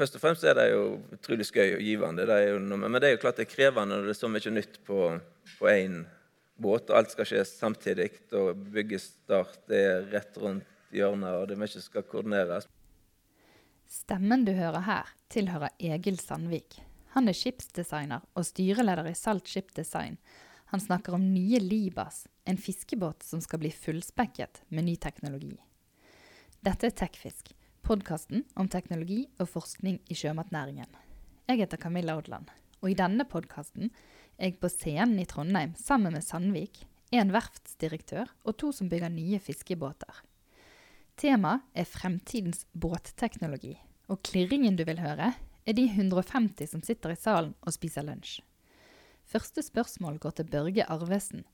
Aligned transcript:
først 0.00 0.16
og 0.16 0.22
fremst 0.22 0.46
er 0.48 0.56
det 0.56 0.70
jo 0.72 0.84
utrolig 1.14 1.46
skøy 1.48 1.76
og 1.76 1.84
givende. 1.84 2.26
Det 2.28 2.40
jo, 2.48 2.58
men 2.72 2.98
det 2.98 3.10
er 3.10 3.14
jo 3.16 3.22
klart 3.22 3.40
det 3.40 3.46
er 3.46 3.52
krevende 3.52 3.98
når 3.98 4.08
det 4.08 4.16
er 4.16 4.20
så 4.22 4.32
mye 4.32 4.52
nytt 4.56 4.80
på 4.88 4.98
én 5.68 6.02
båt, 6.60 6.90
og 6.90 6.98
alt 6.98 7.14
skal 7.14 7.28
skje 7.28 7.44
samtidig. 7.48 8.10
Og 8.36 8.58
byggestart 8.74 9.72
er 9.72 10.06
rett 10.12 10.36
rundt 10.40 10.68
hjørnet, 10.94 11.36
og 11.36 11.48
det 11.48 11.56
er 11.56 11.62
mye 11.62 11.82
skal 11.84 12.06
koordineres. 12.08 12.68
Stemmen 13.90 14.44
du 14.46 14.52
hører 14.54 14.86
her, 14.86 15.10
tilhører 15.32 15.74
Egil 15.82 16.20
Sandvik. 16.22 16.78
Han 17.16 17.26
er 17.26 17.34
skipsdesigner 17.34 18.22
og 18.38 18.46
styreleder 18.46 19.08
i 19.10 19.16
Salt 19.18 19.50
Ship 19.50 19.72
Design. 19.74 20.20
Han 20.70 20.82
snakker 20.82 21.16
om 21.16 21.24
nye 21.32 21.58
Libas, 21.58 22.28
en 22.46 22.58
fiskebåt 22.58 23.26
som 23.26 23.42
skal 23.42 23.58
bli 23.64 23.72
fullspekket 23.74 24.62
med 24.70 24.86
ny 24.86 24.94
teknologi. 25.02 25.56
Dette 26.62 26.86
er 26.86 26.94
Tekfisk, 26.94 27.50
podkasten 27.86 28.44
om 28.58 28.68
teknologi 28.70 29.24
og 29.40 29.48
forskning 29.50 29.98
i 30.10 30.16
sjømatnæringen. 30.16 30.88
Jeg 31.50 31.60
heter 31.62 31.80
Camilla 31.80 32.14
Odland, 32.18 32.48
og 32.80 32.90
i 32.90 32.96
denne 32.98 33.26
podkasten 33.28 33.90
er 34.38 34.50
jeg 34.50 34.60
på 34.62 34.70
scenen 34.72 35.18
i 35.20 35.26
Trondheim 35.28 35.72
sammen 35.78 36.14
med 36.14 36.24
Sandvik, 36.24 36.84
en 37.10 37.32
verftsdirektør 37.34 38.30
og 38.44 38.56
to 38.62 38.70
som 38.76 38.90
bygger 38.90 39.10
nye 39.12 39.40
fiskebåter. 39.42 40.22
Temaet 41.20 41.66
er 41.74 41.88
fremtidens 41.88 42.64
båtteknologi, 42.72 43.74
og 44.08 44.22
klirringen 44.24 44.78
du 44.78 44.86
vil 44.88 45.02
høre, 45.02 45.32
er 45.66 45.76
de 45.76 45.86
150 45.90 46.70
som 46.70 46.84
sitter 46.86 47.12
i 47.12 47.18
salen 47.18 47.52
og 47.60 47.74
spiser 47.76 48.06
lunsj. 48.06 48.40
Første 49.30 49.62
spørsmål 49.62 50.18
går 50.22 50.38
til 50.38 50.48
Børge 50.50 50.86
Arvesen. 50.90 51.44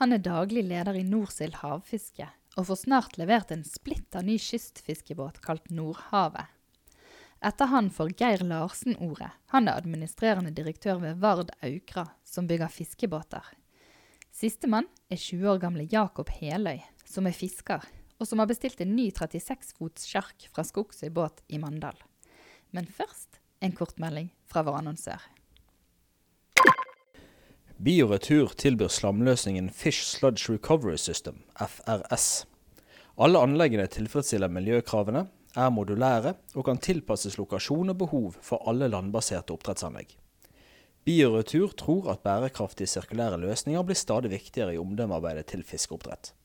Han 0.00 0.12
er 0.12 0.24
daglig 0.24 0.64
leder 0.66 0.96
i 0.98 1.06
Norsild 1.06 1.60
havfiske, 1.62 2.26
og 2.56 2.66
får 2.68 2.82
snart 2.84 3.16
levert 3.20 3.52
en 3.54 3.64
splitter 3.64 4.24
ny 4.26 4.36
kystfiskebåt 4.40 5.40
kalt 5.44 5.70
Nordhavet. 5.72 6.50
Etter 7.42 7.70
han 7.72 7.88
får 7.90 8.12
Geir 8.20 8.44
Larsen 8.46 8.94
ordet. 9.02 9.32
Han 9.50 9.66
er 9.66 9.80
administrerende 9.80 10.52
direktør 10.54 11.00
ved 11.02 11.18
Vard 11.22 11.50
Aukra, 11.64 12.06
som 12.22 12.46
bygger 12.46 12.70
fiskebåter. 12.70 13.42
Sistemann 14.32 14.86
er 15.10 15.18
20 15.18 15.50
år 15.50 15.58
gamle 15.64 15.88
Jakob 15.90 16.30
Heløy, 16.30 16.78
som 17.04 17.26
er 17.26 17.34
fisker, 17.36 17.82
og 18.20 18.28
som 18.28 18.38
har 18.38 18.48
bestilt 18.48 18.80
en 18.80 18.94
ny 18.94 19.10
36 19.10 19.74
fots 19.74 20.06
sjark 20.06 20.46
fra 20.54 20.62
Skogsøy 20.64 21.10
båt 21.10 21.42
i 21.50 21.58
Mandal. 21.58 21.98
Men 22.70 22.86
først 22.86 23.40
en 23.60 23.74
kortmelding 23.74 24.30
fra 24.46 24.62
vår 24.62 24.78
annonsør. 24.84 25.20
Bioretur 27.82 28.52
tilbyr 28.54 28.92
slamløsningen 28.94 29.66
Fish 29.74 30.04
Sludge 30.06 30.52
Recovery 30.52 30.94
System, 30.96 31.40
FRS. 31.58 32.44
Alle 33.18 33.40
anleggene 33.42 33.88
tilfredsstiller 33.90 34.52
miljøkravene, 34.54 35.24
er 35.58 35.72
modulære 35.74 36.36
og 36.54 36.68
kan 36.68 36.78
tilpasses 36.78 37.40
lokasjon 37.40 37.90
og 37.90 37.98
behov 38.04 38.38
for 38.38 38.62
alle 38.70 38.86
landbaserte 38.86 39.56
oppdrettsanlegg. 39.56 40.14
Bioretur 41.02 41.74
tror 41.74 42.12
at 42.14 42.22
bærekraftige 42.22 42.86
sirkulære 42.86 43.42
løsninger 43.42 43.82
blir 43.82 43.98
stadig 43.98 44.30
viktigere 44.30 44.76
i 44.76 44.78
omdømmearbeidet 44.78 45.48
til 45.50 45.66
fiskeoppdrett. 45.66 46.36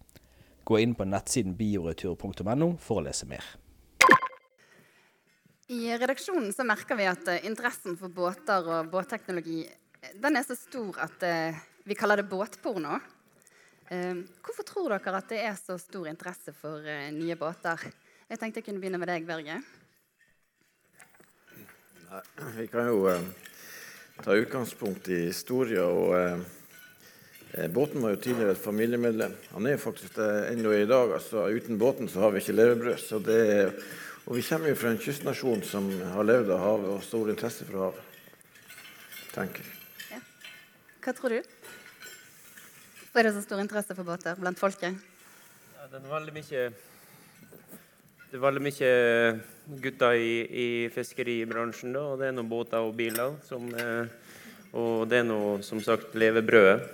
Gå 0.65 0.81
inn 0.81 0.97
på 0.97 1.05
nettsiden 1.05 1.53
bioretur.no 1.53 2.73
for 2.81 2.97
å 2.97 3.09
lese 3.11 3.29
mer. 3.29 3.45
I 5.69 5.85
redaksjonen 5.99 6.49
så 6.55 6.65
merker 6.65 6.97
vi 6.97 7.05
at 7.11 7.27
eh, 7.29 7.43
interessen 7.45 7.93
for 7.99 8.09
båter 8.09 8.65
og 8.71 8.89
båtteknologi 8.89 9.67
den 10.15 10.39
er 10.39 10.45
så 10.47 10.55
stor 10.55 10.99
at 11.03 11.23
eh, 11.25 11.57
vi 11.87 11.95
kaller 11.95 12.21
det 12.21 12.29
båtporno. 12.29 12.99
Eh, 13.89 14.23
hvorfor 14.43 14.67
tror 14.67 14.95
dere 14.95 15.19
at 15.19 15.29
det 15.31 15.41
er 15.43 15.55
så 15.59 15.77
stor 15.81 16.07
interesse 16.11 16.53
for 16.55 16.83
eh, 16.83 17.09
nye 17.15 17.37
båter? 17.39 17.87
Jeg 18.27 18.39
tenkte 18.39 18.59
jeg 18.59 18.67
kunne 18.67 18.83
begynne 18.83 18.99
med 18.99 19.11
deg, 19.11 19.27
Børge. 19.27 19.61
Nei, 22.07 22.21
vi 22.57 22.67
kan 22.71 22.87
jo 22.87 23.05
eh, 23.11 23.23
ta 24.23 24.35
utgangspunkt 24.35 25.07
i 25.11 25.25
historien. 25.27 25.83
og 25.83 26.15
eh, 26.17 26.43
eh, 27.53 27.69
Båten 27.71 28.03
var 28.03 28.15
jo 28.15 28.21
tidligere 28.23 28.55
et 28.55 28.63
familiemedlem. 28.63 29.37
Han 29.53 29.67
er 29.67 29.79
faktisk 29.81 30.19
det 30.19 30.31
ennå 30.51 30.75
i 30.75 30.89
dag. 30.89 31.13
altså 31.19 31.47
Uten 31.47 31.79
båten 31.79 32.11
så 32.11 32.25
har 32.25 32.35
vi 32.35 32.43
ikke 32.43 32.59
levebrød. 32.59 32.99
så 32.99 33.19
det 33.19 33.41
og 34.27 34.35
vi 34.35 34.41
kommer 34.43 34.67
jo 34.67 34.75
fra 34.75 34.89
en 34.91 34.99
kystnasjon 34.99 35.61
som 35.63 35.87
har 36.11 36.27
levd 36.27 36.51
av 36.51 36.59
havet 36.59 36.91
og 36.97 37.03
stor 37.03 37.31
interesse 37.31 37.63
for 37.69 37.85
havet. 37.85 38.03
tenker 39.31 39.63
jeg. 39.63 39.76
Hva 41.07 41.13
tror 41.15 41.31
du? 41.31 41.37
Hvorfor 42.99 43.21
er 43.21 43.29
det 43.29 43.37
så 43.37 43.41
stor 43.45 43.61
interesse 43.63 43.95
for 43.95 44.03
båter 44.03 44.35
blant 44.35 44.59
folket? 44.59 44.97
Ja, 45.77 45.85
det 45.87 46.01
er 46.01 46.09
veldig 46.11 46.33
mye 46.35 46.63
det 48.27 48.35
er 48.35 48.41
veldig 48.43 48.63
mye 48.65 48.89
gutter 49.85 50.17
i, 50.19 50.33
i 50.51 50.65
fiskeribransjen, 50.91 51.95
da, 51.95 52.01
og 52.11 52.19
det 52.19 52.27
er 52.27 52.35
noen 52.35 52.49
båter 52.51 52.83
og 52.83 52.91
biler. 52.99 53.37
Som, 53.47 53.69
eh, 53.79 54.11
og 54.75 55.07
det 55.07 55.21
er 55.21 55.29
nå 55.29 55.39
som 55.63 55.79
sagt, 55.85 56.11
levebrødet. 56.19 56.91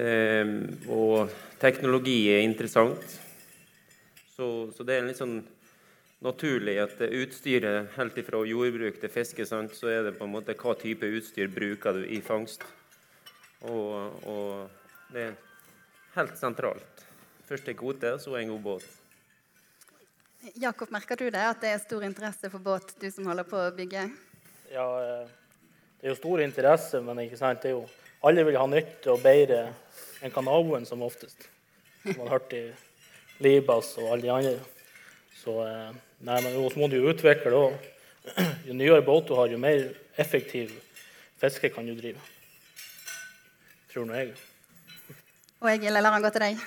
Eh, 0.00 0.56
og 0.88 1.28
teknologi 1.60 2.16
er 2.32 2.46
interessant. 2.46 3.20
Så, 4.38 4.72
så, 4.72 4.88
det 4.88 4.96
er 4.96 5.04
en 5.04 5.12
litt 5.12 5.20
sånn 5.20 5.42
naturlig 6.22 6.76
at 6.82 7.00
utstyret 7.02 7.92
helt 7.96 8.18
ifra 8.20 8.42
jordbruk 8.46 9.00
til 9.02 9.10
fiske, 9.12 9.46
sant, 9.48 9.74
så 9.76 9.90
er 9.90 10.06
det 10.06 10.16
på 10.18 10.26
en 10.28 10.34
måte 10.34 10.54
hva 10.58 10.74
type 10.78 11.08
utstyr 11.18 11.50
bruker 11.52 11.98
du 11.98 12.06
i 12.06 12.20
fangst. 12.24 12.64
Og, 13.66 14.24
og 14.26 15.12
det 15.14 15.28
er 15.28 15.38
helt 16.16 16.34
sentralt. 16.38 17.06
Først 17.46 17.68
en 17.68 17.78
kvote, 17.78 18.16
så 18.22 18.36
en 18.38 18.52
god 18.54 18.62
båt. 18.66 18.90
Jakob, 20.58 20.90
merker 20.90 21.18
du 21.18 21.28
det, 21.30 21.42
at 21.42 21.60
det 21.62 21.70
er 21.70 21.82
stor 21.82 22.02
interesse 22.06 22.50
for 22.50 22.62
båt, 22.62 22.94
du 22.98 23.06
som 23.14 23.28
holder 23.30 23.46
på 23.46 23.58
å 23.62 23.74
bygge? 23.76 24.08
Ja, 24.72 24.86
eh, 24.98 25.28
det 26.00 26.08
er 26.08 26.14
jo 26.14 26.18
stor 26.18 26.42
interesse, 26.42 27.02
men 27.04 27.20
ikke 27.22 27.38
sant? 27.38 27.62
det 27.62 27.70
er 27.70 27.76
Jo, 27.76 27.84
alle 28.26 28.42
vil 28.46 28.58
ha 28.58 28.66
nytt 28.70 29.06
og 29.10 29.22
bedre 29.22 29.68
enn 30.22 30.34
naboen, 30.34 30.86
som 30.86 31.02
oftest. 31.02 31.46
Som 32.02 32.16
man 32.18 32.26
har 32.26 32.38
hørt 32.38 32.54
i 32.58 32.64
Libas 33.42 33.92
og 33.98 34.10
alle 34.10 34.26
de 34.26 34.32
andre. 34.34 34.81
Så 35.38 35.56
eh, 35.66 35.90
Nei, 36.22 36.38
men 36.44 36.54
så 36.54 36.78
må 36.78 36.86
du 36.90 37.00
jo 37.00 37.10
utvikle 37.10 37.56
òg. 37.64 37.90
Jo 38.68 38.76
nyere 38.78 39.02
båt 39.02 39.26
du 39.26 39.34
har, 39.34 39.50
jo 39.50 39.58
mer 39.58 39.88
effektiv 40.20 40.70
fiske 41.42 41.72
kan 41.74 41.86
du 41.86 41.96
drive. 41.98 42.20
Tror 43.90 44.06
nå 44.06 44.14
jeg. 44.14 44.36
Og 45.62 45.70
Egil, 45.72 45.94
lar 45.94 46.14
han 46.14 46.22
gå 46.22 46.30
til 46.34 46.44
deg? 46.46 46.60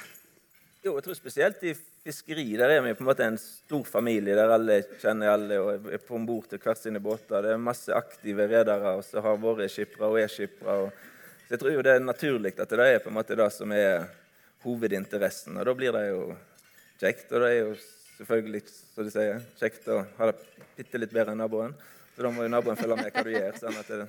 Jo, 0.86 0.98
jeg 0.98 1.06
tror 1.06 1.18
spesielt 1.18 1.64
i 1.66 1.72
fiskeri 2.06 2.44
der 2.59 2.70
er 2.76 2.84
vi 2.86 2.94
på 2.94 3.02
en 3.02 3.08
måte 3.08 3.26
en 3.26 3.40
stor 3.42 3.88
familie 3.90 4.36
der 4.38 4.52
alle 4.53 4.78
kjenner 5.02 5.32
alle 5.32 5.58
og 5.58 5.88
er 5.90 6.03
på 6.03 6.14
om 6.20 6.28
bord 6.28 6.46
til 6.52 6.62
hvert 6.62 6.78
sine 6.78 7.02
båter. 7.02 7.42
Det 7.42 7.56
er 7.56 7.64
masse 7.72 7.96
aktive 7.96 8.46
redere 8.52 8.94
og 9.00 9.02
så 9.08 9.24
har 9.26 9.40
vært 9.42 9.74
skippere 9.74 10.12
og 10.12 10.20
er 10.22 10.30
skippere. 10.30 10.92
Så 11.47 11.56
jeg 11.56 11.64
tror 11.64 11.74
jo 11.74 11.86
det 11.88 11.96
er 11.96 12.06
naturlig 12.06 12.53
at 12.59 12.70
det 12.70 12.86
er 12.86 13.02
på 13.02 13.09
en 13.09 13.18
måte 13.18 13.40
det 13.40 13.50
som 13.56 13.74
er 13.74 14.06
hovedinteressen. 14.66 15.58
Og 15.58 15.66
da 15.66 15.76
blir 15.78 15.96
det 15.96 16.06
jo 16.12 16.22
kjekt. 17.02 17.32
Og 17.32 17.42
det 17.42 17.50
er 17.50 17.59
jo 17.64 17.74
selvfølgelig, 18.18 18.62
som 18.68 19.08
de 19.08 19.14
sier, 19.14 19.42
kjekt 19.59 19.88
å 19.92 20.02
ha 20.18 20.30
det 20.31 20.66
bitte 20.78 21.02
litt 21.02 21.14
bedre 21.16 21.36
enn 21.36 21.42
naboen. 21.44 21.76
Så 22.16 22.24
da 22.24 22.31
må 22.31 22.46
jo 22.46 22.52
naboen 22.52 22.80
følge 22.80 22.98
med 23.00 23.12
hva 23.12 23.24
du 23.26 23.31
gjør. 23.34 23.58
sånn 23.59 23.80
at 23.81 23.92
det... 23.92 24.08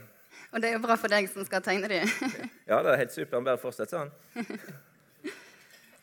Og 0.55 0.63
det 0.63 0.69
er 0.69 0.77
jo 0.77 0.83
bra 0.85 0.95
for 1.01 1.11
deg 1.11 1.27
som 1.31 1.47
skal 1.47 1.63
tegne 1.65 1.89
de. 1.91 2.03
ja, 2.71 2.79
det 2.85 2.93
er 2.93 3.01
helt 3.03 3.15
supert. 3.15 3.43
Bare 3.43 3.61
fortsett 3.61 3.93
sånn. 3.93 4.13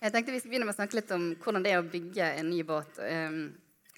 Jeg 0.03 0.11
tenkte 0.11 0.33
vi 0.33 0.39
skulle 0.41 0.51
begynne 0.51 0.67
med 0.67 0.75
å 0.75 0.79
snakke 0.81 0.97
litt 0.99 1.11
om 1.15 1.29
hvordan 1.39 1.63
det 1.63 1.71
er 1.71 1.79
å 1.79 1.87
bygge 1.87 2.25
en 2.41 2.49
ny 2.51 2.59
båt. 2.67 2.97
Um, 2.99 3.37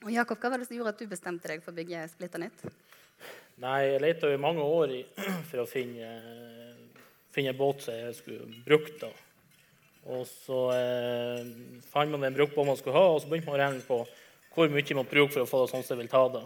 og 0.06 0.12
Jakob, 0.14 0.38
Hva 0.38 0.52
var 0.54 0.62
det 0.62 0.68
som 0.70 0.78
gjorde 0.78 0.94
at 0.94 1.02
du 1.02 1.10
bestemte 1.10 1.50
deg 1.50 1.64
for 1.66 1.74
å 1.74 1.80
bygge 1.80 2.04
Splitter 2.12 2.44
nytt? 2.44 2.62
Nei, 3.64 3.80
Jeg 3.88 4.04
lette 4.04 4.30
i 4.30 4.38
mange 4.38 4.62
år 4.62 4.94
i, 4.94 5.02
for 5.50 5.64
å 5.64 5.70
finne, 5.70 6.12
finne 7.34 7.56
en 7.56 7.58
båt 7.58 7.82
som 7.88 7.98
jeg 7.98 8.14
skulle 8.20 8.62
brukt. 8.68 9.00
da. 9.02 9.10
Og 10.06 10.28
så 10.30 10.60
eh, 10.76 11.48
fant 11.90 12.12
man 12.12 12.22
den 12.22 12.36
brukbåten 12.36 12.70
man 12.70 12.78
skulle 12.78 12.98
ha, 12.98 13.08
og 13.16 13.24
så 13.24 13.32
begynte 13.32 13.50
man 13.50 13.58
å 13.58 13.64
regne 13.64 13.86
på 13.88 14.04
hvor 14.56 14.70
mye 14.72 14.96
man 14.96 15.10
bruker 15.10 15.34
for 15.34 15.44
å 15.44 15.50
få 15.50 15.64
det 15.64 15.72
sånn 15.74 15.84
som 15.84 15.98
det 15.98 16.06
vil 16.06 16.14
ta 16.14 16.22
Da. 16.32 16.44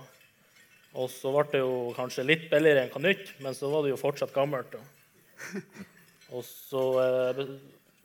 Og 0.97 1.05
så 1.13 1.29
ble 1.29 1.43
det 1.51 1.59
jo 1.61 1.73
kanskje 1.93 2.25
litt 2.25 2.47
billigere 2.49 2.87
enn 2.87 2.93
hva 2.93 3.01
nytt, 3.03 3.35
men 3.43 3.53
så 3.53 3.69
var 3.69 3.83
det 3.85 3.91
jo 3.91 3.99
fortsatt 4.01 4.33
gammelt. 4.33 4.73
Da. 4.73 4.79
Og 6.37 6.41
så 6.45 6.81
eh, 7.03 7.43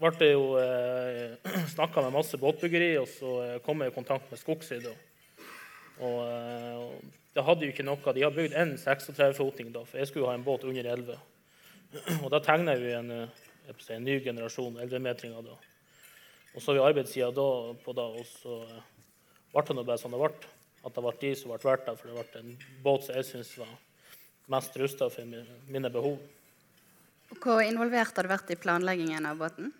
ble 0.00 0.10
det 0.20 0.30
jo 0.32 0.44
eh, 0.60 1.54
snakka 1.74 2.04
med 2.04 2.16
masse 2.16 2.40
båtbyggeri, 2.40 2.94
og 3.00 3.08
så 3.08 3.34
eh, 3.44 3.58
kom 3.64 3.82
jeg 3.84 3.92
i 3.92 3.96
kontakt 3.96 4.30
med 4.32 4.40
Skogsid. 4.40 4.88
Og 6.00 6.18
eh, 6.24 6.84
det 7.36 7.44
hadde 7.46 7.66
jo 7.66 7.74
ikke 7.74 7.86
noe. 7.86 8.14
De 8.16 8.24
hadde 8.24 8.38
bygd 8.38 8.56
én 8.58 8.74
36-foting, 8.80 9.72
for 9.76 10.00
jeg 10.00 10.10
skulle 10.10 10.24
jo 10.24 10.30
ha 10.30 10.36
en 10.38 10.46
båt 10.46 10.64
under 10.68 10.88
11. 10.94 11.20
Og 12.22 12.28
da 12.32 12.40
tegna 12.44 12.76
vi 12.80 12.94
en 12.96 13.12
eh, 13.14 13.43
en 13.68 14.04
ny 14.04 14.18
generasjon 14.24 14.80
eldremetringer. 14.82 15.42
da. 15.42 15.56
Og 16.54 16.62
så 16.62 16.70
har 16.70 16.78
vi 16.78 16.84
arbeidssida 16.88 17.30
på 17.84 17.92
da, 17.96 18.04
og 18.04 18.26
så 18.28 18.60
ble 19.54 19.64
det 19.70 19.86
bare 19.86 19.98
sånn 19.98 20.14
det 20.14 20.22
ble. 20.22 20.52
At 20.84 20.94
det 20.94 21.02
ble 21.02 21.14
de 21.20 21.34
som 21.38 21.50
ble 21.50 21.60
valgt, 21.64 21.90
for 21.98 22.10
det 22.10 22.16
ble 22.18 22.40
en 22.42 22.56
båt 22.84 23.06
som 23.06 23.16
jeg 23.16 23.28
syns 23.30 23.54
var 23.58 23.72
mest 24.52 24.76
rusta 24.76 25.08
for 25.10 25.24
mine 25.24 25.90
behov. 25.90 26.18
Hvor 27.40 27.62
involvert 27.64 28.16
har 28.16 28.26
du 28.26 28.30
vært 28.30 28.52
i 28.52 28.60
planleggingen 28.60 29.26
av 29.26 29.40
båten? 29.40 29.72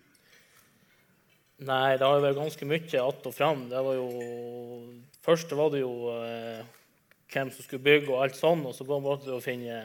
Nei, 1.64 1.94
det 1.96 2.02
har 2.02 2.16
jo 2.16 2.24
vært 2.24 2.40
ganske 2.40 2.66
mye 2.66 3.02
att 3.02 3.26
og 3.26 3.34
fram. 3.34 3.68
Det 3.68 3.82
var 3.86 3.94
jo, 3.94 4.08
først 5.22 5.52
var 5.52 5.70
det 5.70 5.84
jo 5.84 6.10
eh, 6.10 6.64
hvem 7.30 7.50
som 7.50 7.62
skulle 7.62 7.84
bygge 7.84 8.10
og 8.10 8.24
alt 8.24 8.36
sånn, 8.36 8.64
og 8.66 8.74
så 8.74 8.84
måtte 8.84 9.36
å 9.36 9.42
finne 9.44 9.84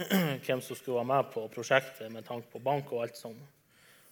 hvem 0.46 0.60
som 0.64 0.76
skulle 0.76 1.00
være 1.00 1.10
med 1.10 1.32
på 1.34 1.46
prosjektet 1.52 2.12
med 2.12 2.26
tanke 2.26 2.48
på 2.52 2.62
bank 2.64 2.92
og 2.94 3.04
alt 3.04 3.18
sånt. 3.18 3.42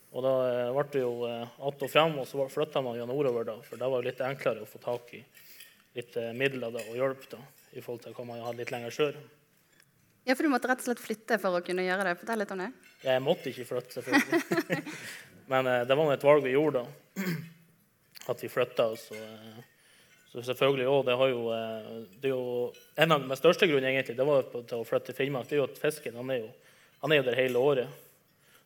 Og 0.08 0.24
da 0.24 0.34
eh, 0.48 0.70
ble 0.72 0.84
det 0.92 1.02
jo 1.02 1.14
eh, 1.28 1.48
att 1.58 1.82
og 1.84 1.90
frem, 1.92 2.16
og 2.18 2.28
så 2.28 2.46
flytta 2.48 2.80
man 2.84 2.96
jo 2.96 3.06
nordover, 3.08 3.44
da, 3.44 3.58
for 3.64 3.80
det 3.80 3.88
var 3.88 4.00
jo 4.00 4.08
litt 4.08 4.22
enklere 4.24 4.64
å 4.64 4.68
få 4.68 4.80
tak 4.80 5.12
i 5.18 5.22
litt 5.98 6.16
eh, 6.16 6.32
midler 6.36 6.72
da, 6.72 6.84
og 6.88 6.96
hjelp 6.96 7.26
da, 7.34 7.40
i 7.76 7.82
forhold 7.84 8.06
til 8.06 8.16
hva 8.16 8.24
man 8.30 8.40
hadde 8.46 8.62
litt 8.62 8.72
lenger 8.72 8.94
sør. 8.94 9.18
Ja, 10.24 10.34
for 10.34 10.44
du 10.44 10.52
måtte 10.52 10.68
rett 10.68 10.80
og 10.80 10.88
slett 10.88 11.04
flytte 11.04 11.38
for 11.40 11.56
å 11.56 11.64
kunne 11.64 11.84
gjøre 11.84 12.04
det. 12.08 12.16
Fortell 12.20 12.42
litt 12.42 12.50
om 12.52 12.60
det. 12.60 12.72
Jeg 13.04 13.24
måtte 13.24 13.48
ikke 13.52 13.68
flytte, 13.68 14.00
selvfølgelig. 14.00 14.80
Men 15.52 15.68
det 15.88 15.96
var 15.96 16.10
et 16.12 16.26
valg 16.28 16.44
vi 16.44 16.52
gjorde 16.52 16.82
da, 16.84 17.28
at 18.32 18.42
vi 18.44 18.50
flytta. 18.52 18.90
Så, 19.00 19.16
så 20.38 20.52
selvfølgelig 20.52 20.88
òg, 20.88 21.04
det 21.06 21.16
har 21.20 21.30
jo 21.32 21.42
Det 22.22 22.30
er 22.30 22.34
jo 22.34 22.72
en 22.96 23.12
av 23.12 23.28
de 23.28 23.36
største 23.36 23.66
grunnene 23.66 23.92
egentlig, 23.92 24.16
det 24.16 24.26
var 24.26 24.46
til 24.54 24.78
å 24.78 24.86
flytte 24.86 25.10
til 25.10 25.18
Finnmark. 25.18 25.48
Det 25.48 25.58
er 25.58 25.62
jo 25.62 25.68
at 25.68 25.80
fisken 25.80 26.16
han 26.16 26.30
er 26.30 26.42
jo, 26.44 26.48
han 27.02 27.12
er 27.12 27.20
jo 27.20 27.26
der 27.28 27.38
hele 27.38 27.58
året. 27.58 27.88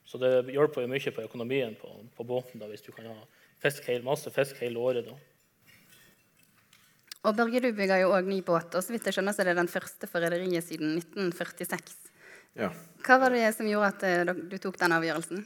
Så 0.05 0.19
det 0.19 0.53
hjelper 0.53 0.85
jo 0.85 0.91
mye 0.91 1.15
på 1.15 1.25
økonomien 1.25 1.77
på, 1.79 1.89
på 2.17 2.27
båten 2.27 2.61
da, 2.61 2.69
hvis 2.69 2.85
du 2.85 2.91
kan 2.93 3.07
ha 3.09 3.17
fisk, 3.63 3.87
masse 4.05 4.31
fisk 4.35 4.59
hele 4.61 4.79
året. 4.83 5.07
da. 5.07 5.15
Og 7.23 7.37
Børge, 7.39 7.61
du 7.63 7.71
bygger 7.71 8.03
jo 8.03 8.13
òg 8.17 8.27
ny 8.27 8.41
båt, 8.43 8.75
og 8.75 8.83
så 8.83 8.93
vidt 8.93 9.07
jeg 9.07 9.15
skjønner 9.15 9.35
så 9.35 9.45
er 9.45 9.53
det 9.53 9.61
den 9.61 9.71
første 9.71 10.09
for 10.11 10.25
rederiet 10.25 10.67
siden 10.67 10.97
1946. 10.99 12.11
Ja. 12.59 12.73
Hva 13.07 13.19
var 13.23 13.33
det 13.33 13.47
som 13.57 13.69
gjorde 13.69 13.93
at 13.95 14.03
eh, 14.09 14.33
du 14.51 14.57
tok 14.61 14.81
den 14.81 14.95
avgjørelsen? 14.97 15.45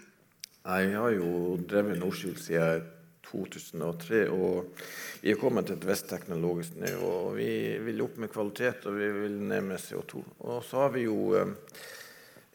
Jeg 0.66 0.94
har 0.96 1.12
jo 1.14 1.58
drevet 1.68 2.00
Nordskyld 2.00 2.40
siden 2.42 2.86
2003, 3.36 4.22
og 4.32 4.80
vi 5.22 5.32
er 5.32 5.40
kommet 5.40 5.68
til 5.68 5.76
et 5.78 5.86
visst 5.88 6.08
teknologisk 6.10 6.78
nivå. 6.80 7.12
Vi 7.36 7.50
vil 7.86 8.02
opp 8.04 8.16
med 8.22 8.32
kvalitet, 8.32 8.86
og 8.88 8.96
vi 8.98 9.10
vil 9.20 9.36
ned 9.50 9.68
med 9.68 9.82
CO2. 9.82 10.22
Og 10.46 10.64
så 10.64 10.84
har 10.84 10.94
vi 10.96 11.04
jo 11.06 11.18
eh, 11.36 11.52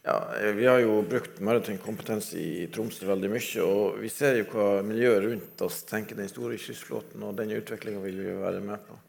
ja, 0.04 0.18
Vi 0.58 0.66
har 0.66 0.80
jo 0.82 1.02
brukt 1.06 1.40
maritim 1.46 1.78
kompetanse 1.82 2.40
i 2.40 2.68
Tromsø 2.74 3.06
veldig 3.10 3.30
mye. 3.32 3.66
Og 3.66 4.02
vi 4.02 4.10
ser 4.10 4.40
jo 4.40 4.50
hva 4.54 4.68
miljøet 4.86 5.26
rundt 5.28 5.66
oss 5.68 5.84
tenker 5.90 6.18
den 6.18 6.32
store 6.32 6.58
kystflåten, 6.62 7.24
og 7.24 7.38
den 7.38 7.54
utviklinga 7.58 8.02
vil 8.04 8.22
vi 8.26 8.38
være 8.42 8.64
med 8.66 8.86
på. 8.88 9.00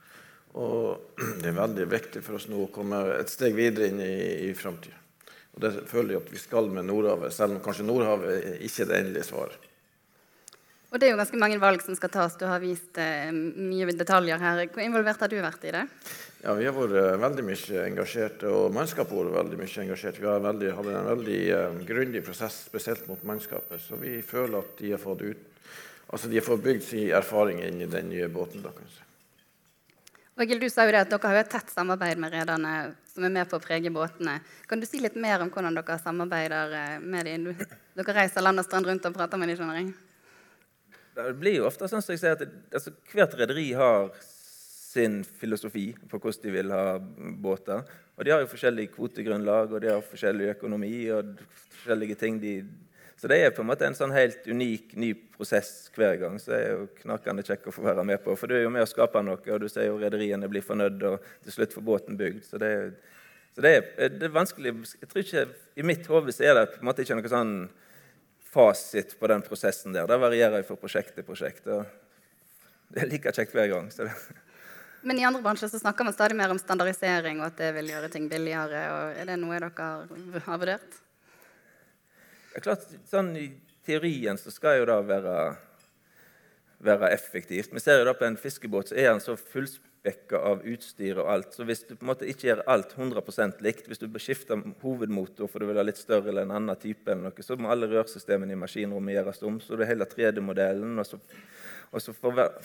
Og 0.62 1.12
det 1.40 1.52
er 1.52 1.60
veldig 1.60 1.88
viktig 1.92 2.24
for 2.24 2.38
oss 2.40 2.48
nå 2.52 2.66
å 2.66 2.72
komme 2.74 3.00
et 3.16 3.32
steg 3.32 3.56
videre 3.56 3.88
inn 3.88 4.02
i, 4.04 4.14
i 4.50 4.54
framtida. 4.58 4.98
Og 5.52 5.60
det 5.64 5.72
føler 5.88 6.14
jeg 6.14 6.22
at 6.22 6.32
vi 6.32 6.40
skal 6.40 6.70
med 6.72 6.86
Nordhavet, 6.88 7.32
selv 7.34 7.58
om 7.58 7.64
kanskje 7.64 7.84
Nordhavet 7.84 8.64
ikke 8.64 8.86
er 8.86 8.88
det 8.88 9.00
endelige 9.02 9.28
svaret. 9.28 9.71
Og 10.92 11.00
det 11.00 11.06
er 11.08 11.14
jo 11.14 11.20
ganske 11.22 11.38
mange 11.40 11.56
valg 11.56 11.80
som 11.80 11.96
skal 11.96 12.10
tas. 12.12 12.34
Du 12.36 12.44
har 12.44 12.60
vist 12.60 12.98
eh, 13.00 13.30
mye 13.32 13.94
detaljer 13.96 14.42
her. 14.42 14.58
Hvor 14.74 14.82
involvert 14.84 15.22
har 15.24 15.30
du 15.32 15.38
vært 15.40 15.62
i 15.64 15.70
det? 15.72 15.86
Ja, 16.42 16.52
Vi 16.58 16.66
har 16.68 16.74
vært 16.76 16.98
eh, 17.00 17.14
veldig 17.22 17.44
mye 17.46 17.84
engasjert, 17.86 18.44
og 18.50 18.74
mannskapet 18.76 19.16
har 19.16 19.30
vært 19.30 19.38
veldig 19.38 19.60
mye 19.62 19.86
engasjert. 19.86 20.20
Vi 20.20 20.28
har 20.28 20.44
veldig, 20.44 20.74
hadde 20.76 20.98
en 20.98 21.08
veldig 21.08 21.38
eh, 21.56 21.78
grundig 21.88 22.20
prosess, 22.26 22.58
spesielt 22.68 23.08
mot 23.08 23.24
mannskapet. 23.24 23.80
Så 23.80 23.96
vi 24.02 24.18
føler 24.20 24.58
at 24.60 24.76
de 24.82 24.92
har 24.92 25.00
fått, 25.00 25.24
ut, 25.24 25.72
altså 26.12 26.28
de 26.28 26.42
har 26.42 26.46
fått 26.50 26.66
bygd 26.68 26.86
sin 26.90 27.08
erfaring 27.22 27.64
inn 27.64 27.80
i 27.80 27.88
den 27.96 28.12
nye 28.12 28.28
båten. 28.28 28.60
da 28.60 28.76
kan 28.76 28.92
si. 28.92 29.00
Og 30.36 30.44
Egil, 30.44 30.60
du 30.60 30.68
sa 30.68 30.84
jo 30.84 30.92
det 30.92 31.06
at 31.06 31.16
Dere 31.16 31.28
har 31.28 31.40
jo 31.40 31.46
et 31.46 31.52
tett 31.56 31.72
samarbeid 31.72 32.20
med 32.20 32.36
rederne 32.36 32.76
som 33.08 33.24
er 33.24 33.32
med 33.40 33.48
på 33.48 33.56
å 33.56 33.64
prege 33.64 33.88
båtene. 33.92 34.42
Kan 34.68 34.80
du 34.80 34.88
si 34.88 35.00
litt 35.00 35.16
mer 35.16 35.40
om 35.40 35.48
hvordan 35.52 35.76
dere 35.80 36.00
samarbeider 36.04 37.00
med 37.00 37.28
dem? 37.28 37.52
Dere 37.96 38.20
reiser 38.24 38.44
land 38.44 38.60
og 38.60 38.68
strand 38.68 38.88
rundt 38.88 39.08
og 39.08 39.16
prater 39.16 39.40
med 39.40 39.48
dem, 39.48 39.60
skjønner 39.60 39.84
jeg? 39.86 39.94
Det 41.14 41.32
blir 41.36 41.58
jo 41.58 41.66
ofte 41.68 41.88
sånn 41.90 42.04
som 42.04 42.14
jeg 42.14 42.22
sier 42.22 42.38
at 42.38 42.44
altså, 42.72 42.94
Hvert 43.12 43.34
rederi 43.40 43.72
har 43.76 44.12
sin 44.92 45.22
filosofi 45.24 45.90
på 46.08 46.20
hvordan 46.20 46.44
de 46.44 46.52
vil 46.52 46.72
ha 46.72 46.86
båter. 47.40 47.84
Og 48.16 48.24
De 48.24 48.32
har 48.32 48.42
jo 48.42 48.50
forskjellig 48.50 48.90
kvotegrunnlag 48.92 49.72
og 49.72 49.80
de 49.80 49.92
har 49.92 50.04
forskjellig 50.04 50.50
økonomi. 50.56 50.94
og 51.10 51.36
forskjellige 51.78 52.18
ting 52.20 52.40
de... 52.40 52.62
Så 53.16 53.28
det 53.30 53.38
er 53.38 53.52
på 53.54 53.62
en 53.62 53.68
måte 53.68 53.86
en 53.86 53.94
sånn 53.94 54.12
helt 54.12 54.48
unik 54.50 54.96
ny 54.98 55.12
prosess 55.36 55.90
hver 55.94 56.16
gang. 56.18 56.40
Så 56.42 56.50
det 56.50 56.58
er 56.58 56.72
jo 56.74 56.88
knakende 57.04 57.44
kjekk 57.46 57.68
å 57.70 57.74
få 57.76 57.84
være 57.86 58.04
med 58.04 58.18
på. 58.24 58.34
For 58.36 58.50
du 58.50 58.56
er 58.56 58.64
jo 58.64 58.72
med 58.74 58.82
å 58.82 58.90
skape 58.90 59.22
noe, 59.22 59.38
og 59.38 59.60
du 59.62 59.68
ser 59.70 59.86
jo 59.86 60.00
rederiene 60.00 60.48
blir 60.50 60.64
fornøyd, 60.66 61.04
og 61.06 61.28
til 61.44 61.54
slutt 61.54 61.76
får 61.76 61.86
båten 61.86 62.18
bygd. 62.18 62.42
Så 62.48 62.58
det 62.58 62.72
er, 62.80 62.90
så 63.54 63.62
det 63.62 63.72
er, 63.76 64.10
det 64.16 64.26
er 64.26 64.34
vanskelig 64.34 64.72
Jeg 64.98 65.12
tror 65.12 65.22
ikke, 65.22 65.44
I 65.78 65.86
mitt 65.86 66.10
hode 66.10 66.34
er 66.42 66.58
det 66.58 66.66
på 66.72 66.82
en 66.82 66.90
måte 66.90 67.06
ikke 67.06 67.20
noe 67.20 67.30
sånn 67.30 67.54
fasit 68.52 69.16
på 69.18 69.28
den 69.30 69.42
prosessen 69.42 69.94
der. 69.96 70.06
Det 70.06 70.18
varierer 70.20 70.64
fra 70.66 70.76
prosjekt 70.76 71.14
til 71.16 71.24
prosjekt. 71.24 71.66
og 71.66 71.86
Det 72.92 73.04
er 73.04 73.10
like 73.10 73.32
kjekt 73.32 73.54
hver 73.56 73.70
gang. 73.72 73.88
Men 75.02 75.18
i 75.18 75.24
andre 75.26 75.42
bransjer 75.42 75.70
så 75.72 75.80
snakker 75.80 76.06
man 76.06 76.14
stadig 76.14 76.36
mer 76.38 76.52
om 76.52 76.60
standardisering 76.60 77.40
og 77.40 77.48
at 77.48 77.58
det 77.58 77.72
vil 77.78 77.90
gjøre 77.90 78.10
ting 78.12 78.28
billigere. 78.30 78.84
Er 79.18 79.26
det 79.26 79.38
noe 79.40 79.58
dere 79.58 80.42
har 80.46 80.60
vurdert? 80.60 81.00
Det 82.52 82.60
er 82.60 82.66
klart, 82.68 82.84
sånn 83.08 83.32
I 83.40 83.48
teorien 83.86 84.38
så 84.38 84.52
skal 84.52 84.82
jo 84.82 84.88
det 84.90 84.98
være, 85.08 85.36
være 86.84 87.10
effektivt. 87.16 87.72
Vi 87.72 87.80
ser 87.82 88.02
jo 88.02 88.10
da 88.10 88.14
på 88.14 88.28
en 88.28 88.36
fiskebåt 88.38 88.92
så 88.92 89.00
er 89.00 89.10
den 89.10 89.24
så 89.24 89.38
fullspekket 89.40 89.91
spekka 90.02 90.40
av 90.42 90.64
utstyr 90.66 91.20
og 91.22 91.28
alt. 91.30 91.52
Så 91.54 91.64
hvis 91.66 91.84
du 91.86 91.94
på 91.94 92.02
en 92.02 92.10
måte 92.10 92.26
ikke 92.26 92.48
gjør 92.48 92.64
alt 92.72 92.94
100 92.96 93.62
likt, 93.62 93.86
hvis 93.86 94.02
du 94.02 94.08
skifter 94.18 94.58
hovedmotor 94.82 95.50
for 95.50 95.62
du 95.62 95.68
vil 95.68 95.78
ha 95.78 95.84
litt 95.86 96.00
større 96.00 96.32
eller 96.32 96.48
en 96.48 96.56
annen 96.58 96.78
type, 96.80 97.06
eller 97.06 97.28
noe, 97.28 97.46
så 97.46 97.56
må 97.56 97.70
alle 97.70 97.90
rørsystemene 97.90 98.56
i 98.56 98.58
maskinrommet 98.58 99.14
gjøres 99.14 99.42
om. 99.46 99.60
Så 99.62 99.78
det 99.78 99.86
er 99.86 99.92
hele 99.94 100.08
3D-modellen. 100.10 100.98
Og 100.98 101.06
så, 101.06 101.20
og 101.92 102.02
så 102.02 102.16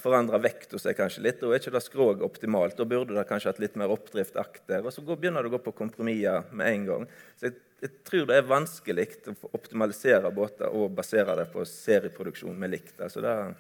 forandrer 0.02 0.42
vekta 0.48 0.82
seg 0.82 0.98
kanskje 0.98 1.28
litt. 1.28 1.46
Og 1.46 1.54
er 1.54 1.62
ikke 1.62 1.76
det 1.78 1.84
skroget 1.86 2.26
optimalt? 2.26 2.78
Da 2.80 2.90
burde 2.90 3.14
det 3.14 3.28
kanskje 3.30 3.54
hatt 3.54 3.62
litt 3.62 3.78
mer 3.78 3.94
oppdrift 3.94 4.42
akter. 4.42 4.82
Og 4.82 4.96
så 4.96 5.06
begynner 5.06 5.46
det 5.46 5.54
å 5.54 5.58
gå 5.60 5.62
på 5.68 5.78
kompromisser 5.78 6.50
med 6.58 6.74
en 6.74 6.90
gang. 6.90 7.08
Så 7.38 7.52
jeg, 7.52 7.60
jeg, 7.86 7.94
tror 8.10 8.26
det 8.32 8.42
er 8.42 8.50
vanskelig 8.50 9.10
å 9.30 9.38
optimalisere 9.54 10.34
båter 10.34 10.74
og 10.74 10.90
basere 10.98 11.38
det 11.38 11.52
på 11.54 11.70
serieproduksjon 11.70 12.58
med 12.58 12.74
likt. 12.74 12.98
Altså 12.98 13.22
det 13.22 13.38
er 13.38 13.58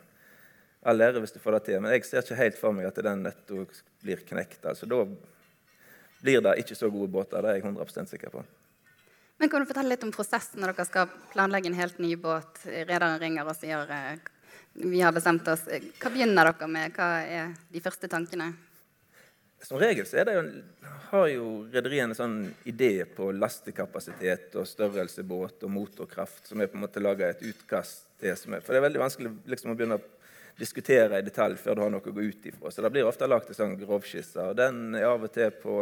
All 0.86 1.02
ære 1.02 1.24
hvis 1.24 1.34
du 1.34 1.40
får 1.42 1.58
det 1.58 1.64
til, 1.70 1.82
men 1.82 1.96
jeg 1.96 2.06
ser 2.06 2.22
ikke 2.22 2.38
helt 2.38 2.60
for 2.60 2.76
meg 2.76 2.88
at 2.90 3.02
den 3.04 3.26
netto 3.26 3.66
blir 4.04 4.22
knekt. 4.28 4.62
Altså, 4.66 4.86
da 4.86 5.02
blir 6.22 6.44
det 6.46 6.58
ikke 6.62 6.78
så 6.78 6.90
gode 6.94 7.10
båter. 7.12 7.42
Det 7.42 7.50
er 7.50 7.60
jeg 7.60 7.66
100 7.66 8.06
sikker 8.14 8.34
på. 8.34 8.46
Men 9.38 9.50
Kan 9.50 9.62
du 9.62 9.70
fortelle 9.70 9.94
litt 9.94 10.06
om 10.06 10.14
prosessen 10.14 10.62
når 10.62 10.74
dere 10.74 10.88
skal 10.90 11.12
planlegge 11.34 11.70
en 11.70 11.78
helt 11.78 12.00
ny 12.02 12.16
båt? 12.18 12.64
Rederen 12.66 13.20
ringer 13.22 13.46
og 13.46 13.58
sier 13.58 13.90
eh, 13.94 14.18
vi 14.78 15.02
har 15.02 15.14
bestemt 15.14 15.48
oss. 15.50 15.66
Hva 15.98 16.10
begynner 16.14 16.52
dere 16.52 16.70
med? 16.70 16.94
Hva 16.94 17.10
er 17.26 17.54
de 17.74 17.82
første 17.82 18.10
tankene? 18.10 18.52
Som 19.66 19.80
regel 19.82 20.06
så 20.06 20.22
jo, 20.22 20.42
har 21.10 21.28
jo 21.32 21.46
rederiene 21.74 22.14
en 22.14 22.18
sånn 22.18 22.36
idé 22.70 23.08
på 23.10 23.32
lastekapasitet 23.34 24.54
og 24.62 24.68
størrelse 24.70 25.26
båt 25.26 25.66
og 25.66 25.74
motorkraft, 25.74 26.44
som 26.46 26.62
er 26.62 26.70
på 26.70 26.78
en 26.78 26.84
måte 26.86 27.02
laga 27.02 27.32
et 27.32 27.42
utkast 27.42 28.06
til. 28.22 28.38
For 28.38 28.70
det 28.70 28.78
er 28.78 28.86
veldig 28.86 29.02
vanskelig 29.02 29.32
liksom, 29.50 29.74
å 29.74 29.80
begynne 29.80 29.98
å 29.98 30.06
diskutere 30.58 31.20
i 31.20 31.26
detalj 31.26 31.58
før 31.62 31.76
du 31.78 31.84
har 31.84 31.92
noe 31.94 32.04
å 32.04 32.14
gå 32.14 32.28
ut 32.28 32.46
ifra. 32.50 32.72
Så 32.72 32.82
det 32.82 32.92
blir 32.94 33.08
ofte 33.08 33.30
lagt 33.30 33.52
en 33.52 33.58
sånn 33.58 33.76
grovskisse. 33.80 34.50
Og 34.52 34.58
den 34.58 34.98
er 34.98 35.08
av 35.10 35.26
og 35.28 35.34
til 35.34 35.52
på, 35.62 35.80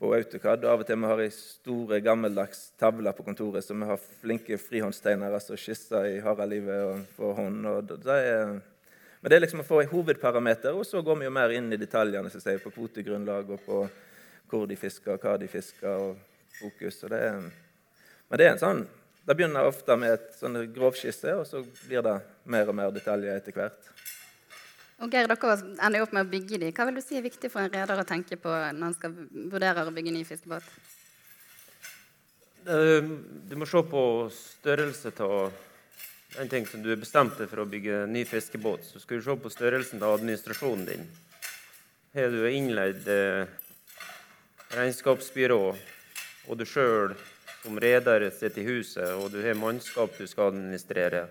på 0.00 0.12
AutoCAD. 0.18 0.66
Og 0.66 0.72
av 0.72 0.82
og 0.82 0.88
til 0.88 0.98
vi 1.00 1.10
har 1.10 1.20
vi 1.20 1.28
store, 1.36 2.00
gammeldags 2.04 2.66
tavler 2.80 3.14
på 3.16 3.26
kontoret, 3.26 3.64
så 3.64 3.76
vi 3.78 3.88
har 3.88 4.08
flinke 4.22 4.58
frihåndstegnere 4.58 5.40
som 5.42 5.60
skisser 5.60 6.10
i 6.10 6.22
harde 6.24 6.48
livet 6.50 7.04
for 7.18 7.38
hånd. 7.38 7.66
og 7.70 7.92
det 7.94 8.20
er... 8.20 8.56
Men 9.24 9.32
det 9.32 9.36
er 9.38 9.40
liksom 9.46 9.62
å 9.62 9.64
få 9.64 9.78
hovedparameter, 9.88 10.74
og 10.76 10.84
så 10.84 11.00
går 11.00 11.16
vi 11.16 11.24
jo 11.24 11.32
mer 11.32 11.54
inn 11.56 11.72
i 11.72 11.80
detaljene 11.80 12.28
som 12.28 12.42
sier, 12.42 12.58
på 12.60 12.74
kvotegrunnlag 12.74 13.54
og 13.54 13.62
på 13.64 13.78
hvor 14.50 14.66
de 14.68 14.76
fisker, 14.76 15.16
hva 15.16 15.38
de 15.40 15.48
fisker, 15.48 15.88
og 15.88 16.58
fokus. 16.58 16.98
Og 17.06 17.14
det 17.14 17.22
er... 17.30 17.46
Men 18.28 18.40
det 18.40 18.44
er 18.44 18.52
en 18.52 18.60
sånn 18.60 18.82
det 19.24 19.36
begynner 19.36 19.66
ofte 19.66 19.96
med 19.96 20.18
et 20.18 20.32
sånn 20.36 20.58
grovskisse, 20.74 21.32
og 21.38 21.46
så 21.48 21.62
blir 21.86 22.04
det 22.04 22.18
mer 22.50 22.68
og 22.68 22.76
mer 22.76 22.92
detaljer 22.92 23.38
etter 23.38 23.56
hvert. 23.56 23.90
Og 25.02 25.10
Geir, 25.10 25.28
dere 25.28 25.54
ender 25.82 26.04
opp 26.04 26.12
med 26.14 26.26
å 26.26 26.30
bygge 26.30 26.60
de. 26.62 26.72
Hva 26.76 26.86
vil 26.88 27.00
du 27.00 27.02
si 27.02 27.16
er 27.18 27.24
viktig 27.24 27.50
for 27.52 27.64
en 27.64 27.72
reder 27.72 28.00
å 28.00 28.06
tenke 28.06 28.38
på 28.40 28.52
når 28.52 28.84
han 28.84 28.96
skal 28.96 29.16
vurdere 29.52 29.84
å 29.84 29.94
bygge 29.94 30.12
ny 30.14 30.22
fiskebåt? 30.28 30.68
Du 32.64 33.56
må 33.60 33.66
se 33.68 33.82
på 33.90 34.04
størrelse 34.32 35.12
av 35.24 35.52
en 36.40 36.48
ting 36.50 36.64
som 36.66 36.82
du 36.82 36.90
er 36.92 37.00
bestemt 37.00 37.36
deg 37.38 37.50
for 37.50 37.62
å 37.62 37.68
bygge 37.68 38.04
ny 38.10 38.24
fiskebåt, 38.26 38.86
så 38.88 39.02
skal 39.02 39.20
du 39.20 39.26
se 39.26 39.36
på 39.38 39.52
størrelsen 39.52 40.02
av 40.02 40.16
administrasjonen 40.16 40.86
din. 40.88 41.04
Har 42.14 42.32
du 42.32 42.40
innleid 42.48 43.06
eh, 43.10 43.44
regnskapsbyrå, 44.74 45.60
og 46.48 46.58
du 46.58 46.64
sjøl 46.66 47.14
som 47.64 47.80
reder 47.80 48.26
sitter 48.28 48.60
i 48.60 48.68
huset, 48.68 49.08
og 49.16 49.30
du 49.32 49.40
har 49.40 49.56
mannskap 49.56 50.12
du 50.18 50.26
skal 50.28 50.52
administrere, 50.52 51.24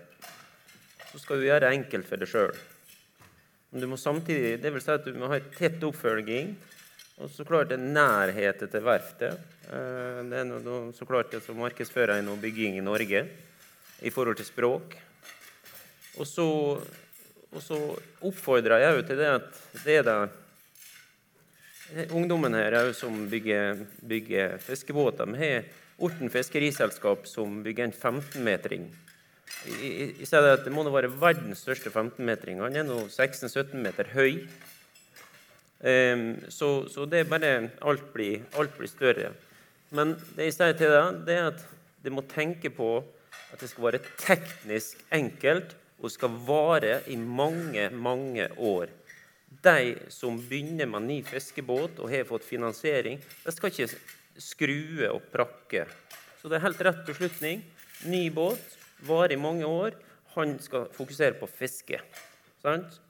så 1.12 1.20
skal 1.22 1.38
du 1.38 1.46
gjøre 1.46 1.62
det 1.62 1.74
enkelt 1.76 2.08
for 2.10 2.18
deg 2.18 2.30
sjøl. 2.30 2.56
Men 3.70 3.84
du 3.84 3.86
må 3.92 3.98
samtidig, 3.98 4.56
det 4.62 4.72
vil 4.74 4.82
si 4.82 4.90
at 4.90 5.06
du 5.06 5.14
må 5.14 5.30
ha 5.30 5.38
en 5.38 5.52
tett 5.54 5.82
oppfølging, 5.86 6.56
og 7.22 7.30
så 7.30 7.46
klart 7.46 7.70
en 7.76 7.92
nærhet 7.94 8.64
til 8.66 8.82
verftet. 8.82 9.38
Eh, 9.70 10.20
det 10.26 10.40
er 10.40 10.48
noe, 10.50 10.88
så 10.96 11.06
klart 11.06 11.30
det 11.30 11.44
som 11.44 11.60
markedsfører 11.62 12.18
en 12.18 12.32
bygging 12.42 12.80
i 12.80 12.82
Norge 12.82 13.22
i 14.02 14.10
forhold 14.10 14.40
til 14.40 14.48
språk. 14.48 14.98
Og 16.18 16.26
så, 16.26 16.48
og 17.54 17.62
så 17.62 17.78
oppfordrer 18.26 18.82
jeg 18.82 18.98
jo 18.98 19.06
til 19.06 19.22
det 19.22 19.30
at 19.36 19.62
det 19.84 20.00
er 20.00 20.08
det 20.08 20.18
ungdommen 22.10 22.54
her 22.56 22.74
er 22.74 22.88
jo 22.88 22.94
som 22.96 23.24
bygger, 23.30 23.84
bygger 24.02 24.58
fiskebåter. 24.58 25.30
Vi 25.30 25.38
har 25.46 25.66
Orten 26.02 26.30
Fiskeriselskap 26.30 27.28
som 27.30 27.62
bygger 27.62 27.88
en 27.88 27.92
15-metring. 27.94 28.88
I, 29.78 30.26
stedet 30.26 30.58
at 30.58 30.64
Det 30.64 30.72
må 30.74 30.82
være 30.88 31.12
verdens 31.20 31.62
største 31.62 31.90
15-metring. 31.90 32.60
Han 32.60 32.76
er 32.76 32.86
nå 32.86 33.04
16-17 33.06 33.76
meter 33.78 34.10
høy. 34.14 34.42
Um, 35.84 36.40
så, 36.48 36.88
så, 36.88 37.04
det 37.04 37.22
er 37.22 37.30
bare 37.30 37.52
alt 37.84 38.06
blir, 38.14 38.42
alt 38.58 38.74
blir 38.78 38.90
større. 38.90 39.32
Men 39.94 40.16
det 40.34 40.48
jeg 40.48 40.56
sier 40.56 40.76
til 40.78 40.92
deg, 40.94 41.22
det 41.28 41.38
er 41.38 41.48
at 41.52 41.64
du 42.04 42.10
må 42.12 42.24
tenke 42.28 42.72
på 42.72 42.96
at 43.52 43.60
det 43.60 43.70
skal 43.70 43.86
være 43.90 44.02
teknisk 44.18 45.04
enkelt 45.14 45.76
og 46.00 46.10
skal 46.12 46.34
vare 46.48 46.98
i 47.12 47.16
mange, 47.16 47.86
mange 47.92 48.48
år. 48.58 48.90
De 49.64 49.94
som 50.12 50.40
begynner 50.40 50.88
med 50.90 51.06
ny 51.06 51.20
fiskebåt 51.24 52.00
og 52.02 52.10
har 52.10 52.26
fått 52.28 52.48
finansiering, 52.48 53.20
de 53.44 53.54
skal 53.54 53.70
ikke 53.70 53.92
skrue 54.40 55.08
og 55.12 55.28
prakke. 55.32 55.86
Så 56.40 56.50
det 56.50 56.58
er 56.58 56.66
helt 56.66 56.82
rett 56.84 57.04
beslutning. 57.06 57.62
Ny 58.10 58.28
båt, 58.34 58.62
varer 59.06 59.36
i 59.36 59.40
mange 59.40 59.66
år. 59.68 59.96
Han 60.34 60.56
skal 60.60 60.88
fokusere 60.92 61.38
på 61.38 61.48
fiske. 61.48 62.00
Sant? 62.62 63.00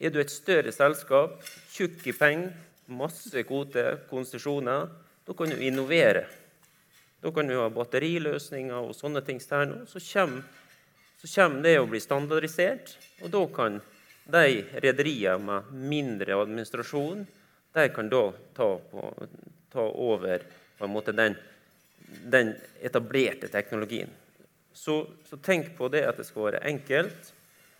Er 0.00 0.12
du 0.12 0.20
et 0.22 0.32
større 0.32 0.72
selskap, 0.72 1.42
tjukk 1.74 2.06
i 2.08 2.14
penger, 2.16 2.54
masse 2.90 3.42
kvoter, 3.44 3.98
konsesjoner, 4.08 4.88
da 5.26 5.34
kan 5.36 5.52
du 5.52 5.60
innovere. 5.60 6.24
Da 7.20 7.30
kan 7.34 7.50
du 7.50 7.58
ha 7.58 7.68
batteriløsninger 7.68 8.78
og 8.80 8.94
sånne 8.96 9.20
ting. 9.26 9.40
Så 9.42 10.00
kommer, 10.00 10.46
så 11.20 11.28
kommer 11.34 11.66
det 11.66 11.74
å 11.78 11.88
bli 11.90 12.00
standardisert, 12.00 12.94
og 13.20 13.34
da 13.34 13.44
kan 13.52 13.76
de 14.30 14.62
rederiene 14.80 15.44
med 15.44 15.76
mindre 15.90 16.38
administrasjon 16.40 17.26
de 17.72 17.88
kan 17.94 18.08
da 18.10 18.32
ta, 18.56 18.68
på, 18.90 19.04
ta 19.72 19.84
over 19.88 20.42
måte 20.88 21.12
den, 21.12 21.36
den 22.32 22.54
etablerte 22.82 23.48
teknologien. 23.48 24.10
Så, 24.72 25.06
så, 25.28 25.36
tenk 25.36 25.74
på 25.76 25.88
det 25.92 26.04
at 26.08 26.18
det 26.18 26.26
skal 26.28 26.48
være 26.48 26.64
enkelt 26.70 27.32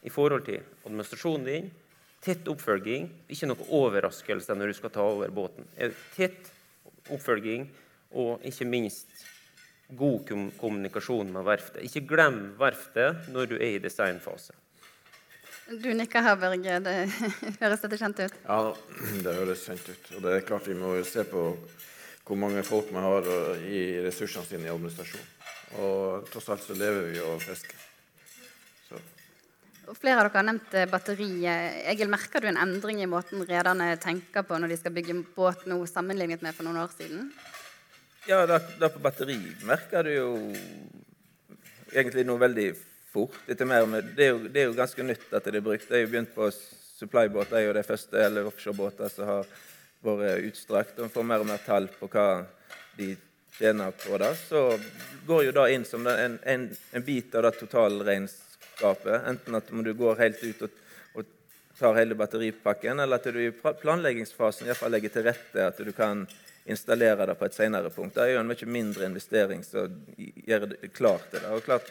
i 0.03 0.13
forhold 0.13 0.45
til 0.47 0.61
administrasjonen 0.85 1.47
din. 1.47 1.71
Tett 2.21 2.49
oppfølging, 2.53 3.09
ikke 3.33 3.49
noe 3.49 3.69
overraskelse 3.81 4.57
når 4.59 4.73
du 4.73 4.77
skal 4.77 4.93
ta 4.93 5.05
over 5.07 5.33
båten. 5.33 5.69
Tett 6.17 6.51
oppfølging 7.09 7.65
og 8.21 8.45
ikke 8.47 8.69
minst 8.69 9.23
god 9.97 10.29
kommunikasjon 10.61 11.33
med 11.33 11.47
verftet. 11.47 11.85
Ikke 11.87 12.05
glem 12.13 12.43
verftet 12.61 13.31
når 13.33 13.55
du 13.55 13.57
er 13.59 13.79
i 13.79 13.83
designfase. 13.83 14.55
Du 15.71 15.93
nikker 15.95 16.25
her, 16.27 16.35
Børge. 16.35 16.79
Det 16.83 16.95
høres 17.63 17.83
dette 17.85 17.99
kjent 18.01 18.19
ut? 18.25 18.39
Ja, 18.43 18.59
det 19.23 19.35
høres 19.37 19.63
kjent 19.69 19.85
ut. 19.87 20.09
Og 20.17 20.25
det 20.25 20.33
er 20.35 20.49
klart 20.49 20.67
vi 20.67 20.75
må 20.75 20.97
se 21.07 21.23
på 21.29 21.45
hvor 22.27 22.39
mange 22.39 22.63
folk 22.67 22.91
vi 22.91 23.03
har 23.03 23.29
i 23.67 23.83
ressursene 24.03 24.47
sine 24.49 24.67
i 24.67 24.73
administrasjon. 24.73 25.29
Og 25.83 26.27
tross 26.31 26.51
alt 26.51 26.67
så 26.67 26.75
lever 26.75 27.13
vi 27.13 27.23
og 27.23 27.39
fisker. 27.43 27.87
Og 29.91 29.97
Flere 29.99 30.21
av 30.21 30.29
dere 30.29 30.39
har 30.39 30.47
nevnt 30.47 30.75
batteriet. 30.91 31.81
Egil, 31.91 32.11
merker 32.11 32.43
du 32.43 32.51
en 32.51 32.61
endring 32.63 33.01
i 33.03 33.09
måten 33.11 33.43
rederne 33.47 33.89
tenker 34.03 34.47
på 34.47 34.59
når 34.59 34.75
de 34.75 34.79
skal 34.79 34.95
bygge 34.95 35.17
båt 35.35 35.65
nå, 35.71 35.81
sammenlignet 35.91 36.43
med 36.47 36.55
for 36.55 36.67
noen 36.67 36.83
år 36.83 36.95
siden? 36.95 37.31
Ja, 38.29 38.45
da, 38.47 38.61
da 38.79 38.91
på 38.93 39.03
batteri 39.03 39.39
merker 39.67 40.07
du 40.07 40.13
jo 40.15 40.31
egentlig 41.91 42.27
noe 42.27 42.43
veldig 42.43 42.69
fort. 43.13 43.39
Mer 43.47 43.87
med, 43.87 44.13
det, 44.17 44.27
er 44.27 44.31
jo, 44.35 44.43
det 44.47 44.63
er 44.63 44.69
jo 44.71 44.77
ganske 44.79 45.07
nytt 45.07 45.33
at 45.33 45.49
det 45.49 45.61
er 45.61 45.67
brukt. 45.67 45.89
Det 45.89 45.99
er 45.99 46.05
jo 46.05 46.13
begynt 46.13 46.35
på 46.35 46.51
supply-båter. 46.53 47.55
Det 47.57 47.63
er 47.63 47.67
jo 47.69 47.79
de 47.79 47.87
første 47.87 48.23
eller 48.27 48.51
offshorebåter 48.51 49.15
som 49.15 49.31
har 49.31 49.51
vært 50.05 50.47
utstrakt. 50.51 51.01
Og 51.01 51.13
får 51.13 51.27
mer 51.27 51.45
og 51.45 51.51
mer 51.51 51.65
tall 51.67 51.91
på 51.97 52.11
hva 52.13 52.29
de 52.99 53.15
tjener 53.59 53.97
på 54.05 54.21
det. 54.23 54.35
Så 54.49 54.63
går 55.27 55.49
jo 55.49 55.57
det 55.59 55.67
inn 55.75 55.89
som 55.89 56.07
en, 56.07 56.39
en, 56.43 56.71
en 56.93 57.05
bit 57.05 57.35
av 57.35 57.49
det 57.49 57.59
totalregnskapet 57.61 58.47
regnskapet. 58.81 59.29
Enten 59.29 59.55
at 59.55 59.69
du 59.69 59.95
går 59.95 60.17
helt 60.17 60.43
ut 60.43 60.63
og, 60.63 60.71
og 61.15 61.25
tar 61.79 61.95
hele 61.95 62.15
batteripakken, 62.15 63.01
eller 63.01 63.17
at 63.17 63.25
du 63.25 63.41
i 63.41 63.51
planleggingsfasen 63.53 64.69
i 64.69 64.89
legger 64.89 65.09
til 65.11 65.25
rette 65.25 65.67
at 65.67 65.79
du 65.79 65.93
kan 65.93 66.27
installere 66.67 67.27
det 67.27 67.35
på 67.35 67.45
et 67.45 67.55
senere 67.55 67.91
punkt. 67.91 68.15
Det 68.15 68.23
er 68.23 68.35
jo 68.35 68.41
en 68.41 68.51
mye 68.51 68.67
mindre 68.67 69.07
investering 69.07 69.65
som 69.65 69.91
gjør 70.17 70.67
det 70.71 70.93
klart 70.93 71.31
til 71.31 71.41
det. 71.41 71.51
Og 71.51 71.65
klart, 71.65 71.89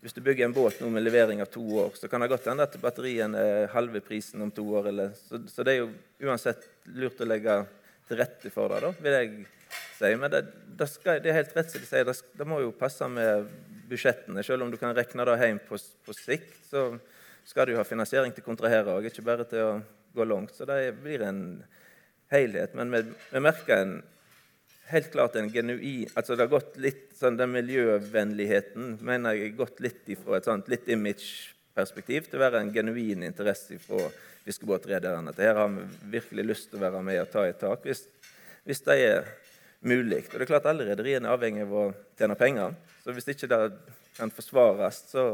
hvis 0.00 0.16
du 0.16 0.22
bygger 0.24 0.46
en 0.46 0.54
båt 0.56 0.78
nå 0.80 0.88
med 0.92 1.04
levering 1.04 1.42
av 1.44 1.50
to 1.52 1.62
år, 1.82 1.92
så 1.98 2.08
kan 2.08 2.22
det 2.22 2.30
godt 2.32 2.48
hende 2.48 2.64
at 2.64 2.76
batterien 2.80 3.34
er 3.36 3.68
halve 3.74 4.00
prisen 4.04 4.40
om 4.40 4.52
to 4.54 4.64
år. 4.78 4.88
Eller, 4.88 5.12
så, 5.28 5.42
så, 5.50 5.64
det 5.66 5.74
er 5.74 5.82
jo 5.82 5.90
uansett 6.24 6.64
lurt 6.96 7.20
å 7.20 7.28
legge 7.28 7.56
til 8.08 8.20
rette 8.20 8.52
for 8.54 8.72
det, 8.72 8.80
da, 8.86 8.92
vil 9.04 9.16
jeg 9.18 9.32
si. 9.98 10.12
Men 10.16 10.32
det, 10.32 10.40
det, 10.78 10.88
skal, 10.88 11.20
det 11.20 11.32
er 11.32 11.42
helt 11.42 11.52
rett 11.58 11.74
som 11.74 11.84
de 11.84 11.90
sier, 11.90 12.08
det, 12.08 12.16
det 12.40 12.48
må 12.48 12.62
jo 12.64 12.72
passe 12.76 13.08
med 13.12 13.50
budsjettene. 13.90 14.44
Selv 14.46 14.64
om 14.64 14.72
du 14.72 14.78
kan 14.80 14.96
regne 14.96 15.26
det 15.28 15.36
hjem 15.42 15.60
på, 15.68 15.80
på 16.06 16.16
sikt, 16.16 16.56
så 16.70 16.86
skal 17.50 17.68
du 17.68 17.76
ha 17.76 17.84
finansiering 17.84 18.32
til 18.32 18.44
å 18.44 18.48
kontrahere 18.48 18.96
òg, 18.96 19.10
ikke 19.10 19.26
bare 19.26 19.46
til 19.52 19.66
å 19.66 19.74
gå 20.16 20.24
langt. 20.24 20.56
Så 20.56 20.64
det 20.68 20.94
blir 21.02 21.26
en 21.28 21.42
helhet. 22.32 22.72
Men 22.78 22.92
vi, 22.94 23.04
vi 23.34 23.44
merker 23.44 23.84
en, 23.84 23.94
helt 24.90 25.10
klart 25.12 25.36
en 25.36 25.50
genuin 25.52 26.08
altså 26.14 26.36
det 26.36 26.44
har 26.44 26.52
gått 26.52 26.76
litt, 26.82 27.06
sånn, 27.18 27.38
Den 27.38 27.52
miljøvennligheten 27.54 28.96
mener 29.06 29.36
jeg 29.36 29.50
har 29.50 29.58
gått 29.64 29.80
litt 29.84 30.08
ifra 30.10 30.38
et 30.38 30.48
sånt 30.48 30.70
litt 30.72 30.88
image-perspektiv 30.90 32.28
til 32.28 32.40
å 32.40 32.44
være 32.44 32.64
en 32.64 32.72
genuin 32.74 33.24
interesse 33.26 33.78
fra 33.82 34.08
fiskebåtrederne. 34.44 35.30
At 35.30 35.42
her 35.42 35.58
har 35.58 35.70
vi 35.74 35.84
virkelig 36.18 36.46
lyst 36.48 36.70
til 36.70 36.80
å 36.80 36.84
være 36.86 37.02
med 37.06 37.20
og 37.22 37.30
ta 37.32 37.46
i 37.48 37.56
tak 37.56 37.84
hvis, 37.86 38.06
hvis 38.66 38.84
det 38.86 38.98
er 39.04 39.30
mulig. 39.80 40.24
Og 40.28 40.36
det 40.36 40.46
er 40.46 40.52
klart 40.52 40.68
Alle 40.70 40.88
rederiene 40.88 41.28
er 41.28 41.36
avhengig 41.36 41.66
av 41.66 41.74
å 41.76 41.86
tjene 42.18 42.38
penger. 42.40 42.76
Så 43.04 43.14
hvis 43.16 43.30
ikke 43.32 43.50
det 43.50 43.60
kan 44.16 44.32
forsvares, 44.34 45.04
så, 45.12 45.26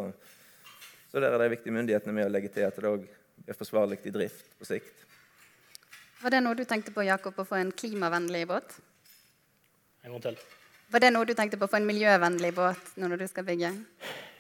så 1.11 1.23
der 1.23 1.33
er 1.33 1.43
de 1.43 1.53
viktige 1.57 1.75
myndighetene 1.75 2.15
med 2.15 2.29
å 2.29 2.35
legge 2.35 2.53
til 2.55 2.67
at 2.69 2.77
det 2.79 2.91
òg 2.91 3.07
er 3.47 3.57
forsvarlig 3.59 4.01
i 4.07 4.15
drift 4.15 4.53
på 4.59 4.69
sikt. 4.69 5.05
Var 6.23 6.33
det 6.33 6.43
noe 6.43 6.57
du 6.57 6.65
tenkte 6.65 6.95
på, 6.95 7.05
Jakob, 7.05 7.37
å 7.39 7.47
få 7.47 7.59
en 7.59 7.73
klimavennlig 7.77 8.47
båt? 8.49 8.79
En 10.07 10.15
gang 10.15 10.23
til. 10.23 10.39
Var 10.95 11.03
det 11.03 11.11
noe 11.11 11.27
du 11.27 11.35
tenkte 11.35 11.59
på 11.59 11.67
å 11.67 11.71
få 11.71 11.81
en 11.81 11.89
miljøvennlig 11.89 12.53
båt 12.55 12.93
når 13.01 13.17
du 13.19 13.27
skal 13.27 13.47
bygge? 13.49 13.73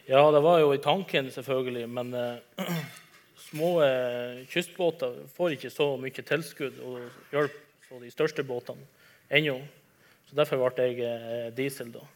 Ja, 0.07 0.21
det 0.31 0.43
var 0.45 0.61
jo 0.63 0.71
i 0.71 0.83
tanken, 0.83 1.31
selvfølgelig. 1.35 1.89
Men 1.91 2.15
uh, 2.15 2.69
små 3.49 3.73
uh, 3.83 4.45
kystbåter 4.53 5.25
får 5.35 5.57
ikke 5.57 5.73
så 5.75 5.89
mye 5.99 6.27
tilskudd 6.29 6.79
og 6.87 7.01
hjelp 7.35 7.57
som 7.89 7.99
de 8.03 8.13
største 8.15 8.47
båtene 8.47 8.87
ennå. 9.27 9.59
Så 10.31 10.39
Derfor 10.39 10.63
ble 10.63 10.87
jeg 10.87 11.03
uh, 11.03 11.51
diesel. 11.57 11.91
da. 11.97 12.07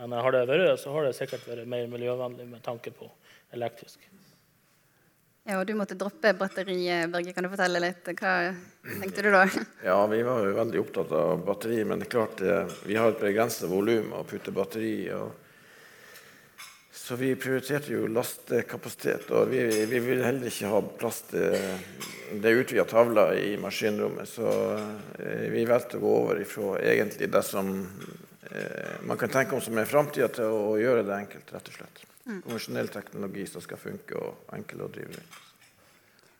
Men 0.00 0.16
har 0.16 0.32
det 0.32 0.46
vært 0.48 0.80
så 0.80 0.94
har 0.96 1.04
det 1.04 1.12
sikkert 1.18 1.44
vært 1.44 1.68
mer 1.68 1.84
miljøvennlig 1.92 2.48
med 2.48 2.64
tanke 2.64 2.94
på 2.96 3.10
elektrisk. 3.52 4.00
Ja, 5.50 5.58
og 5.58 5.66
Du 5.66 5.74
måtte 5.74 5.96
droppe 5.98 6.30
batteriet, 6.38 7.10
Børge. 7.10 7.32
Kan 7.34 7.46
du 7.46 7.50
fortelle 7.50 7.82
litt? 7.82 8.06
Hva 8.06 8.34
tenkte 9.02 9.24
du 9.26 9.30
da? 9.34 9.42
Ja, 9.88 9.98
Vi 10.06 10.22
var 10.22 10.44
jo 10.46 10.54
veldig 10.54 10.82
opptatt 10.84 11.14
av 11.18 11.44
batteri, 11.46 11.82
men 11.84 11.98
det 11.98 12.06
er 12.06 12.14
klart 12.14 12.42
eh, 12.44 12.78
vi 12.86 12.98
har 12.98 13.10
et 13.10 13.22
begrenset 13.22 13.66
volum 13.70 14.14
å 14.14 14.22
putte 14.28 14.54
batteri 14.54 14.92
i. 15.08 15.18
så 16.94 17.18
vi 17.18 17.34
prioriterte 17.34 17.90
jo 17.92 18.06
lastekapasitet. 18.06 19.26
Og 19.34 19.50
vi, 19.50 19.66
vi 19.90 19.98
ville 19.98 20.24
heller 20.24 20.46
ikke 20.46 20.70
ha 20.70 20.80
plass 21.02 21.24
til 21.32 21.58
det 22.40 22.54
utvida 22.54 22.86
tavla 22.86 23.32
i 23.34 23.56
maskinrommet. 23.58 24.30
Så 24.30 24.48
eh, 25.18 25.50
vi 25.50 25.66
valgte 25.66 25.98
å 25.98 26.04
gå 26.06 26.16
over 26.22 26.46
ifra 26.46 26.78
egentlig 26.94 27.32
det 27.34 27.42
som 27.42 27.74
Eh, 28.50 28.90
man 29.02 29.16
kan 29.16 29.28
tenke 29.28 29.54
om 29.54 29.60
som 29.60 29.78
er 29.78 29.86
framtida 29.86 30.28
til 30.34 30.50
å 30.50 30.78
gjøre 30.80 31.04
det 31.06 31.14
enkelt, 31.14 31.52
rett 31.54 31.68
og 31.70 31.76
slett. 31.76 32.06
Konvensjonell 32.24 32.90
teknologi 32.92 33.46
som 33.48 33.62
skal 33.64 33.80
funke 33.80 34.18
og 34.20 34.52
enkel 34.56 34.84
å 34.84 34.90
drive 34.92 35.16
rundt. 35.16 35.38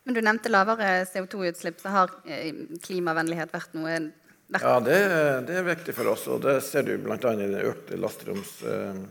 Men 0.04 0.16
Du 0.16 0.20
nevnte 0.24 0.50
lavere 0.50 1.04
CO2-utslipp. 1.08 1.80
Så 1.80 1.92
har 1.92 2.10
eh, 2.26 2.54
klimavennlighet 2.84 3.52
vært 3.52 3.76
noe 3.76 3.94
verdt? 4.50 4.64
Ja, 4.64 4.80
det, 4.84 4.98
det, 5.48 5.56
er 5.60 5.66
viktig 5.68 5.94
for 5.96 6.12
oss. 6.12 6.26
Og 6.32 6.42
det 6.44 6.60
ser 6.66 6.82
du 6.88 6.96
bl.a. 6.98 7.16
i 7.16 7.48
det 7.52 7.62
økte 7.68 8.00
lasteromsvolumet 8.00 9.08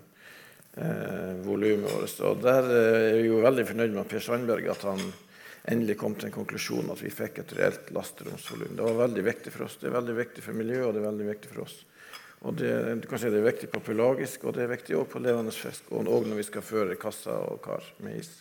eh, 0.76 1.96
vårt. 1.96 2.20
Og 2.30 2.44
der 2.44 2.70
er 2.74 3.18
vi 3.20 3.28
jo 3.30 3.42
veldig 3.46 3.66
fornøyd 3.70 3.98
med 3.98 4.10
Per 4.12 4.24
Sandberg 4.26 4.66
at 4.74 4.86
han 4.90 5.02
endelig 5.70 6.00
kom 6.00 6.16
til 6.18 6.30
en 6.30 6.38
konklusjon 6.40 6.92
at 6.94 7.02
vi 7.04 7.12
fikk 7.14 7.44
et 7.44 7.56
reelt 7.60 7.94
lasteromsvolum. 7.94 8.76
Det 8.76 8.86
var 8.88 9.02
veldig 9.06 9.24
viktig 9.30 9.54
for 9.54 9.68
oss. 9.68 9.78
Det 9.82 9.90
er 9.90 9.98
veldig 10.00 10.16
viktig 10.18 10.46
for 10.46 10.58
miljøet, 10.58 10.88
og 10.88 10.96
det 10.96 11.02
er 11.04 11.10
veldig 11.12 11.30
viktig 11.30 11.54
for 11.54 11.66
oss. 11.68 11.76
Og 12.48 12.56
det, 12.56 12.72
du 13.02 13.08
kan 13.12 13.20
si 13.20 13.32
det 13.32 13.42
er 13.42 13.50
viktig 13.50 13.68
på 13.74 13.82
pelagisk, 13.84 14.46
og 14.48 14.56
det 14.56 14.64
er 14.64 14.72
viktig 14.72 14.96
også 14.96 15.12
på 15.12 15.22
levende 15.24 15.52
fisk. 15.52 15.90
Og 15.92 16.08
også 16.08 16.30
når 16.30 16.40
vi 16.40 16.46
skal 16.48 16.64
føre 16.64 17.00
kasser 17.00 17.36
og 17.36 17.60
kar 17.64 17.84
med 18.06 18.22
is, 18.22 18.32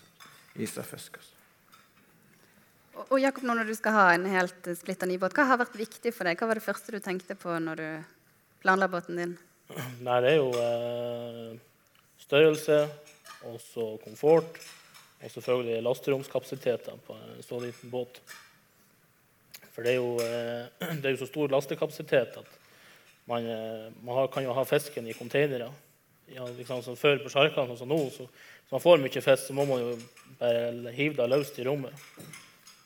is 0.55 0.77
av 0.79 0.87
fisk. 0.87 1.19
Altså. 1.19 1.35
Og, 2.95 3.05
og 3.11 3.19
Jakob, 3.23 3.47
nå 3.47 3.57
når 3.59 3.71
du 3.71 3.75
skal 3.79 3.97
ha 3.97 4.07
en 4.15 4.27
helt 4.31 4.71
splitter 4.79 5.11
ny 5.11 5.19
båt, 5.19 5.35
hva 5.35 5.49
har 5.51 5.59
vært 5.61 5.79
viktig 5.79 6.15
for 6.15 6.29
deg? 6.29 6.39
Hva 6.39 6.51
var 6.51 6.61
det 6.61 6.67
første 6.67 6.95
du 6.95 7.01
tenkte 7.03 7.35
på 7.39 7.59
når 7.63 7.83
du 7.83 7.89
planla 8.63 8.91
båten 8.91 9.19
din? 9.19 9.37
Nei, 10.07 10.19
det 10.23 10.35
er 10.35 10.39
jo 10.39 10.51
eh, 10.63 11.55
størrelse, 12.23 12.81
også 13.49 13.89
komfort, 14.03 14.59
og 15.19 15.31
selvfølgelig 15.31 15.83
lasteromskapasiteter 15.87 17.03
på 17.07 17.19
en 17.19 17.43
så 17.47 17.59
liten 17.63 17.91
båt. 17.91 18.23
For 19.75 19.87
det 19.87 19.97
er 19.97 19.99
jo, 19.99 20.15
eh, 20.23 20.89
det 21.03 21.11
er 21.11 21.17
jo 21.17 21.23
så 21.25 21.31
stor 21.31 21.51
lastekapasitet 21.55 22.39
at 22.45 22.58
man, 23.29 23.47
eh, 23.47 23.89
man 24.03 24.29
kan 24.33 24.45
jo 24.45 24.57
ha 24.57 24.65
fisken 24.65 25.07
i 25.07 25.17
containere. 25.17 25.71
Ja, 26.29 26.45
liksom, 26.59 26.83
som 26.85 26.97
før 26.97 27.23
på 27.23 27.33
sjarkene 27.33 27.73
og 27.73 27.89
nå, 27.89 27.99
så 28.13 28.27
hvis 28.29 28.75
man 28.75 28.85
får 28.85 29.01
mye 29.01 29.23
fisk, 29.25 29.47
så 29.47 29.57
må 29.57 29.65
man 29.69 29.81
jo 29.81 29.95
bare 30.41 30.93
hive 30.93 31.17
det 31.17 31.29
løst 31.31 31.57
i 31.61 31.65
rommet. 31.65 31.95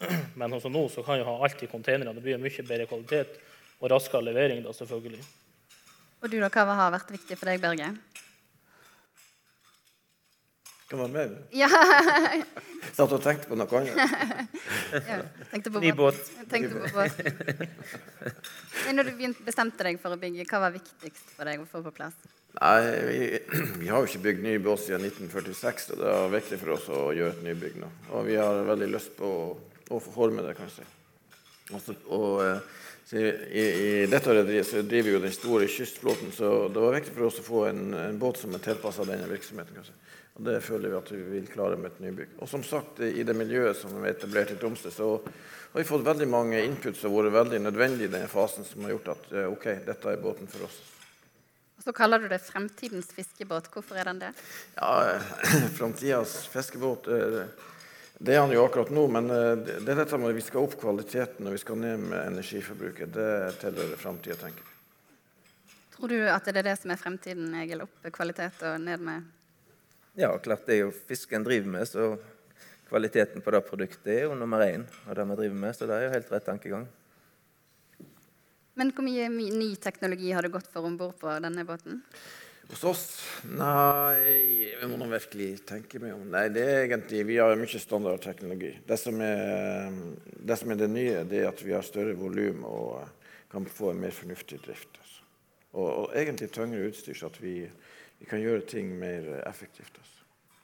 Men 0.39 0.55
sånn 0.63 0.75
nå 0.75 0.85
så 0.91 1.03
kan 1.07 1.19
jo 1.19 1.27
ha 1.27 1.39
alt 1.43 1.63
i 1.63 1.71
containere. 1.71 2.15
Det 2.15 2.23
blir 2.23 2.43
mye 2.43 2.67
bedre 2.69 2.87
kvalitet 2.91 3.39
og 3.81 3.91
raskere 3.91 4.29
levering. 4.29 4.63
da 4.63 4.75
selvfølgelig. 4.77 5.25
Og 6.23 6.31
du 6.31 6.39
da, 6.39 6.51
Hva 6.55 6.79
har 6.79 6.95
vært 6.95 7.11
viktig 7.11 7.39
for 7.39 7.51
deg, 7.51 7.63
Kan 10.93 11.01
være 11.01 11.09
med. 11.09 11.37
Ja, 11.57 11.69
Satt 12.97 13.13
og 13.17 13.23
tenkte 13.25 13.49
på 13.49 13.57
noe 13.57 13.79
annet. 13.79 13.97
ja 15.09 15.23
tenkte 15.49 15.71
på 15.73 15.81
Ny 15.81 15.93
båt. 15.97 16.19
Tenkte 16.51 16.83
på 16.83 16.91
båt. 16.93 17.17
Men 18.85 18.99
når 18.99 19.09
du 19.09 19.13
begynte, 19.17 19.47
bestemte 19.47 19.87
deg 19.87 19.97
for 20.03 20.13
å 20.13 20.19
bygge, 20.21 20.45
hva 20.51 20.61
var 20.67 20.75
viktigst 20.75 21.33
for 21.33 21.49
deg 21.49 21.63
å 21.63 21.65
få 21.71 21.81
på 21.87 21.95
plass? 21.97 22.19
Nei, 22.59 22.77
vi, 23.09 23.23
vi 23.81 23.89
har 23.89 24.05
jo 24.05 24.11
ikke 24.11 24.23
bygd 24.27 24.45
ny 24.45 24.59
båt 24.61 24.85
siden 24.85 25.09
1946, 25.09 25.89
og 25.95 26.03
det 26.03 26.13
er 26.13 26.37
viktig 26.37 26.61
for 26.61 26.77
oss 26.77 26.93
å 26.93 27.01
gjøre 27.17 27.39
et 27.39 27.43
nybygg 27.49 27.81
nå. 27.81 27.91
Og 28.13 28.29
vi 28.29 28.37
har 28.43 28.61
veldig 28.69 28.93
lyst 28.93 29.17
på 29.17 29.33
å, 29.33 29.51
å 29.89 30.05
forme 30.05 30.45
det, 30.45 30.53
kanskje. 30.61 30.85
Også, 31.73 31.97
og 32.13 32.31
eh, 32.45 32.81
så 33.09 33.17
i, 33.17 33.65
i 33.65 33.91
dette 34.13 34.37
rederiet 34.37 34.69
så 34.69 34.85
driver 34.85 35.09
vi 35.09 35.17
jo 35.17 35.25
den 35.25 35.35
store 35.41 35.73
kystflåten, 35.73 36.37
så 36.37 36.69
det 36.69 36.85
var 36.85 37.01
viktig 37.01 37.17
for 37.17 37.31
oss 37.31 37.41
å 37.41 37.49
få 37.49 37.67
en, 37.71 37.87
en 37.97 38.21
båt 38.21 38.45
som 38.45 38.53
er 38.53 38.69
tilpassa 38.69 39.09
denne 39.09 39.33
virksomheten. 39.33 39.81
kanskje. 39.81 39.97
Og 40.33 40.45
Det 40.47 40.61
føler 40.65 40.89
vi 40.89 40.97
at 40.97 41.11
vi 41.13 41.23
vil 41.35 41.49
klare 41.51 41.77
med 41.77 41.93
et 41.93 42.01
nybygg. 42.01 42.37
Og 42.41 42.49
som 42.49 42.63
sagt, 42.65 43.01
I 43.05 43.25
det 43.27 43.37
miljøet 43.37 43.77
som 43.77 43.99
er 44.01 44.15
etablert 44.15 44.55
i 44.55 44.57
Tromsø, 44.57 44.91
så 44.91 45.11
har 45.21 45.81
vi 45.81 45.89
fått 45.89 46.07
veldig 46.07 46.29
mange 46.29 46.63
input 46.65 46.97
som 46.97 47.13
har 47.13 47.29
vært 47.29 47.39
veldig 47.43 47.61
nødvendige 47.67 48.09
i 48.09 48.13
denne 48.13 48.31
fasen, 48.33 48.65
som 48.65 48.87
har 48.87 48.95
gjort 48.95 49.13
at 49.13 49.29
eh, 49.33 49.51
ok, 49.53 49.67
dette 49.87 50.09
er 50.09 50.23
båten 50.23 50.49
for 50.49 50.65
oss. 50.69 50.79
Og 51.77 51.85
Så 51.85 51.93
kaller 51.97 52.23
du 52.23 52.31
det 52.31 52.41
fremtidens 52.47 53.11
fiskebåt. 53.13 53.69
Hvorfor 53.73 54.01
er 54.01 54.09
den 54.09 54.23
det? 54.23 54.33
Ja, 54.79 55.21
Framtidas 55.79 56.47
fiskebåt 56.53 57.11
eh, 57.13 57.45
det 58.23 58.37
er 58.37 58.45
han 58.45 58.53
jo 58.55 58.63
akkurat 58.63 58.93
nå, 58.95 59.07
men 59.11 59.31
eh, 59.35 59.55
det 59.67 59.89
er 59.91 59.99
dette 60.05 60.19
med 60.21 60.31
at 60.31 60.37
vi 60.37 60.45
skal 60.47 60.63
opp 60.63 60.77
kvaliteten 60.81 61.49
og 61.49 61.57
vi 61.57 61.61
skal 61.61 61.81
ned 61.83 62.05
med 62.07 62.21
energiforbruket. 62.23 63.11
Det 63.13 63.31
tilhører 63.61 63.99
framtida, 63.99 64.37
tenker 64.39 64.63
vi. 64.63 64.71
Tror 65.97 66.13
du 66.13 66.19
at 66.31 66.47
det 66.47 66.61
er 66.63 66.69
det 66.71 66.77
som 66.81 66.93
er 66.95 67.01
fremtiden, 67.01 67.51
Egil? 67.61 67.83
Opp 67.85 68.13
kvalitet 68.15 68.63
og 68.69 68.79
ned 68.81 69.03
med 69.03 69.27
Ja, 70.19 70.35
klart 70.39 70.67
det 70.69 70.75
er 70.77 70.83
jo 70.87 70.93
fisken 70.93 71.45
driver 71.45 71.71
med, 71.73 71.89
så 71.89 72.17
kvaliteten 72.91 73.41
på 73.41 73.55
det 73.55 73.63
produktet 73.65 74.11
er 74.13 74.27
jo 74.27 74.35
nummer 74.37 74.61
én 74.61 74.85
Og 75.07 75.17
det 75.17 75.25
vi 75.31 75.39
driver 75.39 75.61
med. 75.65 75.77
Så 75.77 75.89
det 75.89 75.97
er 75.97 76.07
jo 76.07 76.13
helt 76.13 76.33
rett 76.35 76.45
tankegang. 76.45 76.87
Men 78.77 78.93
hvor 78.93 79.05
mye 79.05 79.29
ny 79.33 79.75
teknologi 79.81 80.33
har 80.33 80.45
det 80.45 80.53
gått 80.53 80.69
for 80.73 80.85
om 80.89 80.97
bord 81.01 81.17
på 81.21 81.33
denne 81.45 81.65
båten? 81.69 82.03
Hos 82.71 82.85
oss? 82.89 83.03
Nei, 83.49 84.73
vi 84.81 84.89
må 84.89 84.97
nå 85.01 85.09
virkelig 85.11 85.49
tenke 85.69 86.01
meg 86.01 86.15
om. 86.15 86.29
Nei, 86.33 86.47
det 86.53 86.63
er 86.63 86.85
egentlig, 86.87 87.25
Vi 87.29 87.37
har 87.41 87.57
mye 87.59 87.81
standardteknologi. 87.81 88.71
Det 88.89 88.99
som 89.01 89.21
er 89.21 89.91
det, 90.39 90.57
som 90.57 90.73
er 90.73 90.81
det 90.81 90.89
nye, 90.93 91.25
det 91.29 91.43
er 91.43 91.51
at 91.51 91.61
vi 91.65 91.75
har 91.75 91.85
større 91.85 92.15
volum 92.17 92.65
og 92.69 93.03
kan 93.53 93.67
få 93.69 93.93
en 93.93 94.01
mer 94.01 94.15
fornuftig 94.17 94.63
drift. 94.65 94.97
Altså. 95.01 95.27
Og, 95.73 95.89
og 95.89 96.17
egentlig 96.17 96.49
tyngre 96.53 96.87
utstyr, 96.89 97.19
så 97.19 97.29
at 97.29 97.37
vi, 97.43 97.59
vi 98.23 98.31
kan 98.31 98.43
gjøre 98.43 98.63
ting 98.71 98.93
mer 99.01 99.27
effektivt. 99.43 99.97
Altså. 99.99 100.23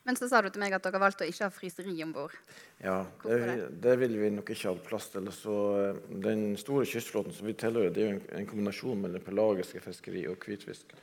Men 0.08 0.16
så 0.16 0.28
sa 0.30 0.38
du 0.40 0.46
til 0.48 0.62
meg 0.62 0.72
at 0.72 0.84
dere 0.86 1.00
valgte 1.02 1.26
å 1.26 1.28
ikke 1.28 1.44
ha 1.44 1.52
fryseri 1.52 1.96
om 2.00 2.14
bord. 2.14 2.36
Ja, 2.80 3.02
det, 3.26 3.40
det? 3.82 3.96
ville 4.00 4.16
vil 4.16 4.22
vi 4.22 4.36
nok 4.38 4.52
ikke 4.54 4.70
ha 4.70 4.78
plass 4.86 5.10
til. 5.12 5.26
Så 5.34 5.56
eh, 5.82 5.98
den 6.24 6.54
store 6.60 6.86
kystflåten 6.88 7.34
som 7.36 7.44
vi 7.50 7.56
tilhører, 7.58 7.92
det 7.92 8.04
er 8.04 8.06
jo 8.06 8.14
en, 8.14 8.22
en 8.38 8.48
kombinasjon 8.48 9.02
mellom 9.02 9.26
pelagiske 9.26 9.82
fiskeri 9.84 10.22
og 10.30 10.46
hvitfisk. 10.46 10.94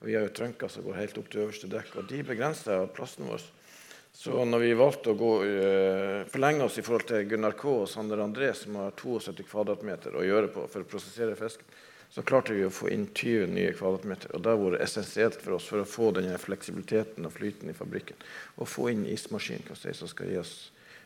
Og 0.00 0.08
vi 0.08 0.16
har 0.16 0.26
jo 0.26 0.34
trønker 0.40 0.72
som 0.72 0.86
går 0.88 0.98
helt 0.98 1.20
opp 1.20 1.30
til 1.30 1.44
øverste 1.44 1.70
dekk, 1.70 1.94
og 2.00 2.10
de 2.10 2.24
begrenser 2.26 2.88
plassen 2.96 3.28
vår. 3.28 3.46
Så 4.18 4.42
når 4.48 4.64
vi 4.64 4.74
valgte 4.74 5.12
å 5.12 5.18
gå, 5.18 5.32
uh, 5.44 6.26
forlenge 6.32 6.64
oss 6.64 6.80
i 6.80 6.82
forhold 6.82 7.06
til 7.06 7.26
Gunnar 7.30 7.54
K. 7.58 7.68
og 7.84 7.90
Sander 7.90 8.24
André, 8.24 8.48
som 8.56 8.78
har 8.80 8.96
72 8.98 9.44
kvadratmeter 9.46 10.16
å 10.18 10.24
gjøre 10.26 10.50
på 10.54 10.64
for 10.66 10.82
å 10.82 10.88
prosessere 10.88 11.36
fisk, 11.38 11.62
så 12.10 12.24
klarte 12.24 12.54
vi 12.56 12.64
å 12.64 12.72
få 12.72 12.88
inn 12.92 13.06
20 13.12 13.50
nye 13.52 13.74
kvadratmeter. 13.76 14.32
Og 14.34 14.42
det 14.44 14.52
har 14.52 14.60
vært 14.62 14.84
essensielt 14.84 15.40
for 15.42 15.58
oss 15.58 15.68
for 15.68 15.82
å 15.82 15.88
få 15.88 16.10
denne 16.16 16.38
fleksibiliteten 16.40 17.28
og 17.28 17.34
flyten 17.36 17.70
i 17.70 17.76
fabrikken. 17.76 18.16
Og 18.56 18.70
få 18.70 18.88
inn 18.94 19.04
ismaskin 19.08 19.64
kan 19.66 19.78
si, 19.78 19.92
som 19.96 20.10
skal 20.10 20.32
gi 20.32 20.38
oss 20.40 20.54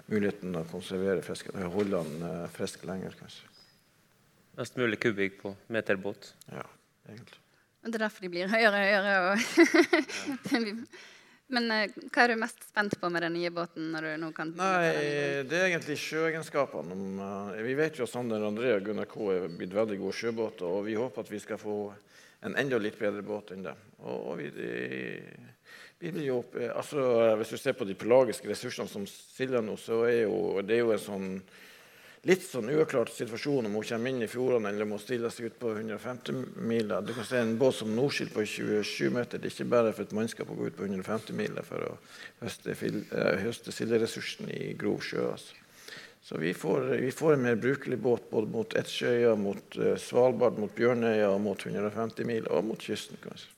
muligheten 0.06 0.54
å 0.58 0.64
konservere 0.70 1.24
fisken 1.26 1.58
og 1.62 1.78
holde 1.78 2.02
den 2.02 2.26
eh, 2.28 2.44
frisk 2.54 2.86
lenger, 2.88 3.14
kanskje. 3.18 3.48
Mest 4.58 4.76
mulig 4.76 4.98
kubikk 5.00 5.40
på 5.40 5.54
meterbåt. 5.72 6.34
Ja, 6.52 6.66
egentlig. 7.08 7.40
Og 7.82 7.90
det 7.90 7.98
er 7.98 8.04
derfor 8.04 8.22
de 8.22 8.30
blir 8.30 8.50
høyere 8.52 8.70
og 8.70 8.82
høyere. 8.86 9.14
Og 9.24 9.36
Men 11.52 11.68
eh, 11.74 11.96
hva 12.12 12.24
er 12.24 12.32
du 12.32 12.40
mest 12.40 12.64
spent 12.64 12.94
på 13.00 13.10
med 13.12 13.26
den 13.26 13.36
nye 13.36 13.50
båten? 13.52 13.90
når 13.92 14.06
du 14.06 14.12
nå 14.22 14.30
kan 14.36 14.54
Nei, 14.56 14.92
det 15.48 15.58
er 15.58 15.68
egentlig 15.68 15.98
sjøegenskapene. 16.00 16.96
Eh, 17.52 17.60
vi 17.66 17.76
vet 17.78 17.98
jo 18.00 18.06
at 18.06 18.12
Sander 18.12 18.44
André 18.46 18.72
og 18.78 18.86
Gunnar 18.86 19.10
K 19.10 19.18
er 19.34 19.48
blitt 19.52 19.76
veldig 19.76 19.98
gode 20.00 20.16
sjøbåter, 20.16 20.68
og 20.68 20.86
vi 20.88 20.96
håper 20.96 21.24
at 21.24 21.32
vi 21.32 21.42
skal 21.42 21.60
få 21.60 21.76
en 22.42 22.56
enda 22.58 22.80
litt 22.80 22.96
bedre 22.98 23.22
båt 23.26 23.52
enn 23.54 23.66
det. 23.66 23.74
Og, 24.02 24.32
vi, 24.40 24.48
vi 26.00 26.14
blir 26.14 26.26
jo 26.26 26.40
eh, 26.58 26.72
altså, 26.74 27.04
Hvis 27.38 27.52
du 27.54 27.58
ser 27.60 27.76
på 27.78 27.86
de 27.86 27.98
pelagiske 27.98 28.48
ressursene 28.50 28.90
som 28.90 29.04
silda 29.06 29.62
nå, 29.62 29.76
så 29.78 30.02
er 30.08 30.24
jo, 30.24 30.62
det 30.64 30.78
er 30.78 30.86
jo 30.86 30.96
en 30.96 31.04
sånn 31.04 31.28
litt 32.28 32.44
sånn 32.46 32.70
uavklart 32.70 33.10
situasjon 33.10 33.66
om 33.66 33.78
hun 33.78 33.86
kommer 33.86 34.12
inn 34.12 34.22
i 34.22 34.28
fjordene 34.30 34.70
eller 34.70 34.86
må 34.86 34.98
stille 35.02 35.30
seg 35.34 35.50
ut 35.50 35.56
på 35.58 35.72
150 35.74 36.60
miler. 36.68 37.02
Du 37.02 37.14
kan 37.16 37.26
se 37.26 37.40
en 37.42 37.56
båt 37.58 37.74
som 37.80 37.90
Norskild 37.96 38.30
på 38.34 38.44
27 38.46 39.10
meter. 39.10 39.40
Det 39.42 39.50
er 39.50 39.56
ikke 39.56 39.72
bare 39.72 39.94
for 39.96 40.06
et 40.06 40.14
mannskap 40.14 40.50
å 40.52 40.58
gå 40.58 40.68
ut 40.70 40.76
på 40.78 40.86
150 40.86 41.34
miler 41.38 41.66
for 41.66 41.88
å 41.88 41.96
høste, 42.44 42.76
eh, 42.76 43.42
høste 43.42 43.74
silderessursen 43.74 44.52
i 44.54 44.74
grov 44.78 45.02
sjø. 45.02 45.32
Altså. 45.32 45.58
Så 46.22 46.38
vi 46.38 46.52
får, 46.54 46.86
vi 47.02 47.10
får 47.10 47.34
en 47.34 47.42
mer 47.42 47.56
brukelig 47.58 47.98
båt 47.98 48.28
både 48.30 48.52
mot 48.52 48.76
Etsjøya, 48.78 49.34
mot 49.34 49.78
eh, 49.78 49.96
Svalbard, 49.98 50.60
mot 50.62 50.70
Bjørnøya, 50.78 51.32
mot 51.42 51.66
150 51.66 52.28
mil 52.28 52.46
og 52.46 52.70
mot 52.70 52.78
kysten. 52.78 53.18
kanskje. 53.24 53.50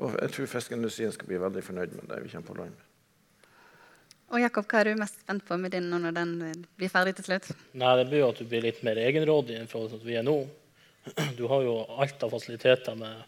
Og 0.00 0.16
jeg 0.16 0.32
tror 0.32 0.48
fiskeindustrien 0.54 1.12
skal 1.12 1.28
bli 1.28 1.42
veldig 1.42 1.66
fornøyd 1.66 1.92
med 1.98 2.08
det 2.08 2.22
vi 2.24 2.32
kommer 2.32 2.48
på 2.48 2.58
land 2.62 2.72
med. 2.72 2.91
Og 4.32 4.40
Jakob, 4.40 4.64
hva 4.64 4.80
er 4.80 4.88
du 4.88 5.00
mest 5.02 5.18
spent 5.20 5.44
på 5.44 5.58
med 5.60 5.74
din 5.74 5.90
nå 5.92 5.98
når 6.00 6.14
den 6.16 6.30
blir 6.80 6.88
ferdig 6.88 7.12
til 7.18 7.26
slutt? 7.26 7.50
Nei, 7.76 7.92
det 7.98 8.06
blir 8.08 8.22
jo 8.22 8.30
at 8.32 8.38
du 8.40 8.46
blir 8.48 8.64
litt 8.64 8.80
mer 8.86 8.96
egenrådig 8.96 9.58
enn 9.60 9.68
fra 9.68 9.84
vi 10.00 10.16
er 10.16 10.24
nå. 10.24 10.38
Du 11.38 11.44
har 11.50 11.64
jo 11.66 11.74
alt 12.00 12.24
av 12.24 12.32
fasiliteter 12.32 12.96
med 12.96 13.26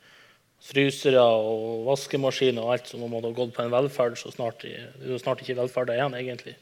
frysere 0.65 1.21
og 1.21 1.85
vaskemaskiner 1.91 2.65
og 2.65 2.73
alt 2.73 2.89
som 2.89 3.03
om 3.05 3.13
man 3.13 3.21
hadde 3.21 3.37
gått 3.37 3.53
på 3.53 3.67
en 3.67 3.75
velferd, 3.75 4.17
så 4.17 4.33
snart, 4.33 4.65
det 4.65 5.11
er 5.11 5.21
snart 5.21 5.45
ikke 5.45 5.59
velferd 5.59 5.93
igjen, 5.93 6.17
egentlig. 6.17 6.57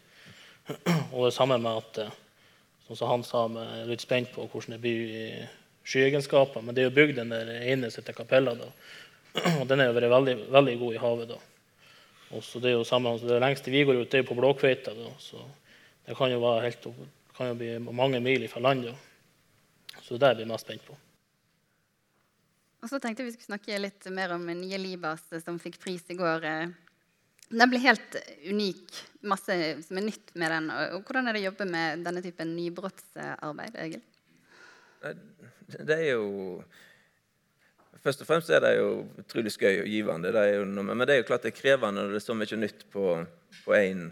Og 1.15 1.29
det 1.29 1.35
samme 1.37 1.59
med 1.63 1.79
at, 1.79 2.03
eh, 2.03 2.19
som 2.89 3.13
han 3.13 3.25
sa, 3.27 3.45
jeg 3.47 3.85
er 3.85 3.93
litt 3.93 4.03
spent 4.03 4.35
på 4.35 4.49
hvordan 4.49 4.75
det 4.75 4.83
blir 4.83 5.07
i 5.07 5.25
skyegenskaper. 5.87 6.65
Men 6.65 6.75
det 6.75 6.83
er 6.83 6.91
jo 6.91 6.97
bygd 6.99 7.21
den 7.21 7.35
der 7.35 7.55
ene 7.61 7.91
sitte 7.95 8.15
kapella, 8.17 8.57
da. 8.59 8.73
Og 9.61 9.67
den 9.71 9.83
er 9.83 9.91
jo 9.91 9.97
vært 10.01 10.15
veldig, 10.17 10.37
veldig 10.59 10.79
god 10.83 10.99
i 10.99 11.03
havet, 11.07 11.35
da. 11.37 11.41
Og 12.33 12.43
så 12.45 12.61
det 12.63 12.73
er 12.73 12.79
jo 12.79 12.85
samme, 12.89 13.13
altså 13.13 13.29
det 13.29 13.41
lengste 13.43 13.73
vi 13.73 13.85
går 13.85 14.03
ut, 14.03 14.11
det 14.11 14.23
er 14.23 14.29
på 14.29 14.37
Blåkveita. 14.39 14.95
da, 14.97 15.11
Så 15.21 15.41
det 16.07 16.17
kan 16.17 16.33
jo, 16.33 16.41
være 16.41 16.69
helt, 16.69 16.87
kan 17.37 17.53
jo 17.53 17.59
bli 17.61 17.73
mange 17.93 18.21
mil 18.21 18.49
fra 18.49 18.61
land. 18.61 18.87
da. 18.89 18.95
Så 20.03 20.19
det 20.19 20.31
er 20.31 20.41
vi 20.41 20.49
mest 20.49 20.67
spent 20.67 20.85
på. 20.87 20.97
Og 22.83 22.91
så 22.91 22.99
tenkte 22.99 23.23
jeg 23.23 23.31
vi 23.31 23.35
skulle 23.37 23.53
snakke 23.53 23.79
litt 23.79 24.09
mer 24.11 24.33
om 24.35 24.49
nye 24.49 24.79
Libas 24.81 25.29
som 25.45 25.61
fikk 25.63 25.79
pris 25.83 26.03
i 26.11 26.17
går. 26.19 26.47
Den 27.53 27.71
ble 27.71 27.79
helt 27.85 28.17
unik. 28.49 28.97
Masse 29.29 29.59
som 29.85 30.01
er 30.01 30.09
nytt 30.09 30.33
med 30.35 30.51
den. 30.51 30.71
Og 30.97 31.05
hvordan 31.05 31.29
er 31.29 31.37
det 31.37 31.45
å 31.45 31.51
jobbe 31.51 31.69
med 31.69 32.03
denne 32.03 32.23
typen 32.25 32.57
nybrottsarbeid, 32.57 33.77
Egil? 33.85 34.03
Det 35.73 35.95
er 35.99 36.09
jo 36.17 36.63
Først 38.03 38.25
og 38.25 38.27
fremst 38.27 38.51
er 38.51 38.63
det 38.65 38.73
jo 38.81 39.05
utrolig 39.23 39.53
skøy 39.55 39.85
og 39.85 39.87
givende. 39.87 40.33
Det 40.35 40.43
jo 40.57 40.65
men 40.67 41.07
det 41.07 41.15
er 41.15 41.23
jo 41.23 41.29
klart 41.29 41.45
det 41.47 41.53
er 41.53 41.61
krevende 41.61 42.03
når 42.03 42.17
det 42.17 42.21
er 42.23 42.27
så 42.27 42.35
mye 42.35 42.59
nytt 42.59 42.87
på 42.91 43.75
én 43.79 44.09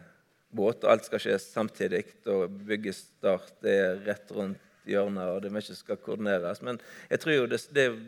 båt. 0.51 0.85
og 0.85 0.93
Alt 0.93 1.09
skal 1.09 1.23
skje 1.23 1.39
samtidig. 1.43 2.05
og 2.27 2.51
Byggestart 2.67 3.67
er 3.67 3.99
rett 4.07 4.31
rundt 4.31 4.63
hjørnet, 4.87 5.27
og 5.29 5.43
det 5.43 5.53
mye 5.53 5.77
skal 5.77 5.99
koordineres. 6.01 6.63
Men 6.63 6.79
jeg 7.11 7.21
tror 7.21 7.35
jo 7.35 7.51
det, 7.51 7.61
det 7.75 7.85
er 7.89 7.99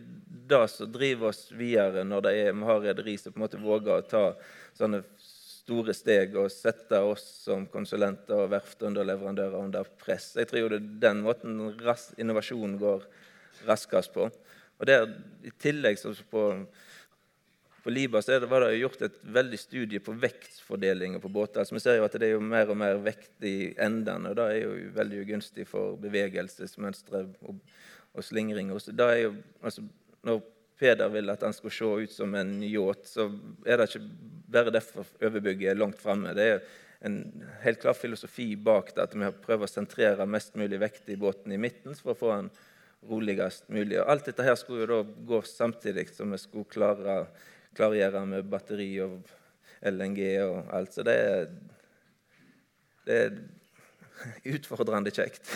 det 0.52 0.62
som 0.70 0.92
driver 0.92 1.30
oss 1.32 1.44
videre 1.54 2.04
når 2.06 2.26
det 2.26 2.32
er, 2.40 2.56
vi 2.56 2.68
har 2.70 2.82
rederi 2.86 3.18
som 3.18 3.34
på 3.34 3.40
en 3.40 3.44
måte 3.44 3.62
våger 3.62 3.94
å 3.96 4.08
ta 4.08 4.24
sånne 4.78 5.02
store 5.62 5.94
steg 5.94 6.34
og 6.38 6.50
sette 6.50 6.98
oss 7.06 7.24
som 7.44 7.66
konsulenter 7.70 8.44
og 8.44 8.50
verftsunderleverandører 8.54 9.58
under 9.60 9.90
press. 10.00 10.32
Jeg 10.38 10.50
tror 10.50 10.64
jo 10.64 10.72
det 10.72 10.80
er 10.80 10.88
den 11.06 11.22
måten 11.26 11.60
innovasjonen 12.18 12.78
går 12.80 13.06
raskest 13.68 14.14
på. 14.14 14.26
Og 14.82 14.88
der, 14.90 15.06
I 15.46 15.54
tillegg 15.62 16.00
så 16.00 16.10
på 16.30 16.48
på 17.82 17.90
Liba 17.90 18.22
så 18.22 18.38
var 18.46 18.62
det 18.62 18.78
gjort 18.78 19.00
et 19.02 19.16
veldig 19.34 19.58
studie 19.58 20.00
på 20.02 20.14
vektfordelinger 20.14 21.18
på 21.22 21.30
båter. 21.32 21.62
Altså, 21.62 21.74
vi 21.74 21.82
ser 21.82 21.98
jo 21.98 22.04
at 22.06 22.14
det 22.14 22.28
er 22.28 22.36
jo 22.36 22.44
mer 22.44 22.70
og 22.70 22.78
mer 22.78 23.00
vekt 23.02 23.42
i 23.46 23.72
endene, 23.74 24.30
og 24.30 24.38
det 24.38 24.44
er 24.52 24.60
jo 24.60 24.92
veldig 24.94 25.22
ugunstig 25.24 25.66
for 25.66 25.96
bevegelsesmønstre 26.02 27.24
og, 27.48 27.58
og 28.14 28.26
slingring. 28.26 28.70
Og 28.70 28.86
da 28.94 29.10
er 29.10 29.24
jo, 29.24 29.34
altså, 29.62 29.82
når 30.22 30.44
Peder 30.82 31.10
vil 31.14 31.30
at 31.30 31.42
han 31.46 31.54
skal 31.54 31.74
se 31.74 31.90
ut 32.06 32.14
som 32.14 32.32
en 32.38 32.56
yacht, 32.66 33.04
så 33.10 33.28
er 33.66 33.78
det 33.78 33.90
ikke 33.90 34.06
bare 34.54 34.74
derfor 34.74 35.06
overbygget 35.22 35.72
er 35.72 35.78
langt 35.78 36.00
framme. 36.00 36.32
Det 36.38 36.46
er 36.54 36.62
en 37.06 37.20
helt 37.62 37.82
klar 37.82 37.98
filosofi 37.98 38.52
bak 38.56 38.94
det, 38.94 39.08
at 39.08 39.14
vi 39.18 39.30
prøver 39.42 39.66
å 39.66 39.70
sentrere 39.70 40.26
mest 40.26 40.54
mulig 40.58 40.78
vekt 40.82 41.10
i 41.10 41.18
båten 41.18 41.54
i 41.54 41.60
midten 41.60 41.98
for 41.98 42.14
å 42.14 42.18
få 42.18 42.32
den 42.34 42.50
roligst 43.08 43.68
mulig. 43.72 43.98
Og 44.00 44.10
alt 44.12 44.28
dette 44.28 44.44
her 44.46 44.58
skulle 44.58 44.84
jo 44.84 44.90
da 44.90 45.26
gå 45.32 45.40
samtidig 45.46 46.08
som 46.14 46.34
vi 46.34 46.40
skulle 46.40 46.70
klare 46.70 47.24
klargjøre 47.76 48.24
med 48.28 48.48
batteri 48.52 48.88
og 49.04 49.20
LNG 49.88 50.20
og 50.44 50.72
alt. 50.76 50.94
Så 50.94 51.04
det 51.06 51.16
er, 51.16 51.46
det 53.08 53.18
er 53.18 53.38
utfordrende 54.56 55.12
kjekt. 55.14 55.48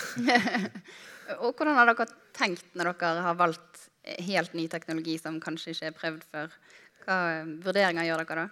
og 1.43 1.53
hvordan 1.53 1.77
har 1.77 1.91
dere 1.91 2.09
tenkt 2.37 2.67
når 2.79 2.95
dere 2.95 3.27
har 3.29 3.39
valgt 3.39 3.87
helt 4.23 4.55
ny 4.55 4.67
teknologi 4.71 5.17
som 5.19 5.41
kanskje 5.43 5.75
ikke 5.75 5.91
er 5.91 5.99
prøvd 6.01 6.29
før? 6.33 6.57
Hva 7.07 7.19
vurderinger 7.63 8.09
gjør 8.09 8.25
dere 8.25 8.47
da? 8.47 8.49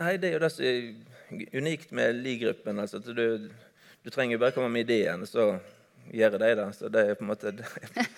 Nei, 0.00 0.14
Det 0.16 0.30
er 0.30 0.38
jo 0.38 0.44
det 0.44 0.52
som 0.54 0.64
er 0.64 1.58
unikt 1.60 1.90
med 1.92 2.22
Li-gruppen. 2.24 2.78
Altså, 2.80 3.02
du, 3.04 3.50
du, 4.00 4.08
trenger 4.10 4.40
bare 4.40 4.54
komme 4.56 4.70
med 4.72 4.88
ideen, 4.88 5.26
så 5.28 5.58
gjør 6.10 6.38
de 6.38 6.54
det. 6.58 6.66
Så 6.76 6.90
det 6.92 7.04
er 7.04 7.18
på 7.18 7.24
en 7.26 7.30
måte 7.30 7.52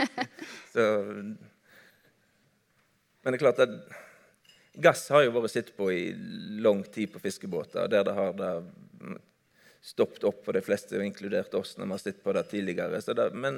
så, 0.75 0.87
Men 3.23 3.29
det 3.29 3.37
er 3.37 3.45
klart 3.45 3.63
at 3.65 3.77
gass 4.83 5.05
har 5.13 5.27
jo 5.27 5.35
vært 5.37 5.53
sett 5.53 5.75
på 5.77 5.91
i 5.93 6.05
lang 6.65 6.83
tid 6.85 7.13
på 7.13 7.21
fiskebåter, 7.23 7.91
der 7.93 8.07
det 8.09 8.17
har 8.17 8.33
det 8.39 8.53
stoppet 9.83 10.25
opp 10.25 10.45
for 10.47 10.55
de 10.55 10.63
fleste, 10.63 10.99
inkludert 11.03 11.55
oss, 11.59 11.75
når 11.77 11.89
vi 11.89 11.95
har 11.97 12.03
sett 12.05 12.21
på 12.23 12.33
det 12.37 12.43
tidligere. 12.53 13.01
Det, 13.03 13.29
men 13.35 13.57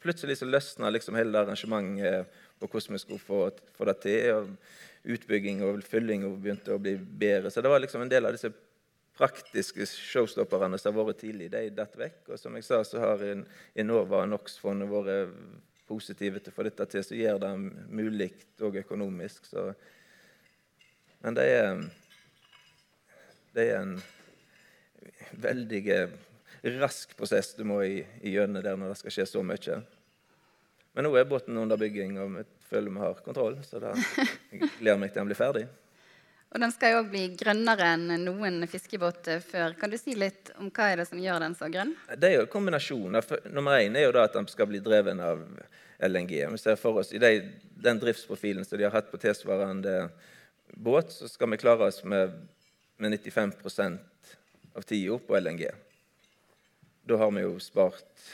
plutselig 0.00 0.38
så 0.40 0.48
løsna 0.48 0.90
liksom 0.90 1.18
hele 1.18 1.42
arrangementet 1.42 2.38
på 2.58 2.70
hvordan 2.72 2.96
vi 2.96 3.02
skulle 3.02 3.22
få, 3.22 3.42
få 3.76 3.88
det 3.90 3.98
til. 4.06 4.30
og 4.34 4.54
Utbygging 5.08 5.60
og 5.64 5.84
fylling 5.86 6.24
og 6.26 6.40
begynte 6.42 6.74
å 6.74 6.80
bli 6.82 6.96
bedre. 6.98 7.52
Så 7.52 7.62
det 7.62 7.70
var 7.70 7.80
liksom 7.80 8.02
en 8.02 8.10
del 8.10 8.26
av 8.26 8.34
disse 8.34 8.50
praktiske 9.18 9.86
showstopperne 9.90 10.78
som 10.78 10.96
har 10.96 11.08
vært 11.08 11.22
tidlig, 11.24 11.50
de 11.52 11.70
datt 11.74 11.96
vekk. 11.98 12.20
Og 12.32 12.40
som 12.40 12.54
jeg 12.56 12.66
sa, 12.66 12.82
så 12.86 13.02
har 13.02 13.24
Enova 13.78 14.22
og 14.22 14.30
NOx-fondet 14.30 14.90
vært 14.92 15.34
positive 15.88 16.42
til 16.42 16.52
å 16.52 16.56
få 16.56 16.66
dette 16.68 16.86
til, 16.92 17.04
som 17.04 17.18
gjør 17.18 17.40
det 17.42 17.52
mulig 17.96 18.30
og 18.64 18.76
økonomisk. 18.82 19.48
Så. 19.48 19.70
Men 21.24 21.38
det 21.38 21.46
er, 21.50 21.82
det 23.56 23.68
er 23.72 23.82
en 23.82 23.96
veldig 25.32 25.82
rask 26.78 27.14
prosess 27.16 27.54
du 27.56 27.64
må 27.68 27.80
igjennom 27.86 28.62
der 28.62 28.78
når 28.78 28.92
det 28.92 29.00
skal 29.02 29.16
skje 29.16 29.28
så 29.32 29.44
mye. 29.46 29.80
Men 30.94 31.06
nå 31.06 31.12
er 31.14 31.28
båten 31.30 31.58
under 31.60 31.78
bygging, 31.78 32.16
og 32.18 32.32
vi 32.36 32.46
føler 32.68 32.90
vi 32.90 33.02
har 33.02 33.20
kontroll. 33.24 33.58
Så 33.64 33.80
da 33.82 33.92
gleder 34.80 34.98
meg 35.00 35.12
til 35.12 35.22
den 35.22 35.30
blir 35.30 35.38
ferdig. 35.38 35.68
Og 36.48 36.60
Den 36.62 36.72
skal 36.72 36.94
jo 36.94 37.00
òg 37.02 37.10
bli 37.12 37.24
grønnere 37.36 37.90
enn 37.92 38.22
noen 38.24 38.62
fiskebåt 38.70 39.28
før. 39.44 39.74
Kan 39.76 39.92
du 39.92 39.98
si 40.00 40.14
litt 40.16 40.48
om 40.56 40.70
hva 40.72 40.86
er 40.92 41.02
det 41.02 41.08
som 41.10 41.20
gjør 41.20 41.42
den 41.44 41.56
så 41.58 41.68
grønn? 41.72 41.92
Det 42.16 42.30
er 42.30 42.38
jo 42.38 42.48
kombinasjonen. 42.48 43.20
Nummer 43.52 43.82
én 43.82 43.98
er 43.98 44.06
jo 44.06 44.14
da 44.16 44.24
at 44.24 44.38
den 44.38 44.48
skal 44.48 44.70
bli 44.70 44.80
dreven 44.80 45.20
av 45.20 45.42
LNG. 46.00 46.32
Vi 46.54 46.62
ser 46.62 46.80
for 46.80 47.02
oss 47.02 47.12
I 47.12 47.20
de, 47.20 47.32
den 47.84 48.00
driftsprofilen 48.00 48.64
som 48.64 48.80
de 48.80 48.88
har 48.88 48.96
hatt 48.96 49.10
på 49.12 49.20
tilsvarende 49.20 50.08
båt, 50.72 51.12
så 51.12 51.28
skal 51.28 51.52
vi 51.52 51.60
klare 51.60 51.90
oss 51.90 52.00
med, 52.04 52.32
med 52.96 53.18
95% 53.20 53.98
av 54.78 54.88
tida 54.88 55.18
på 55.18 55.40
LNG. 55.40 55.66
Da 57.08 57.16
har 57.16 57.32
vi 57.36 57.44
jo 57.44 57.56
spart 57.60 58.28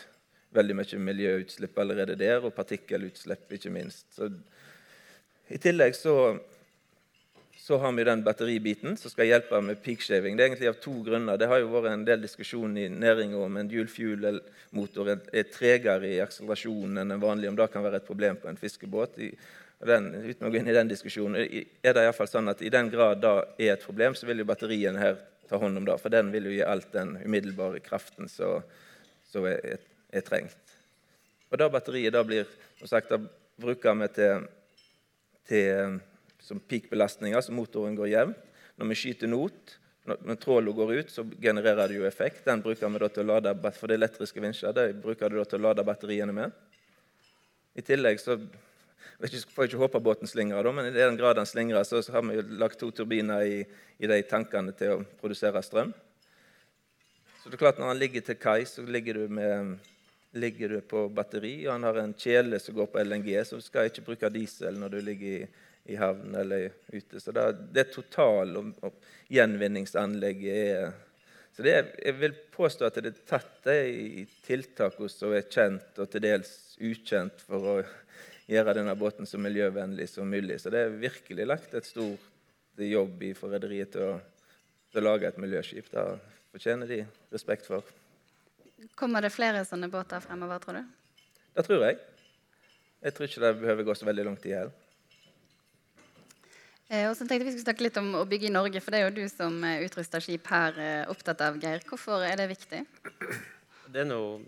veldig 0.55 0.77
mye 0.79 0.99
miljøutslipp 1.03 1.79
allerede 1.83 2.15
der, 2.19 2.45
og 2.47 2.55
partikkelutslipp, 2.55 3.47
ikke 3.57 3.73
minst. 3.75 4.07
Så, 4.15 4.31
I 5.51 5.59
tillegg 5.59 5.97
så, 5.99 6.15
så, 7.65 7.79
har 7.79 7.93
vi 7.93 8.05
den 8.05 8.23
batteribiten 8.23 8.97
som 9.01 9.09
skal 9.09 9.31
hjelpe 9.31 9.57
med 9.65 9.79
peakshaving. 9.81 10.37
Det 10.37 10.43
er 10.45 10.51
egentlig 10.51 10.69
av 10.69 10.83
to 10.85 10.99
grunner. 11.07 11.39
Det 11.41 11.47
har 11.49 11.63
jo 11.63 11.71
vært 11.73 11.95
en 11.95 12.03
del 12.05 12.21
diskusjon 12.21 12.77
i 12.77 12.91
næringa 12.93 13.41
om 13.41 13.57
en 13.57 13.71
dual 13.71 13.89
fuel-motor 13.89 15.15
er 15.15 15.47
tregere 15.49 16.11
i 16.11 16.19
akselerasjonen 16.21 17.01
enn 17.01 17.15
en 17.17 17.23
vanlig, 17.23 17.49
om 17.49 17.57
det 17.57 17.71
kan 17.73 17.87
være 17.87 18.03
et 18.03 18.11
problem 18.11 18.37
på 18.43 18.53
en 18.53 18.61
fiskebåt. 18.61 19.17
Den, 19.81 20.13
uten 20.27 20.45
å 20.45 20.53
gå 20.53 20.61
inn 20.61 20.69
i 20.69 20.77
den 20.77 20.93
diskusjonen, 20.93 21.41
er 21.41 21.97
det 21.97 22.05
i 22.05 22.13
fall 22.21 22.33
sånn 22.35 22.53
at 22.53 22.61
i 22.61 22.75
den 22.77 22.93
grad 22.93 23.25
det 23.25 23.35
er 23.65 23.79
et 23.79 23.89
problem, 23.89 24.13
så 24.13 24.29
vil 24.29 24.45
jo 24.45 24.51
batterien 24.53 25.01
her 25.01 25.17
ta 25.49 25.57
hånd 25.57 25.81
om 25.81 25.89
det. 25.89 25.99
For 26.05 26.13
den 26.13 26.37
vil 26.37 26.53
jo 26.53 26.57
gi 26.59 26.65
alt 26.69 26.93
den 26.93 27.17
umiddelbare 27.25 27.81
kraften 27.81 28.29
som 28.29 28.61
er, 29.41 29.57
er, 29.57 29.91
er, 30.13 30.29
trengt. 30.29 30.77
Og 31.49 31.65
da 31.65 31.73
batteriet 31.73 32.13
da 32.13 32.29
blir 32.29 32.45
som 32.77 32.93
sagt, 32.93 33.09
da 33.09 33.17
bruker 33.57 34.03
vi 34.05 34.15
til, 34.21 34.51
til 35.49 36.03
som 36.45 36.61
peak-belastninger, 36.61 37.41
så 37.41 37.55
motoren 37.57 37.97
går 37.97 38.13
jevnt. 38.13 38.53
Når 38.77 38.91
vi 38.91 38.99
skyter 38.99 39.31
not, 39.31 39.79
når 40.05 40.37
trålen 40.43 40.77
går 40.77 40.93
ut, 40.99 41.11
så 41.11 41.25
genererer 41.41 41.89
det 41.89 41.97
jo 41.97 42.05
effekt. 42.05 42.45
Den 42.45 42.63
bruker 42.65 42.91
vi 42.93 43.01
da 43.01 43.09
til 43.09 43.25
å 43.25 43.39
lade, 43.39 43.55
For 43.73 43.89
det 43.89 43.97
elektriske 43.97 44.43
vinsjer 44.43 44.77
det 44.77 44.91
bruker 45.01 45.33
du 45.33 45.39
da 45.41 45.47
til 45.49 45.63
å 45.63 45.69
lade 45.71 45.87
batteriene 45.87 46.35
med. 46.37 46.53
I 47.75 47.83
tillegg 47.83 48.21
så 48.21 48.37
jeg 49.23 49.45
får 49.55 49.69
ikke 49.69 49.79
håpe 49.79 50.01
båten 50.03 50.29
slingrer, 50.29 50.67
men 50.75 50.89
i 50.91 50.95
den 50.95 51.17
grad 51.17 51.39
den 51.39 51.47
slingrer, 51.47 51.85
så 51.87 52.03
har 52.13 52.25
vi 52.27 52.37
jo 52.37 52.45
lagt 52.59 52.81
to 52.81 52.91
turbiner 52.93 53.45
i, 53.47 53.63
i 53.99 54.11
de 54.11 54.19
tankene 54.29 54.75
til 54.77 54.97
å 54.97 55.05
produsere 55.21 55.63
strøm. 55.63 55.93
Så 57.41 57.51
det 57.51 57.57
er 57.57 57.61
klart 57.61 57.79
Når 57.79 57.93
han 57.93 58.01
ligger 58.01 58.25
til 58.25 58.39
kai, 58.41 58.65
så 58.65 58.83
ligger 58.83 59.21
du, 59.21 59.29
med, 59.29 59.79
ligger 60.33 60.77
du 60.77 60.81
på 60.81 61.07
batteri. 61.09 61.67
Og 61.67 61.75
han 61.75 61.85
har 61.85 62.01
en 62.01 62.15
kjele 62.17 62.59
som 62.61 62.77
går 62.77 62.89
på 62.91 63.05
LNG, 63.05 63.31
så 63.45 63.61
du 63.61 63.65
skal 63.65 63.89
ikke 63.89 64.05
bruke 64.07 64.33
diesel 64.33 64.81
når 64.81 64.97
du 64.97 65.01
ligger 65.05 65.45
i, 65.45 65.49
i 65.85 65.97
havn 66.01 66.35
eller 66.35 66.71
ute. 66.89 67.21
Så 67.21 67.33
det, 67.33 67.45
det 67.77 67.91
total- 67.93 68.57
og, 68.57 68.71
og 68.85 69.33
gjenvinningsanlegget 69.33 70.55
er 70.55 70.95
så 71.55 71.63
det, 71.63 71.95
Jeg 72.03 72.15
vil 72.19 72.33
påstå 72.51 72.87
at 72.89 72.97
det 72.99 73.13
er 73.13 73.27
tatt 73.31 73.67
de 73.69 74.25
tiltakene 74.43 75.11
som 75.11 75.31
er 75.37 75.45
kjent 75.47 76.01
og 76.03 76.09
til 76.11 76.25
dels 76.25 76.51
ukjent 76.83 77.45
for 77.47 77.69
å 77.71 77.75
gjøre 78.51 78.75
denne 78.81 78.95
båten 78.99 79.29
så 79.29 79.39
miljøvennlig 79.39 80.09
som 80.11 80.27
mulig. 80.27 80.59
Så 80.61 80.73
det 80.75 80.83
er 80.83 80.97
virkelig 80.99 81.47
lagt 81.47 81.77
et 81.79 81.87
stort 81.87 82.83
jobb 82.83 83.23
i 83.23 83.31
for 83.39 83.55
rederiet 83.55 83.95
til, 83.95 84.19
til, 84.91 84.99
å 84.99 85.07
lage 85.07 85.31
et 85.31 85.39
miljøskip. 85.39 85.93
Det 85.95 86.05
fortjener 86.57 86.91
de 86.91 87.01
respekt 87.31 87.71
for. 87.71 87.87
Kommer 88.99 89.23
det 89.23 89.31
flere 89.33 89.63
sånne 89.69 89.87
båter 89.93 90.27
fremover, 90.27 90.59
tror 90.59 90.81
du? 90.81 91.31
Det 91.55 91.67
tror 91.69 91.87
jeg. 91.87 92.01
Jeg 93.05 93.15
tror 93.15 93.31
ikke 93.31 93.45
det 93.47 93.57
behøver 93.63 93.87
gå 93.87 93.95
så 93.95 94.11
veldig 94.11 94.27
lang 94.27 94.41
tid 94.43 94.59
heller. 94.59 94.84
Eh, 96.89 97.07
og 97.09 97.15
så 97.17 97.25
tenkte 97.25 97.47
Vi 97.47 97.55
skulle 97.55 97.67
snakke 97.67 97.87
litt 97.87 98.01
om 98.01 98.11
å 98.21 98.27
bygge 98.29 98.51
i 98.51 98.55
Norge, 98.55 98.83
for 98.85 98.93
det 98.93 99.01
er 99.01 99.09
jo 99.09 99.17
du 99.23 99.29
som 99.33 99.57
utruster 99.65 100.25
skip 100.25 100.47
her, 100.53 100.77
eh, 100.79 101.11
opptatt 101.11 101.41
av, 101.41 101.57
Geir. 101.63 101.81
Hvorfor 101.89 102.25
er 102.27 102.37
det 102.37 102.51
viktig? 102.53 102.85
Det 103.89 104.03
er 104.03 104.11
noe 104.11 104.43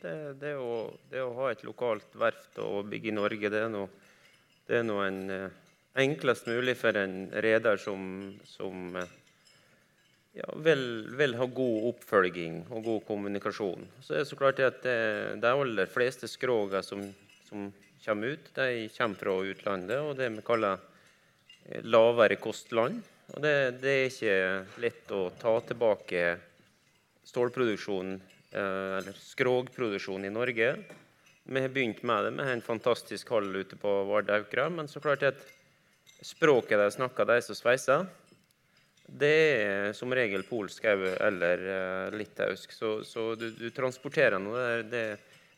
det, 0.00 0.14
det, 0.40 0.54
å, 0.58 0.90
det, 1.10 1.22
å, 1.22 1.34
ha 1.38 1.52
et 1.52 1.62
lokalt 1.66 2.16
verft 2.18 2.58
og 2.62 2.88
bygge 2.90 3.12
i 3.12 3.14
Norge, 3.14 3.50
det 3.52 3.62
er 3.62 3.70
noe, 3.70 3.86
det 4.66 4.80
er 4.80 4.86
noe 4.86 5.06
en, 5.06 5.20
eh, 5.30 5.56
enklest 6.02 6.48
mulig 6.50 6.74
for 6.78 6.96
en 6.98 7.28
reder 7.44 7.78
som, 7.80 8.02
som 8.46 8.98
eh, 8.98 9.14
ja, 10.40 10.48
vil, 10.66 10.82
vil, 11.18 11.36
ha 11.38 11.46
god 11.46 11.88
oppfølging 11.92 12.64
og 12.68 12.84
god 12.90 13.06
kommunikasjon. 13.08 13.86
Så 14.02 14.14
er 14.14 14.22
det 14.22 14.30
så 14.30 14.38
klart 14.38 14.62
at 14.66 14.82
det, 14.82 14.98
de 15.42 15.54
aller 15.54 15.90
fleste 15.90 16.30
skrogene 16.30 16.82
som, 16.86 17.04
som, 17.48 17.70
kommer 18.04 18.34
ut, 18.34 18.52
de 18.54 18.86
kommer 18.94 19.18
fra 19.18 19.32
utlandet 19.50 19.98
og 20.00 20.14
det 20.18 20.30
vi 20.32 20.44
kaller 20.46 20.78
eh, 20.78 20.97
lavere 21.84 22.36
kostland. 22.40 23.02
Og 23.34 23.44
det, 23.44 23.54
det 23.82 23.94
er 23.94 24.10
ikke 24.10 24.82
lett 24.84 25.12
å 25.12 25.26
ta 25.36 25.58
tilbake 25.68 26.24
stålproduksjonen 27.28 28.16
Eh, 28.50 28.98
eller 28.98 29.12
skrogproduksjonen, 29.12 30.24
i 30.24 30.30
Norge. 30.30 30.76
Vi 31.42 31.60
har 31.60 31.68
begynt 31.68 32.02
med 32.02 32.24
det. 32.24 32.30
Vi 32.30 32.46
har 32.46 32.52
en 32.52 32.64
fantastisk 32.64 33.28
hall 33.30 33.56
ute 33.56 33.76
på 33.76 34.04
Vardaukra. 34.04 34.68
Men 34.68 34.88
så 34.88 35.00
klart 35.00 35.22
at 35.22 35.42
språket 36.20 36.80
de 36.80 36.90
snakker, 36.90 37.28
de 37.28 37.42
som 37.44 37.56
sveiser, 37.56 38.06
det 39.08 39.36
er 39.64 39.92
som 39.96 40.12
regel 40.12 40.42
polsk 40.44 40.84
eller 40.84 41.62
uh, 41.64 42.16
litauisk. 42.16 42.72
Så, 42.72 42.98
så 43.08 43.32
du, 43.40 43.50
du, 43.56 43.70
transporterer 43.72 44.40
noe 44.40 44.64
der. 44.64 44.82
Det, 44.84 45.04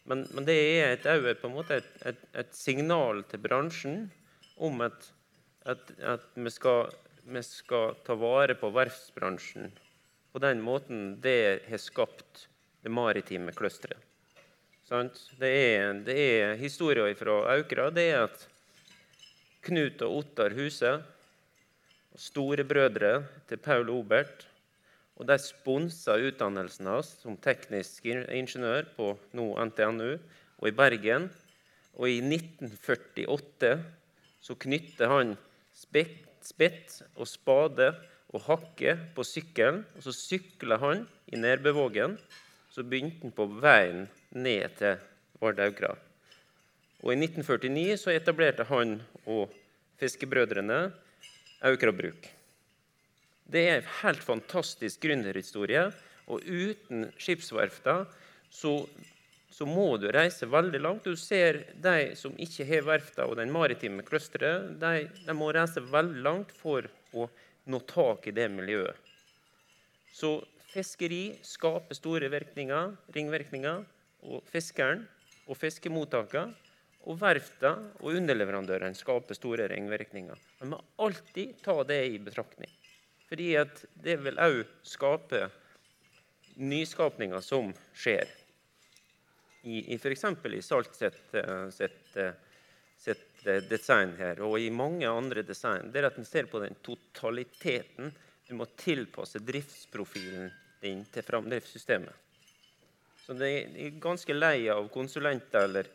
men, 0.07 0.23
men, 0.35 0.47
det 0.47 0.55
er 0.55 0.95
et, 0.95 1.07
et, 1.07 1.89
et, 2.13 2.21
et, 2.43 2.53
signal 2.55 3.25
til 3.31 3.43
bransjen 3.43 4.05
om 4.57 4.87
at, 4.87 5.11
at, 5.69 5.91
at 6.01 6.27
vi, 6.35 6.51
skal, 6.51 6.91
vi, 7.25 7.43
skal, 7.45 7.97
ta 8.07 8.17
vare 8.19 8.57
på 8.59 8.71
verftsbransjen 8.75 9.73
på 10.33 10.41
den 10.43 10.63
måten 10.63 11.17
det 11.21 11.67
har 11.69 11.83
skapt 11.83 12.47
det 12.85 12.93
maritime 12.93 13.53
clusteret. 13.53 13.99
Det 14.91 15.49
er, 15.49 16.01
er 16.11 16.57
historier 16.59 17.15
fra 17.15 17.37
Aukra. 17.53 17.91
Det 17.95 18.09
er 18.11 18.25
at 18.25 18.47
Knut 19.63 20.03
og 20.03 20.17
Ottar 20.23 20.55
Huse, 20.57 20.97
storebrødre 22.19 23.13
til 23.47 23.61
Paul 23.63 23.93
Obert. 23.95 24.49
Og 25.21 25.29
de 25.29 25.37
sponsa 25.39 26.17
utdannelsen 26.19 26.89
hans 26.89 27.13
som 27.23 27.37
teknisk 27.39 28.09
ingeniør 28.09 28.89
på 28.97 29.13
nå 29.37 29.47
NTNU 29.69 30.17
og 30.17 30.67
i 30.67 30.75
Bergen. 30.75 31.29
Og 31.95 32.09
i 32.09 32.19
1948 32.25 33.75
så 34.41 34.57
knytter 34.59 35.13
han 35.13 35.37
spett 35.81 37.01
og 37.17 37.29
spade 37.29 37.91
og 38.31 38.45
hakke 38.47 38.97
på 39.17 39.27
sykkelen. 39.27 39.83
Og 39.97 40.07
så 40.07 40.15
sykla 40.15 40.79
han 40.83 41.07
i 41.33 41.41
Nærbøvågen. 41.41 42.19
Så 42.71 42.85
begynte 42.87 43.25
han 43.25 43.35
på 43.35 43.49
veien 43.63 44.07
ned 44.31 44.77
til 44.79 45.01
Vardaukra. 45.41 45.97
Og 47.01 47.15
I 47.15 47.17
1949 47.17 47.97
så 47.99 48.13
etablerte 48.13 48.67
han 48.69 48.99
og 49.25 49.51
fiskebrødrene 50.01 50.91
Aukra 51.65 51.93
bruk. 51.93 52.29
Det 53.51 53.63
er 53.67 53.81
en 53.81 53.91
helt 54.03 54.23
fantastisk 54.23 55.03
gründerhistorie. 55.05 55.89
Og 56.31 56.45
uten 56.47 57.09
skipsverfta 57.19 58.05
så, 58.51 58.85
så, 59.51 59.67
må 59.67 59.97
du 60.01 60.09
reise 60.15 60.49
veldig 60.49 60.81
langt. 60.81 61.05
Du 61.05 61.17
ser 61.19 61.65
de 61.83 62.15
som 62.17 62.35
ikke 62.39 62.67
har 62.69 62.87
verfta 62.87 63.27
og 63.27 63.37
den 63.41 63.53
maritime 63.53 64.05
clusteret, 64.07 64.73
de, 64.81 65.09
de, 65.27 65.37
må 65.37 65.51
reise 65.55 65.83
veldig 65.83 66.25
langt 66.25 66.55
for 66.57 66.87
å 67.13 67.27
nå 67.71 67.81
tak 67.91 68.31
i 68.31 68.35
det 68.35 68.49
miljøet. 68.53 68.97
Så 70.15 70.39
fiskeri 70.71 71.39
skaper 71.47 71.99
store 71.99 72.31
virkninger, 72.33 72.95
ringvirkninger. 73.15 73.85
Og 74.31 74.45
fiskeren 74.53 75.07
og 75.49 75.57
fiskemottakene 75.57 76.53
og 77.09 77.17
verfta 77.23 77.73
og 78.03 78.19
underleverandørene 78.19 78.97
skaper 78.99 79.39
store 79.39 79.71
ringvirkninger. 79.73 80.37
Man 80.61 80.75
må 80.75 80.81
alltid 81.01 81.57
ta 81.65 81.79
det 81.89 82.03
i 82.11 82.19
betraktning. 82.21 82.69
Fordi 83.31 83.49
det 84.05 84.17
vil 84.25 84.41
òg 84.43 84.61
skape 84.85 85.47
nyskapninger 86.61 87.41
som 87.45 87.73
skjer. 87.97 88.29
I, 89.63 89.93
i 89.93 89.99
F.eks. 89.99 90.25
i 90.45 90.63
Salt 90.63 90.95
sitt, 90.97 91.35
eh, 91.35 91.69
sitt, 91.71 92.17
eh, 92.17 92.33
sitt, 92.97 93.47
eh, 93.47 93.61
design 93.69 94.15
her, 94.19 94.41
og 94.47 94.59
i 94.61 94.71
mange 94.73 95.09
andre 95.09 95.43
design, 95.43 95.93
det 95.93 96.01
er 96.01 96.09
at 96.09 96.19
en 96.19 96.29
ser 96.29 96.49
på 96.49 96.63
den 96.63 96.77
totaliteten. 96.85 98.13
Du 98.49 98.55
må 98.57 98.67
tilpasse 98.81 99.43
driftsprofilen 99.45 100.51
din 100.81 101.05
til 101.13 101.23
framdriftssystemet. 101.23 102.29
Så 103.27 103.37
det 103.39 103.51
er 103.53 103.99
ganske 104.03 104.35
lei 104.35 104.69
av 104.73 104.89
konsulenter 104.91 105.69
eller, 105.69 105.91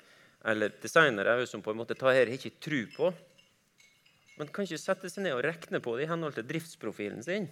eller 0.46 0.76
designere 0.82 1.42
som 1.50 1.64
på 1.66 1.74
en 1.74 1.82
måte 1.82 1.98
tar 1.98 2.16
her 2.16 2.32
ikke 2.32 2.54
tru 2.64 2.86
på. 2.94 3.10
Man 4.38 4.52
kan 4.54 4.68
ikke 4.68 4.80
sette 4.80 5.10
seg 5.12 5.26
ned 5.26 5.36
og 5.36 5.44
regne 5.44 5.82
på 5.84 5.96
det 5.98 6.06
i 6.06 6.12
henhold 6.12 6.38
til 6.38 6.48
driftsprofilen 6.48 7.24
sin. 7.26 7.50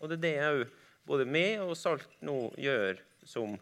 Og 0.00 0.10
det 0.10 0.18
er 0.18 0.24
det 0.24 0.34
òg 0.48 0.64
både 1.08 1.26
vi 1.28 1.44
og 1.60 1.74
Salt 1.76 2.08
nå 2.24 2.36
gjør 2.60 3.00
som, 3.28 3.56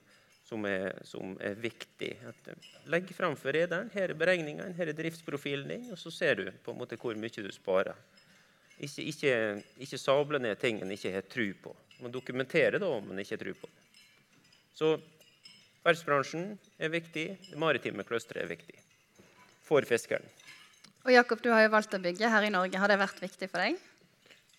som, 0.53 0.67
er, 0.69 0.99
som 1.09 1.37
er, 1.41 1.57
viktig. 1.61 2.11
At 2.29 2.51
legg 2.93 3.12
fram 3.17 3.37
for 3.41 3.55
rederen. 3.57 3.91
Her 3.95 4.12
er 4.12 4.19
beregningene, 4.19 4.75
her 4.77 4.93
er 4.93 4.99
driftsprofilen 4.99 5.71
din, 5.73 5.87
og 5.95 6.01
så 6.01 6.12
ser 6.12 6.41
du 6.41 6.51
på 6.65 6.75
en 6.75 6.81
måte 6.83 6.99
hvor 7.01 7.17
mye 7.17 7.47
du 7.47 7.51
sparer. 7.55 7.97
Ikke, 8.83 9.05
ikke, 9.07 9.35
ikke 9.85 10.01
sable 10.01 10.41
ned 10.43 10.59
ting 10.61 10.81
en 10.83 10.93
ikke 10.93 11.15
har 11.15 11.25
tro 11.31 11.49
på. 11.65 11.75
Man 12.03 12.12
dokumenterer 12.12 12.83
da 12.83 12.88
om 12.91 13.12
en 13.12 13.23
ikke 13.23 13.37
har 13.37 13.45
tro 13.45 13.57
på 13.62 13.71
det. 13.71 14.07
Så 14.77 14.95
Verftsbransjen 15.83 16.53
er 16.79 16.93
viktig, 16.93 17.25
det 17.49 17.59
maritime 17.59 18.05
clusteret 18.07 18.45
er 18.45 18.51
viktig 18.53 18.77
for 19.67 19.83
fiskeren. 19.87 20.25
Og 21.03 21.11
Jakob, 21.11 21.41
du 21.43 21.49
har 21.51 21.65
jo 21.65 21.73
valgt 21.73 21.97
å 21.97 22.03
bygge 22.03 22.31
her 22.31 22.47
i 22.47 22.53
Norge. 22.55 22.79
Har 22.79 22.91
det 22.93 23.01
vært 23.01 23.19
viktig 23.19 23.49
for 23.51 23.65
deg? 23.65 23.81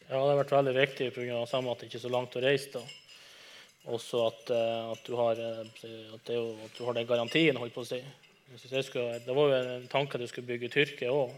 Ja, 0.10 0.17
det 0.17 0.25
har 0.34 0.39
vært 0.41 0.51
veldig 0.51 0.73
viktig 0.75 1.08
pga. 1.15 1.38
at 1.47 1.79
det 1.79 1.88
ikke 1.88 1.99
er 2.01 2.03
så 2.03 2.12
langt 2.12 2.36
å 2.36 2.43
reise. 2.43 2.71
da. 2.73 2.84
Også 3.84 4.22
at, 4.30 4.52
eh, 4.56 4.91
at, 4.93 5.02
du 5.04 5.15
har, 5.19 5.39
eh, 5.39 5.63
at, 5.63 5.82
det, 6.28 6.38
at, 6.63 6.78
du 6.78 6.86
har, 6.86 6.96
den 6.96 7.08
garantien, 7.08 7.58
holdt 7.60 7.76
på 7.76 7.84
å 7.84 7.89
si. 7.89 8.00
Skulle, 8.56 9.17
det 9.26 9.34
var 9.36 9.50
jo 9.50 9.58
en 9.60 9.89
tanke 9.91 10.15
at 10.15 10.24
du 10.24 10.30
skulle 10.30 10.48
bygge 10.48 10.72
Tyrkia 10.72 11.12
òg. 11.12 11.34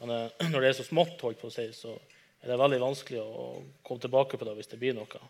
Men 0.00 0.14
eh, 0.14 0.46
når 0.52 0.62
det 0.62 0.70
er 0.70 0.78
så 0.80 0.86
smått, 0.88 1.20
holdt 1.20 1.42
på 1.42 1.50
å 1.50 1.52
si, 1.52 1.66
så 1.76 1.92
er 2.40 2.52
det 2.52 2.60
veldig 2.62 2.80
vanskelig 2.80 3.20
å 3.20 3.50
komme 3.84 4.00
tilbake 4.00 4.40
på 4.40 4.48
det 4.48 4.56
hvis 4.56 4.72
det 4.72 4.80
blir 4.80 4.96
noe 4.96 5.20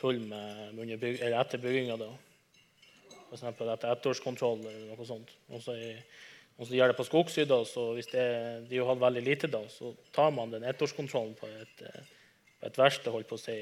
tull 0.00 0.18
med, 0.24 0.74
med 0.74 0.96
byg, 0.98 1.22
etter 1.28 1.62
bygginga. 1.62 1.98
F.eks. 3.30 3.46
etter 3.46 3.90
ettårskontroll 3.92 4.64
eller 4.64 4.94
noe 4.96 5.06
sånt. 5.06 5.30
Også 5.54 5.76
i, 5.78 5.92
også 6.60 6.74
gjør 6.74 6.90
det 6.90 6.96
på 6.98 7.06
skogsider, 7.06 7.62
så 7.68 7.92
hvis 7.94 8.10
det, 8.10 8.24
de 8.70 8.80
har 8.82 8.98
veldig 8.98 9.22
lite 9.22 9.50
da, 9.52 9.62
så 9.70 9.92
tar 10.16 10.32
man 10.34 10.50
den 10.50 10.66
ettårskontrollen 10.66 11.36
på 11.38 11.48
et, 11.60 11.84
et 12.66 12.78
verksted. 12.78 13.12
holdt 13.12 13.28
på 13.28 13.38
å 13.38 13.40
si, 13.40 13.56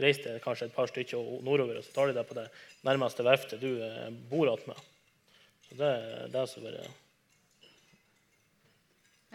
Reis 0.00 0.22
deg 0.24 0.40
kanskje 0.44 0.68
et 0.68 0.74
par 0.74 0.90
stykker 0.90 1.42
nordover, 1.46 1.78
og 1.78 1.86
så 1.86 1.94
tar 1.94 2.10
de 2.10 2.16
det 2.18 2.26
på 2.28 2.38
det 2.38 2.48
nærmeste 2.86 3.26
verftet 3.26 3.62
du 3.62 3.70
eh, 3.84 4.08
bor 4.30 4.50
med. 4.66 4.88
Så 5.68 5.78
det, 5.78 5.92
det 6.32 6.40
er 6.40 6.50
så 6.50 6.64
bare... 6.64 6.88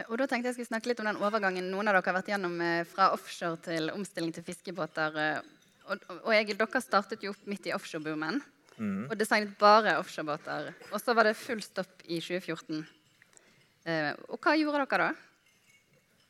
Og 0.09 0.17
da 0.19 0.25
tenkte 0.27 0.49
jeg 0.49 0.57
skulle 0.57 0.67
snakke 0.73 0.89
litt 0.91 0.99
om 0.99 1.07
den 1.07 1.21
overgangen 1.23 1.69
noen 1.71 1.87
av 1.87 1.95
dere 1.95 2.09
har 2.09 2.17
vært 2.17 2.33
gjennom 2.33 2.57
eh, 2.59 2.81
fra 2.89 3.13
offshore 3.15 3.61
til 3.63 3.93
omstilling 3.93 4.33
til 4.35 4.43
fiskebåter. 4.43 5.15
Eh, 5.21 5.37
og, 5.87 6.03
og 6.17 6.33
Egil, 6.35 6.57
dere 6.59 6.81
startet 6.83 7.23
jo 7.23 7.31
opp 7.31 7.47
midt 7.47 7.69
i 7.69 7.73
offshoreboomen. 7.75 8.41
Mm. 8.75 9.05
Og 9.07 9.15
designet 9.15 9.55
bare 9.59 9.95
offshorebåter. 10.01 10.73
Og 10.91 10.99
så 10.99 11.15
var 11.15 11.29
det 11.29 11.37
full 11.39 11.63
stopp 11.63 12.03
i 12.03 12.19
2014. 12.19 12.83
Eh, 13.87 14.11
og 14.27 14.41
hva 14.43 14.57
gjorde 14.59 14.83
dere 14.83 15.07
da? 15.07 15.09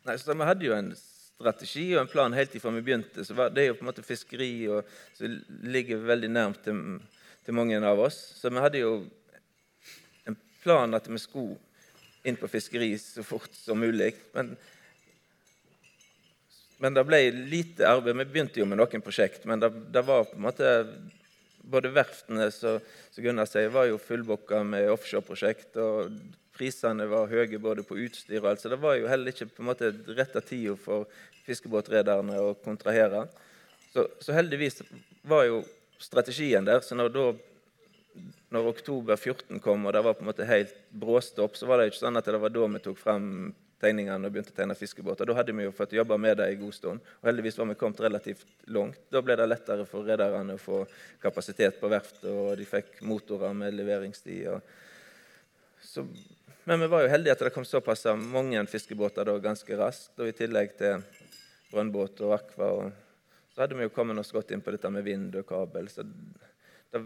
Nei, 0.05 0.17
så 0.21 0.35
Vi 0.37 0.45
hadde 0.45 0.67
jo 0.67 0.77
en 0.77 0.93
strategi 1.35 1.89
og 1.95 2.05
en 2.05 2.11
plan 2.11 2.35
helt 2.35 2.55
ifra 2.55 2.71
vi 2.77 2.83
begynte. 2.85 3.25
så 3.25 3.49
Det 3.49 3.63
er 3.63 3.67
jo 3.69 3.77
på 3.79 3.85
en 3.85 3.91
måte 3.91 4.05
fiskeri 4.05 4.67
og, 4.71 4.87
som 5.17 5.35
ligger 5.67 6.03
veldig 6.07 6.31
nærmt 6.31 6.63
til, 6.63 6.99
til, 7.43 7.57
mange 7.57 7.79
av 7.79 7.99
oss. 7.99 8.17
Så 8.39 8.49
vi 8.49 8.63
hadde 8.63 8.83
jo 8.83 8.93
en 10.25 10.37
plan 10.63 10.95
at 10.95 11.09
vi 11.11 11.19
skulle 11.19 11.59
inn 12.25 12.39
på 12.39 12.49
fiskeri 12.49 12.95
så 12.97 13.23
fort 13.23 13.53
som 13.53 13.79
mulig. 13.79 14.13
Men, 14.33 14.55
men 16.79 16.95
det 16.95 17.05
ble 17.07 17.21
lite 17.51 17.89
arbeid. 17.89 18.17
Vi 18.23 18.31
begynte 18.31 18.63
jo 18.63 18.69
med 18.69 18.79
noen 18.79 19.03
prosjekt, 19.03 19.45
men 19.45 19.61
det, 19.61 19.73
det 19.91 20.05
var 20.07 20.25
på 20.29 20.39
en 20.39 20.47
måte 20.47 20.73
både 21.65 21.91
verftene 21.93 22.47
som 22.53 22.79
Gunnar 23.17 23.47
sier, 23.49 23.71
var 23.73 23.87
jo 23.89 24.01
fullbooka 24.01 24.63
med 24.63 24.91
offshoreprosjekt. 24.93 25.77
og 25.81 26.11
Prisene 26.55 27.07
var 27.11 27.31
høye 27.31 27.59
både 27.61 27.83
på 27.83 27.97
utstyr 28.05 28.41
og 28.41 28.51
alt, 28.51 28.63
så 28.63 28.71
det 28.71 28.79
var 28.81 28.95
jo 28.99 29.09
heller 29.11 29.33
ikke 29.33 29.49
på 29.51 29.63
en 29.63 29.69
måte 29.71 29.91
retta 30.15 30.41
tida 30.43 30.75
for 30.79 31.09
fiskebåtrederne 31.45 32.39
å 32.41 32.53
kontrahere. 32.63 33.25
Så, 33.93 34.07
så, 34.19 34.33
heldigvis 34.35 34.81
var 35.23 35.45
jo 35.47 35.61
strategien 36.01 36.65
der. 36.67 36.81
Så 36.83 36.97
når, 36.97 37.11
da, 37.15 37.27
når 38.55 38.71
oktober 38.73 39.15
14 39.15 39.61
kom, 39.63 39.85
og 39.85 39.95
det 39.95 40.01
var 40.03 40.17
på 40.17 40.25
en 40.25 40.31
måte 40.31 40.47
helt 40.49 40.73
bråstopp, 40.91 41.55
så 41.55 41.69
var 41.69 41.79
det 41.79 41.91
ikke 41.91 42.01
sånn 42.01 42.19
at 42.19 42.27
det 42.27 42.41
var 42.41 42.51
da 42.55 42.67
vi 42.73 42.83
tok 42.83 42.99
frem 42.99 43.29
tegningene 43.81 44.27
og 44.27 44.33
begynte 44.33 44.53
å 44.53 44.57
tegne 44.57 44.77
fiskebåter. 44.77 45.27
Da 45.27 45.35
hadde 45.37 45.55
vi 45.55 45.65
jo 45.65 45.73
fått 45.75 45.95
jobba 45.95 46.17
med 46.21 46.39
det 46.39 46.47
en 46.51 46.61
god 46.61 46.75
stund. 46.75 47.11
Og 47.21 47.29
heldigvis 47.29 47.59
var 47.59 47.69
vi 47.69 47.77
kommet 47.79 48.01
relativt 48.03 48.45
langt. 48.73 48.99
Da 49.11 49.21
ble 49.23 49.35
det 49.39 49.47
lettere 49.49 49.87
for 49.89 50.07
rederne 50.07 50.55
å 50.55 50.61
få 50.61 50.83
kapasitet 51.23 51.79
på 51.81 51.91
verftet, 51.91 52.29
og 52.31 52.55
de 52.59 52.67
fikk 52.67 53.01
motorer 53.05 53.55
med 53.57 53.75
leveringstid. 53.75 54.47
Så, 55.85 56.05
men 56.65 56.81
vi 56.81 56.87
var 56.89 57.03
jo 57.05 57.09
heldige 57.13 57.35
at 57.35 57.41
det 57.45 57.53
kom 57.53 57.65
såpass 57.65 58.07
mange 58.17 58.63
fiskebåter 58.65 59.27
da 59.27 59.37
ganske 59.41 59.77
raskt. 59.77 60.15
Og 60.17 60.31
i 60.31 60.33
tillegg 60.33 60.73
til 60.79 61.03
brønnbåt 61.69 62.23
og 62.25 62.33
akva. 62.39 62.69
Og 62.79 63.53
så 63.53 63.63
hadde 63.63 63.77
vi 63.77 63.85
jo 63.85 63.93
kommet 63.93 64.17
oss 64.17 64.33
godt 64.33 64.53
inn 64.55 64.63
på 64.65 64.73
dette 64.73 64.89
med 64.89 65.05
vind 65.05 65.35
og 65.37 65.45
kabel. 65.49 65.89
Så 65.93 66.03
det, 66.05 67.03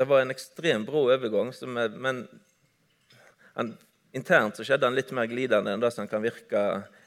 det 0.00 0.06
var 0.08 0.24
en 0.24 0.32
ekstremt 0.32 0.88
brå 0.88 1.04
overgang. 1.12 1.52
Vi, 1.52 1.88
men 2.00 2.24
han 3.52 3.74
internt 4.16 4.56
så 4.56 4.64
skjedde 4.64 4.88
han 4.88 4.96
litt 4.96 5.12
mer 5.12 5.28
glidende 5.28 5.74
enn 5.74 5.84
det 5.84 5.92
som 5.92 6.08
kan 6.08 6.24
virke 6.24 6.64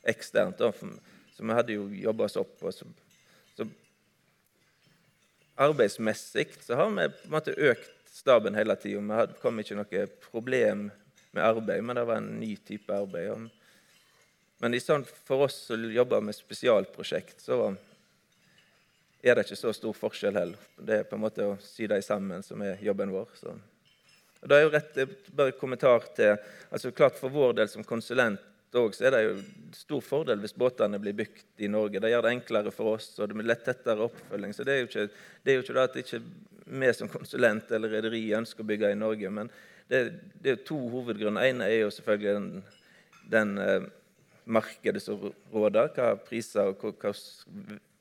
eksternt. 0.08 0.62
Så 0.62 1.42
vi 1.42 1.58
hadde 1.58 1.80
jo 1.80 1.90
jobba 2.06 2.30
oss 2.30 2.38
opp. 2.38 2.62
Så, 2.70 2.86
så 3.58 3.66
arbeidsmessig 5.58 6.52
så 6.62 6.78
har 6.78 6.94
vi 6.94 7.10
på 7.18 7.28
en 7.32 7.36
måte 7.40 7.58
økt 7.58 8.14
staben 8.14 8.56
hele 8.58 8.78
tida. 8.78 9.02
Vi 9.02 9.42
kom 9.42 9.60
ikke 9.62 9.82
noe 9.82 10.08
problem 10.30 10.88
med 11.38 11.46
arbeid, 11.46 11.84
men 11.86 12.00
det 12.00 12.06
var 12.10 12.20
en 12.20 12.34
ny 12.42 12.56
type 12.68 12.94
arbeid. 12.94 13.48
Men 14.58 14.80
sånn, 14.82 15.06
for 15.06 15.46
oss 15.46 15.60
som 15.70 15.86
jobber 15.94 16.24
med 16.26 16.36
spesialprosjekt, 16.36 17.44
så 17.46 17.76
er 19.22 19.38
det 19.38 19.46
ikke 19.46 19.60
så 19.60 19.74
stor 19.76 19.96
forskjell 19.98 20.38
heller. 20.38 20.68
Det 20.78 21.02
er 21.02 21.08
på 21.10 21.18
en 21.18 21.24
måte 21.24 21.46
å 21.46 21.58
sy 21.62 21.88
dem 21.90 22.02
sammen 22.06 22.46
som 22.46 22.62
er 22.66 22.82
jobben 22.84 23.14
vår. 23.14 23.30
Så. 23.38 23.54
Og 24.42 24.50
det 24.50 24.58
er 24.58 24.66
jo 24.66 24.74
rett, 24.74 25.00
bare 25.38 25.56
kommentar 25.58 26.06
til, 26.18 26.38
altså 26.70 26.94
klart 26.94 27.18
For 27.20 27.34
vår 27.34 27.58
del 27.58 27.72
som 27.72 27.86
konsulent 27.86 28.44
også, 28.78 29.00
så 29.00 29.06
er 29.08 29.14
det 29.16 29.22
jo 29.24 29.38
stor 29.74 30.04
fordel 30.06 30.42
hvis 30.44 30.54
båtene 30.58 31.00
blir 31.02 31.16
bygd 31.18 31.64
i 31.66 31.70
Norge. 31.72 32.02
Det 32.04 32.12
gjør 32.12 32.26
det 32.26 32.34
enklere 32.36 32.74
for 32.76 32.98
oss, 32.98 33.14
og 33.18 33.30
det 33.30 33.38
blir 33.40 33.48
lett 33.48 33.64
tettere 33.66 34.06
oppfølging. 34.06 34.54
Så 34.54 34.66
Det 34.68 34.74
er 34.74 34.84
jo 34.84 34.90
ikke 34.90 35.08
det, 35.08 35.52
er 35.52 35.56
jo 35.56 35.64
ikke 35.64 35.78
det 35.78 35.86
at 35.86 35.98
ikke 36.04 36.22
vi 36.68 36.94
som 36.94 37.10
konsulent 37.10 37.72
eller 37.72 37.96
rederi 37.96 38.22
ønsker 38.36 38.66
å 38.66 38.68
bygge 38.68 38.92
i 38.92 39.00
Norge. 39.00 39.32
Men 39.32 39.50
det, 39.92 40.02
det 40.44 40.54
er 40.54 40.66
to 40.68 40.78
hovedgrunner. 40.92 41.42
Den 41.42 41.56
ene 41.56 41.70
er 41.70 41.86
jo 41.86 41.94
selvfølgelig 41.94 42.34
den, 42.38 42.50
den, 43.32 43.54
eh, 43.64 43.88
markedet 44.48 45.04
som 45.04 45.30
råder, 45.52 45.92
hva 45.96 46.16
priser 46.24 46.72
og 46.72 46.84
hva 47.02 47.14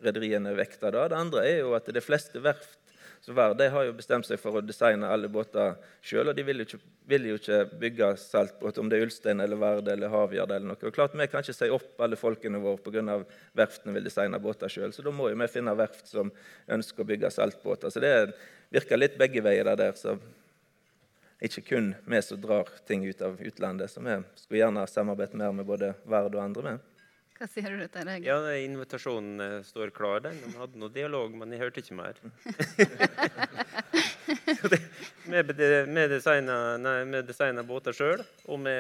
rederiene 0.05 0.55
vekter 0.57 0.95
da. 0.95 1.07
Det 1.11 1.19
andre 1.19 1.47
er 1.47 1.63
jo 1.65 1.73
at 1.79 1.89
de 1.93 2.03
fleste 2.05 2.43
verft 2.43 2.79
som 3.25 3.35
var, 3.35 3.57
de 3.59 3.67
har 3.73 3.87
jo 3.89 3.95
bestemt 3.97 4.27
seg 4.29 4.39
for 4.39 4.55
å 4.55 4.63
designe 4.63 5.09
alle 5.11 5.27
båter 5.33 5.73
sjøl, 6.05 6.29
og 6.31 6.37
de 6.37 6.45
vil 6.47 6.63
jo, 6.63 6.67
ikke, 6.69 6.79
vil 7.11 7.25
jo 7.27 7.39
ikke 7.41 7.59
bygge 7.81 8.11
saltbåt, 8.23 8.79
om 8.79 8.91
det 8.91 9.01
er 9.01 9.07
Ulstein 9.09 9.43
eller 9.43 9.59
Vard 9.59 9.89
eller 9.91 10.13
Havgjerd 10.13 10.53
eller 10.55 10.69
noe. 10.69 10.79
Og 10.79 10.95
klart 10.95 11.17
Vi 11.17 11.27
kan 11.33 11.43
ikke 11.43 11.57
si 11.57 11.71
opp 11.75 12.05
alle 12.07 12.19
folkene 12.21 12.61
våre 12.63 12.79
pga. 12.85 13.17
verftene 13.57 13.97
vil 13.97 14.07
designe 14.07 14.39
båter 14.39 14.71
sjøl, 14.71 14.95
så 14.95 15.03
da 15.03 15.11
må 15.11 15.31
jo 15.33 15.41
vi 15.41 15.49
finne 15.51 15.75
verft 15.75 16.07
som 16.13 16.31
ønsker 16.69 17.03
å 17.03 17.09
bygge 17.09 17.33
saltbåter. 17.35 17.91
Så 17.91 18.05
det 18.05 18.15
virker 18.71 19.01
litt 19.01 19.19
begge 19.19 19.43
veier 19.43 19.75
der. 19.75 19.93
så 19.99 20.19
ikke 21.45 21.63
kun 21.69 21.95
vi 22.07 22.21
som 22.25 22.41
drar 22.41 22.71
ting 22.89 23.05
ut 23.05 23.23
av 23.23 23.41
utlandet. 23.41 23.91
Så 23.91 24.01
vi 24.01 24.17
skulle 24.41 24.63
gjerne 24.63 24.87
samarbeide 24.89 25.37
mer 25.37 25.53
med 25.53 25.67
både 25.69 25.95
Verd 26.09 26.35
og 26.35 26.43
andre 26.43 26.63
med. 26.71 26.93
Hva 27.37 27.45
sier 27.53 27.75
du 27.77 27.83
til 27.93 28.09
deg? 28.09 28.25
Ja, 28.25 28.39
Invitasjonen 28.65 29.41
eh, 29.45 29.59
står 29.67 29.91
klar. 29.93 30.23
den. 30.25 30.39
De 30.41 30.57
hadde 30.57 30.81
noe 30.81 30.89
dialog, 30.93 31.35
men 31.37 31.53
jeg 31.53 31.61
hørte 31.61 31.83
ikke 31.83 31.99
mer. 31.99 32.17
Vi 35.27 35.43
designer 37.27 37.67
båter 37.67 37.93
sjøl, 37.97 38.23
og 38.47 38.63
vi 38.63 38.75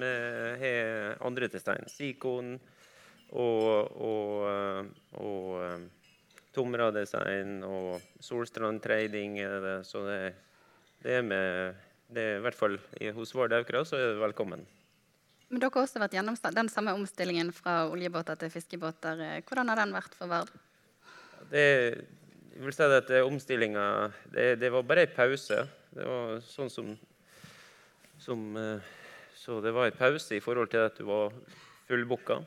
har 0.00 1.16
andre 1.26 1.48
design. 1.52 1.86
Sikon 1.92 2.54
og, 3.30 3.92
og, 4.00 4.48
eh, 4.48 4.82
og 5.20 5.62
eh, 5.68 5.80
Tomra 6.56 6.90
design 6.90 7.60
og 7.62 8.00
Solstrand 8.18 8.82
Trading. 8.82 9.38
Så 9.86 10.02
det, 10.08 10.34
det 11.04 11.20
er 11.20 11.22
med 11.22 11.78
det 12.10 12.22
er, 12.22 12.38
I 12.38 12.44
hvert 12.44 12.58
fall 12.58 12.76
hos 13.16 13.34
Vard 13.36 13.54
Aukra 13.56 13.84
så 13.86 13.98
er 13.98 14.14
det 14.14 14.22
velkommen. 14.22 14.64
Men 15.50 15.62
dere 15.62 15.74
har 15.74 15.82
også 15.82 15.98
vært 16.02 16.14
gjennom 16.14 16.36
den 16.54 16.70
samme 16.70 16.94
omstillingen 16.94 17.50
fra 17.54 17.82
oljebåter 17.90 18.38
til 18.38 18.52
fiskebåter. 18.54 19.42
Hvordan 19.48 19.72
har 19.72 19.80
den 19.82 19.94
vært 19.96 20.14
for 20.14 20.30
Vard? 20.30 20.52
Det, 21.50 21.64
jeg 22.54 22.62
vil 22.62 22.76
si 22.76 22.86
at 22.86 23.10
Omstillinga 23.24 23.84
det, 24.30 24.60
det, 24.60 24.70
var 24.70 24.86
bare 24.86 25.08
en 25.08 25.16
pause. 25.16 25.64
Det 25.90 26.06
var 26.06 26.38
sånn 26.46 26.70
som, 26.70 26.94
som 28.20 28.46
eh, 28.60 28.96
Så 29.34 29.58
det 29.64 29.72
var 29.74 29.88
en 29.88 29.98
pause 29.98 30.36
i 30.36 30.42
forhold 30.44 30.70
til 30.70 30.84
at 30.84 30.98
du 31.00 31.06
var 31.08 31.34
fullbooka. 31.88 32.42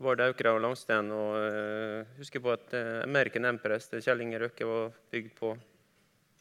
Vard 0.00 0.20
Aukra 0.24 0.52
og 0.56 0.62
Langsten. 0.64 1.10
Og 1.12 1.36
uh, 1.36 2.16
husker 2.20 2.40
på 2.44 2.52
at 2.52 2.72
uh, 2.76 3.02
American 3.02 3.48
Empress 3.48 3.90
til 3.90 4.04
Kjell 4.04 4.22
Inge 4.24 4.40
Røkke 4.44 4.68
var 4.68 4.94
bygd 5.12 5.34
på 5.36 5.56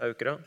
Aukra. 0.06 0.38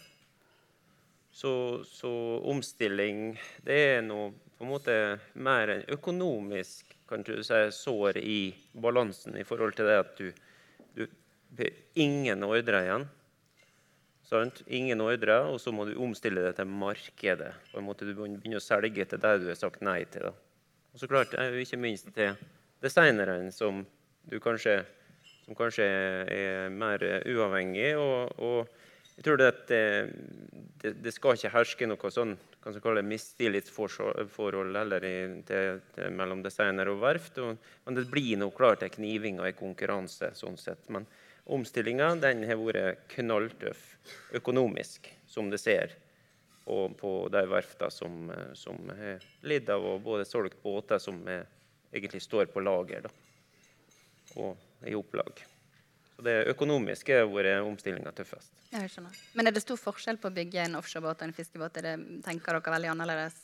Så, 1.39 1.85
så, 1.87 2.11
omstilling 2.51 3.37
det 3.63 3.75
er 3.93 4.01
noe 4.03 4.33
på 4.59 4.65
en 4.67 4.73
måte 4.73 4.95
mer 5.39 5.71
enn 5.71 5.85
økonomisk 5.95 6.97
kan 7.07 7.23
du 7.23 7.37
si, 7.47 7.61
sår 7.71 8.19
i 8.19 8.41
balansen 8.75 9.39
i 9.39 9.45
forhold 9.47 9.77
til 9.79 9.87
det 9.87 10.01
at 10.01 10.19
du, 10.19 10.33
du 10.99 11.05
ingen 11.95 12.43
ordre 12.43 12.81
igjen. 12.83 13.07
Sant? 14.27 14.65
Ingen 14.67 15.05
ordre, 15.07 15.39
og 15.53 15.61
så 15.63 15.71
må 15.73 15.87
du 15.87 15.95
omstille 16.03 16.43
det 16.43 16.57
til 16.59 16.67
markedet. 16.69 17.53
på 17.71 17.79
en 17.79 17.87
måte 17.87 18.09
Du 18.09 18.13
begynner 18.19 18.59
å 18.59 18.65
selge 18.67 19.07
til 19.07 19.23
det 19.23 19.33
du 19.39 19.47
har 19.53 19.63
sagt 19.63 19.81
nei 19.87 20.03
til. 20.11 20.27
Da. 20.27 20.35
Og 20.91 20.99
så 20.99 21.07
klart, 21.07 21.39
er 21.39 21.55
ikke 21.55 21.79
minst 21.79 22.11
til 22.19 22.35
designerne, 22.83 23.53
som, 23.55 23.87
som 24.27 25.55
kanskje 25.55 25.87
er 25.87 26.69
mer 26.75 27.07
uavhengig. 27.31 27.95
og, 27.95 28.35
og 28.43 28.88
jeg 29.19 29.25
tror 29.27 29.41
det, 29.41 29.51
det, 29.67 30.93
det, 31.03 31.11
skal 31.11 31.35
ikke 31.35 31.51
herske 31.51 31.87
noe 31.91 32.11
sånn 32.15 32.37
mistillitsforhold 33.03 34.77
heller 34.79 35.07
i, 35.09 35.17
til, 35.49 35.81
til, 35.97 36.13
mellom 36.15 36.45
designer 36.45 36.87
og 36.93 37.01
verft. 37.03 37.41
Og, 37.43 37.59
men 37.83 37.99
det 37.99 38.05
blir 38.13 38.39
nå 38.39 38.53
klart 38.55 38.87
en 38.87 38.95
kniving 38.95 39.41
og 39.43 39.49
en 39.49 39.59
konkurranse. 39.59 40.31
sånn 40.39 40.55
sett. 40.61 40.87
Men 40.95 41.09
omstillinga 41.51 42.13
har 42.15 42.63
vært 42.63 43.11
knalltøff 43.17 43.83
økonomisk, 44.39 45.11
som 45.27 45.51
det 45.51 45.59
ser. 45.65 45.99
Og 46.71 46.95
på 47.03 47.13
de 47.35 47.43
verftene 47.51 47.91
som, 47.91 48.33
som 48.55 48.79
har 49.03 49.29
lidd 49.43 49.67
av 49.75 49.83
og 49.97 50.03
både 50.07 50.31
solgt 50.31 50.63
båter 50.63 51.03
som 51.03 51.19
er, 51.27 51.43
egentlig 51.91 52.23
står 52.23 52.53
på 52.55 52.63
lager 52.63 53.09
da, 53.09 53.17
og 54.39 54.87
i 54.87 54.95
opplag. 54.95 55.49
Så 56.19 56.25
det 56.27 56.49
økonomiske 56.51 57.15
har 57.15 57.29
vært 57.31 57.63
omstillinga 57.63 58.11
tøffest. 58.11 58.51
Jeg 58.73 58.91
skjønner. 58.91 59.19
Men 59.39 59.47
er 59.47 59.55
det 59.55 59.61
stor 59.63 59.79
forskjell 59.79 60.17
på 60.19 60.33
å 60.33 60.35
bygge 60.35 60.65
en 60.65 60.75
offshorebåt 60.81 61.23
og 61.23 61.29
en 61.29 61.35
fiskebåt? 61.37 61.79
Er 61.79 61.87
det, 61.87 61.93
tenker 62.27 62.59
dere 62.59 62.73
veldig 62.75 62.91
annerledes? 62.91 63.37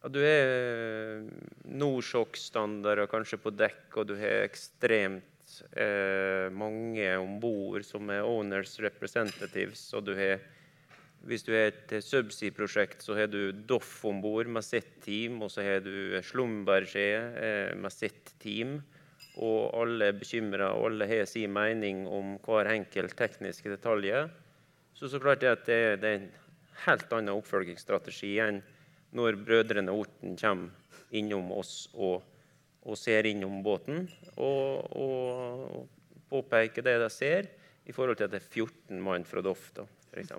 Ja, 0.00 0.08
du 0.08 0.18
har 0.24 1.28
Norshock-standarder 1.84 3.10
kanskje 3.12 3.36
på 3.42 3.52
dekk, 3.52 3.84
og 4.00 4.08
du 4.08 4.16
har 4.16 4.46
ekstremt 4.46 5.58
eh, 5.76 6.48
mange 6.56 7.12
om 7.20 7.36
bord 7.42 7.84
som 7.84 8.08
er 8.08 8.24
owners 8.24 8.78
representatives. 8.80 9.90
og 9.92 10.08
du 10.08 10.14
har 10.16 10.40
hvis 11.28 11.42
du 11.44 11.50
har 11.52 11.74
et 11.74 11.98
subsea-prosjekt, 12.00 13.02
så 13.04 13.12
har 13.18 13.28
du 13.28 13.50
Doff 13.52 14.06
om 14.08 14.22
bord 14.24 14.48
med 14.48 14.64
sitt 14.64 15.02
team, 15.04 15.42
og 15.42 15.50
så 15.52 15.66
har 15.66 15.82
du 15.84 16.16
Slumberger 16.24 17.34
eh, 17.36 17.76
med 17.76 17.92
sitt 17.92 18.32
team 18.40 18.78
og 19.38 19.74
alle 19.78 20.10
er 20.10 20.18
bekymra, 20.18 20.72
og 20.74 20.90
alle 20.90 21.06
har 21.10 21.26
sin 21.30 21.52
mening 21.54 22.06
om 22.10 22.36
hver 22.42 22.70
enkelt 22.72 23.14
tekniske 23.18 23.70
detalj. 23.70 24.10
Så 24.94 25.08
så 25.08 25.20
klart 25.22 25.40
det 25.44 25.52
at 25.52 25.66
det, 25.66 26.00
det, 26.02 26.10
er 26.10 26.18
en 26.18 26.30
helt 26.86 27.12
annen 27.14 27.38
oppfølgingsstrategi 27.38 28.32
enn 28.42 28.62
når 29.16 29.38
brødrene 29.46 29.94
Orten 29.94 30.34
kommer 30.36 31.14
innom 31.16 31.52
oss 31.54 31.88
og, 31.94 32.24
og 32.82 32.98
ser 32.98 33.28
innom 33.30 33.62
båten 33.64 34.08
og, 34.36 34.90
og, 34.98 35.86
påpeker 36.28 36.84
det 36.84 36.98
de 37.00 37.06
ser, 37.08 37.46
i 37.88 37.92
forhold 37.96 38.18
til 38.18 38.26
at 38.26 38.34
det 38.34 38.42
er 38.42 38.50
14 38.52 38.98
mann 39.00 39.22
fra 39.24 39.40
Doff, 39.40 39.70
f.eks. 40.12 40.34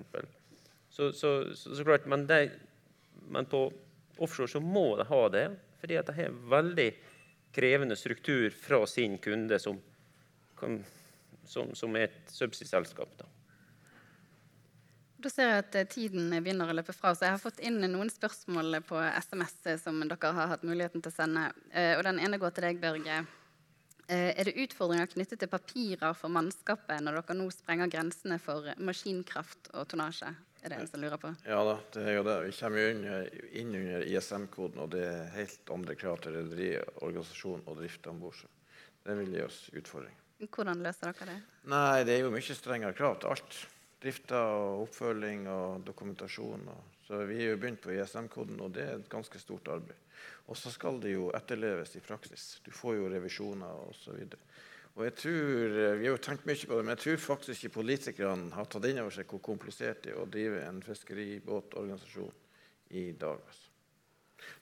Så, 0.93 1.07
så, 1.17 1.31
så, 1.57 1.73
så 1.73 1.85
klart, 1.87 2.05
men, 2.05 2.27
det, 2.29 2.51
men 3.25 3.47
på 3.49 3.63
offshore 4.21 4.51
så 4.51 4.61
må 4.61 4.91
de 4.99 5.07
ha 5.09 5.21
det, 5.33 5.47
fordi 5.81 5.97
at 5.97 6.11
de 6.11 6.15
har 6.19 6.35
veldig 6.51 6.85
krevende 7.51 7.95
struktur 7.95 8.49
fra 8.49 8.85
sin 8.87 9.17
kunde, 9.17 9.59
som, 9.59 9.79
som, 11.45 11.73
som 11.75 11.97
er 11.97 12.09
et 12.09 12.31
subsea-selskap. 12.33 13.15
Da. 13.19 13.27
da 15.25 15.31
ser 15.33 15.49
jeg 15.49 15.63
at 15.63 15.79
eh, 15.79 15.89
tiden 15.89 16.29
begynner 16.37 16.69
å 16.69 16.77
løpe 16.77 16.95
fra, 16.95 17.15
så 17.15 17.27
jeg 17.27 17.37
har 17.37 17.43
fått 17.43 17.63
inn 17.65 17.81
noen 17.81 18.11
spørsmål 18.13 18.81
på 18.87 19.01
SMS 19.25 19.57
som 19.83 19.99
dere 20.05 20.33
har 20.37 20.53
hatt 20.53 20.67
muligheten 20.67 21.03
til 21.03 21.13
å 21.13 21.17
sende. 21.17 21.49
Eh, 21.73 21.95
og 21.97 22.05
Den 22.07 22.21
ene 22.21 22.41
går 22.41 22.55
til 22.55 22.69
deg, 22.69 22.81
Børge. 22.83 23.23
Eh, 24.09 24.31
er 24.33 24.47
det 24.47 24.57
utfordringer 24.57 25.09
knyttet 25.11 25.41
til 25.43 25.51
papirer 25.51 26.15
for 26.17 26.33
mannskapet 26.33 27.03
når 27.05 27.19
dere 27.19 27.35
nå 27.37 27.49
sprenger 27.53 27.91
grensene 27.93 28.39
for 28.41 28.65
maskinkraft 28.81 29.69
og 29.75 29.89
tonnasje? 29.91 30.31
Er 30.61 30.73
det 30.73 30.79
en 30.81 30.87
som 30.87 31.01
lurer 31.01 31.17
på? 31.17 31.31
Ja 31.47 31.59
da, 31.63 31.75
det 31.93 32.03
er 32.03 32.17
jo 32.17 32.23
det. 32.27 32.35
Vi 32.43 32.55
kommer 32.57 32.83
jo 32.83 32.93
inn, 32.93 33.03
inn 33.61 33.75
under 33.79 34.07
ISM-koden, 34.11 34.81
og 34.83 34.89
det 34.91 35.03
er 35.07 35.29
helt 35.37 35.71
andre 35.71 35.95
krav 35.95 36.19
til 36.23 36.35
rederi, 36.35 36.71
organisasjon 36.99 37.63
og 37.65 37.79
drift 37.79 38.09
om 38.11 38.19
bord. 38.19 38.41
Det 39.05 39.15
vil 39.21 39.31
gi 39.37 39.43
oss 39.45 39.59
utfordringer. 39.71 40.25
Hvordan 40.39 40.83
løser 40.83 41.11
dere 41.11 41.33
det? 41.33 41.37
Nei, 41.71 42.03
Det 42.07 42.15
er 42.15 42.23
jo 42.23 42.31
mye 42.31 42.55
strengere 42.55 42.95
krav 42.95 43.19
til 43.19 43.31
alt. 43.33 43.61
Drifta 43.99 44.39
og 44.55 44.85
oppfølging 44.85 45.47
og 45.51 45.81
dokumentasjon. 45.87 46.67
Og, 46.71 46.99
så 47.07 47.23
vi 47.27 47.41
er 47.43 47.53
jo 47.53 47.59
begynt 47.59 47.81
på 47.83 47.95
ISM-koden, 47.95 48.59
og 48.63 48.71
det 48.75 48.85
er 48.85 48.99
et 48.99 49.09
ganske 49.11 49.39
stort 49.39 49.67
arbeid. 49.67 49.97
Og 50.47 50.57
så 50.57 50.71
skal 50.71 50.99
det 51.03 51.13
jo 51.13 51.29
etterleves 51.35 51.95
i 51.95 52.03
praksis. 52.03 52.59
Du 52.63 52.71
får 52.75 52.95
jo 52.99 53.09
revisjoner 53.11 53.83
osv. 53.89 54.15
Og 54.23 54.37
jeg 55.07 55.15
tror, 55.15 55.77
eh, 55.79 55.95
Vi 55.99 56.07
har 56.07 56.15
jo 56.15 56.21
tenkt 56.23 56.45
mye 56.45 56.67
på 56.67 56.75
det, 56.75 56.83
men 56.85 56.95
jeg 56.97 57.03
tror 57.05 57.17
faktisk 57.23 57.63
ikke 57.63 57.79
politikerne 57.79 58.51
har 58.51 58.65
tatt 58.65 58.85
inn 58.89 58.99
over 58.99 59.13
seg 59.15 59.27
hvor 59.29 59.39
komplisert 59.39 60.03
det 60.03 60.13
er 60.13 60.19
å 60.19 60.27
drive 60.29 60.63
en 60.65 60.81
fiskeribåtorganisasjon 60.83 62.31
i 62.99 63.11
dag. 63.11 63.39
Altså. 63.39 63.67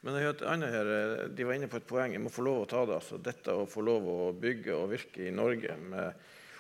Men 0.04 0.18
jeg 0.18 0.28
hørte 0.28 0.50
andre 0.52 0.70
her, 0.74 0.92
eh, 0.94 1.28
de 1.30 1.48
var 1.48 1.58
inne 1.58 1.72
på 1.72 1.80
et 1.80 1.88
poeng. 1.88 2.14
Jeg 2.14 2.22
må 2.22 2.30
få 2.34 2.46
lov 2.46 2.66
å 2.66 2.70
ta 2.70 2.86
det. 2.86 3.00
altså 3.00 3.18
Dette 3.18 3.56
å 3.56 3.66
få 3.70 3.82
lov 3.82 4.06
å 4.12 4.34
bygge 4.38 4.76
og 4.76 4.92
virke 4.92 5.28
i 5.28 5.34
Norge 5.34 5.78
med 5.78 6.14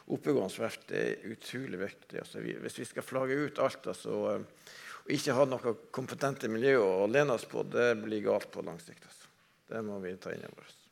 oppegående 0.08 0.64
verft 0.64 0.91
er 0.95 1.22
utrolig 1.28 1.80
viktig. 1.84 2.20
Altså, 2.24 2.41
hvis 2.41 2.80
vi 2.80 2.86
skal 2.88 3.06
flagge 3.06 3.38
ut 3.45 3.60
alt 3.60 3.88
altså, 3.91 4.18
og 4.24 5.12
ikke 5.14 5.36
ha 5.38 5.45
noe 5.45 5.76
kompetente 5.91 6.49
miljø 6.52 6.80
å 6.82 7.08
lene 7.12 7.36
oss 7.36 7.45
på, 7.45 7.64
det 7.64 7.93
blir 8.02 8.26
galt 8.26 8.49
på 8.52 8.64
lang 8.66 8.80
sikt. 8.80 9.06
Altså. 9.06 9.32
Det 9.68 9.84
må 9.84 9.99
vi 10.04 10.16
ta 10.16 10.34
inn 10.34 10.47
over 10.47 10.64
oss. 10.64 10.87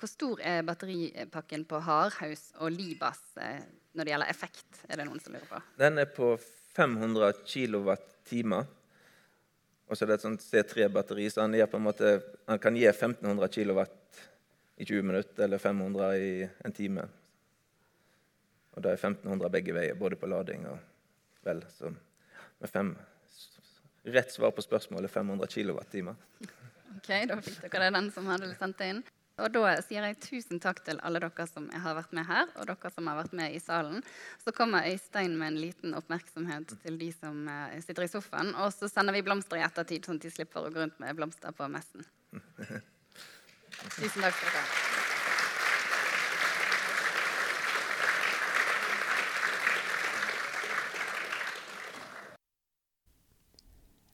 Hvor 0.00 0.08
stor 0.08 0.40
er 0.40 0.62
batteripakken 0.64 1.66
på 1.68 1.78
Hardhaus 1.84 2.46
og 2.56 2.72
Libas 2.72 3.20
eh, 3.36 3.60
når 3.92 4.06
det 4.06 4.12
gjelder 4.14 4.30
effekt? 4.32 4.78
Er 4.88 4.96
det 4.96 5.04
noen 5.04 5.20
som 5.20 5.34
lurer 5.34 5.44
på? 5.50 5.60
Den 5.76 6.00
er 6.00 6.08
på 6.08 6.30
500 6.72 7.42
kWt. 7.44 8.38
Og 9.90 9.98
så 9.98 10.06
er 10.06 10.08
det 10.08 10.16
et 10.16 10.24
sånt 10.24 10.44
C3-batteri, 10.46 11.26
så 11.28 11.44
han, 11.44 11.56
måte, 11.84 12.14
han, 12.46 12.60
kan 12.62 12.78
gi 12.78 12.86
1500 12.88 13.52
kW 13.52 13.82
i 14.80 14.86
20 14.88 15.04
minutter 15.04 15.44
eller 15.44 15.60
500 15.60 16.10
i 16.16 16.32
en 16.64 16.72
time. 16.72 17.04
Og 18.72 18.80
da 18.80 18.94
er 18.94 19.00
1500 19.02 19.52
begge 19.52 19.76
veier, 19.76 20.00
både 20.00 20.16
på 20.16 20.30
lading 20.32 20.64
og 20.70 20.78
vel. 21.44 21.60
Så 21.76 21.92
med 21.92 22.72
fem, 22.72 22.94
rett 24.16 24.32
svar 24.32 24.56
på 24.56 24.64
spørsmålet 24.64 25.12
500 25.12 25.50
kWt. 25.58 26.04
Ok, 26.96 27.10
Da 27.28 27.42
fikk 27.44 27.66
dere 27.68 27.92
den 27.98 28.14
som 28.14 28.32
hadde 28.32 28.54
sendt 28.56 28.80
det 28.80 28.94
inn. 28.94 29.08
Og 29.40 29.52
da 29.54 29.74
sier 29.84 30.04
jeg 30.04 30.18
tusen 30.20 30.60
takk 30.60 30.82
til 30.84 31.00
alle 31.06 31.20
dere 31.22 31.46
som 31.48 31.68
har 31.72 31.96
vært 31.96 32.12
med 32.16 32.28
her, 32.28 32.50
og 32.60 32.68
dere 32.68 32.92
som 32.92 33.08
har 33.08 33.18
vært 33.22 33.36
med 33.36 33.56
i 33.56 33.62
salen. 33.62 34.04
Så 34.42 34.52
kommer 34.56 34.88
Øystein 34.90 35.38
med 35.40 35.54
en 35.54 35.60
liten 35.62 35.96
oppmerksomhet 35.96 36.76
til 36.84 37.00
de 37.00 37.10
som 37.16 37.48
eh, 37.48 37.80
sitter 37.84 38.04
i 38.04 38.12
sofaen. 38.12 38.52
Og 38.60 38.72
så 38.76 38.90
sender 38.92 39.16
vi 39.16 39.24
blomster 39.24 39.60
i 39.60 39.64
ettertid, 39.64 40.04
sånn 40.04 40.20
at 40.20 40.28
de 40.28 40.34
slipper 40.34 40.66
å 40.66 40.72
gå 40.72 40.84
rundt 40.84 41.00
med 41.00 41.16
blomster 41.16 41.56
på 41.56 41.70
messen. 41.72 42.04
Tusen 43.96 44.20
takk 44.20 44.36
skal 44.36 44.50
dere 44.50 44.64
ha. 44.64 44.90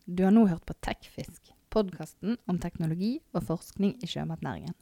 Du 0.06 0.22
har 0.22 0.30
nå 0.30 0.44
hørt 0.46 0.62
på 0.62 0.74
Tekfisk, 0.86 1.50
podkasten 1.74 2.36
om 2.46 2.60
teknologi 2.62 3.16
og 3.34 3.42
forskning 3.48 3.96
i 3.98 4.06
sjømatnæringen. 4.06 4.76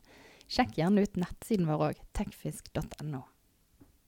Sjekk 0.55 0.76
gjerne 0.78 1.02
ut 1.02 1.16
nettsiden 1.18 1.66
vår 1.66 1.80
òg, 1.88 2.02
tekfisk.no. 2.14 3.24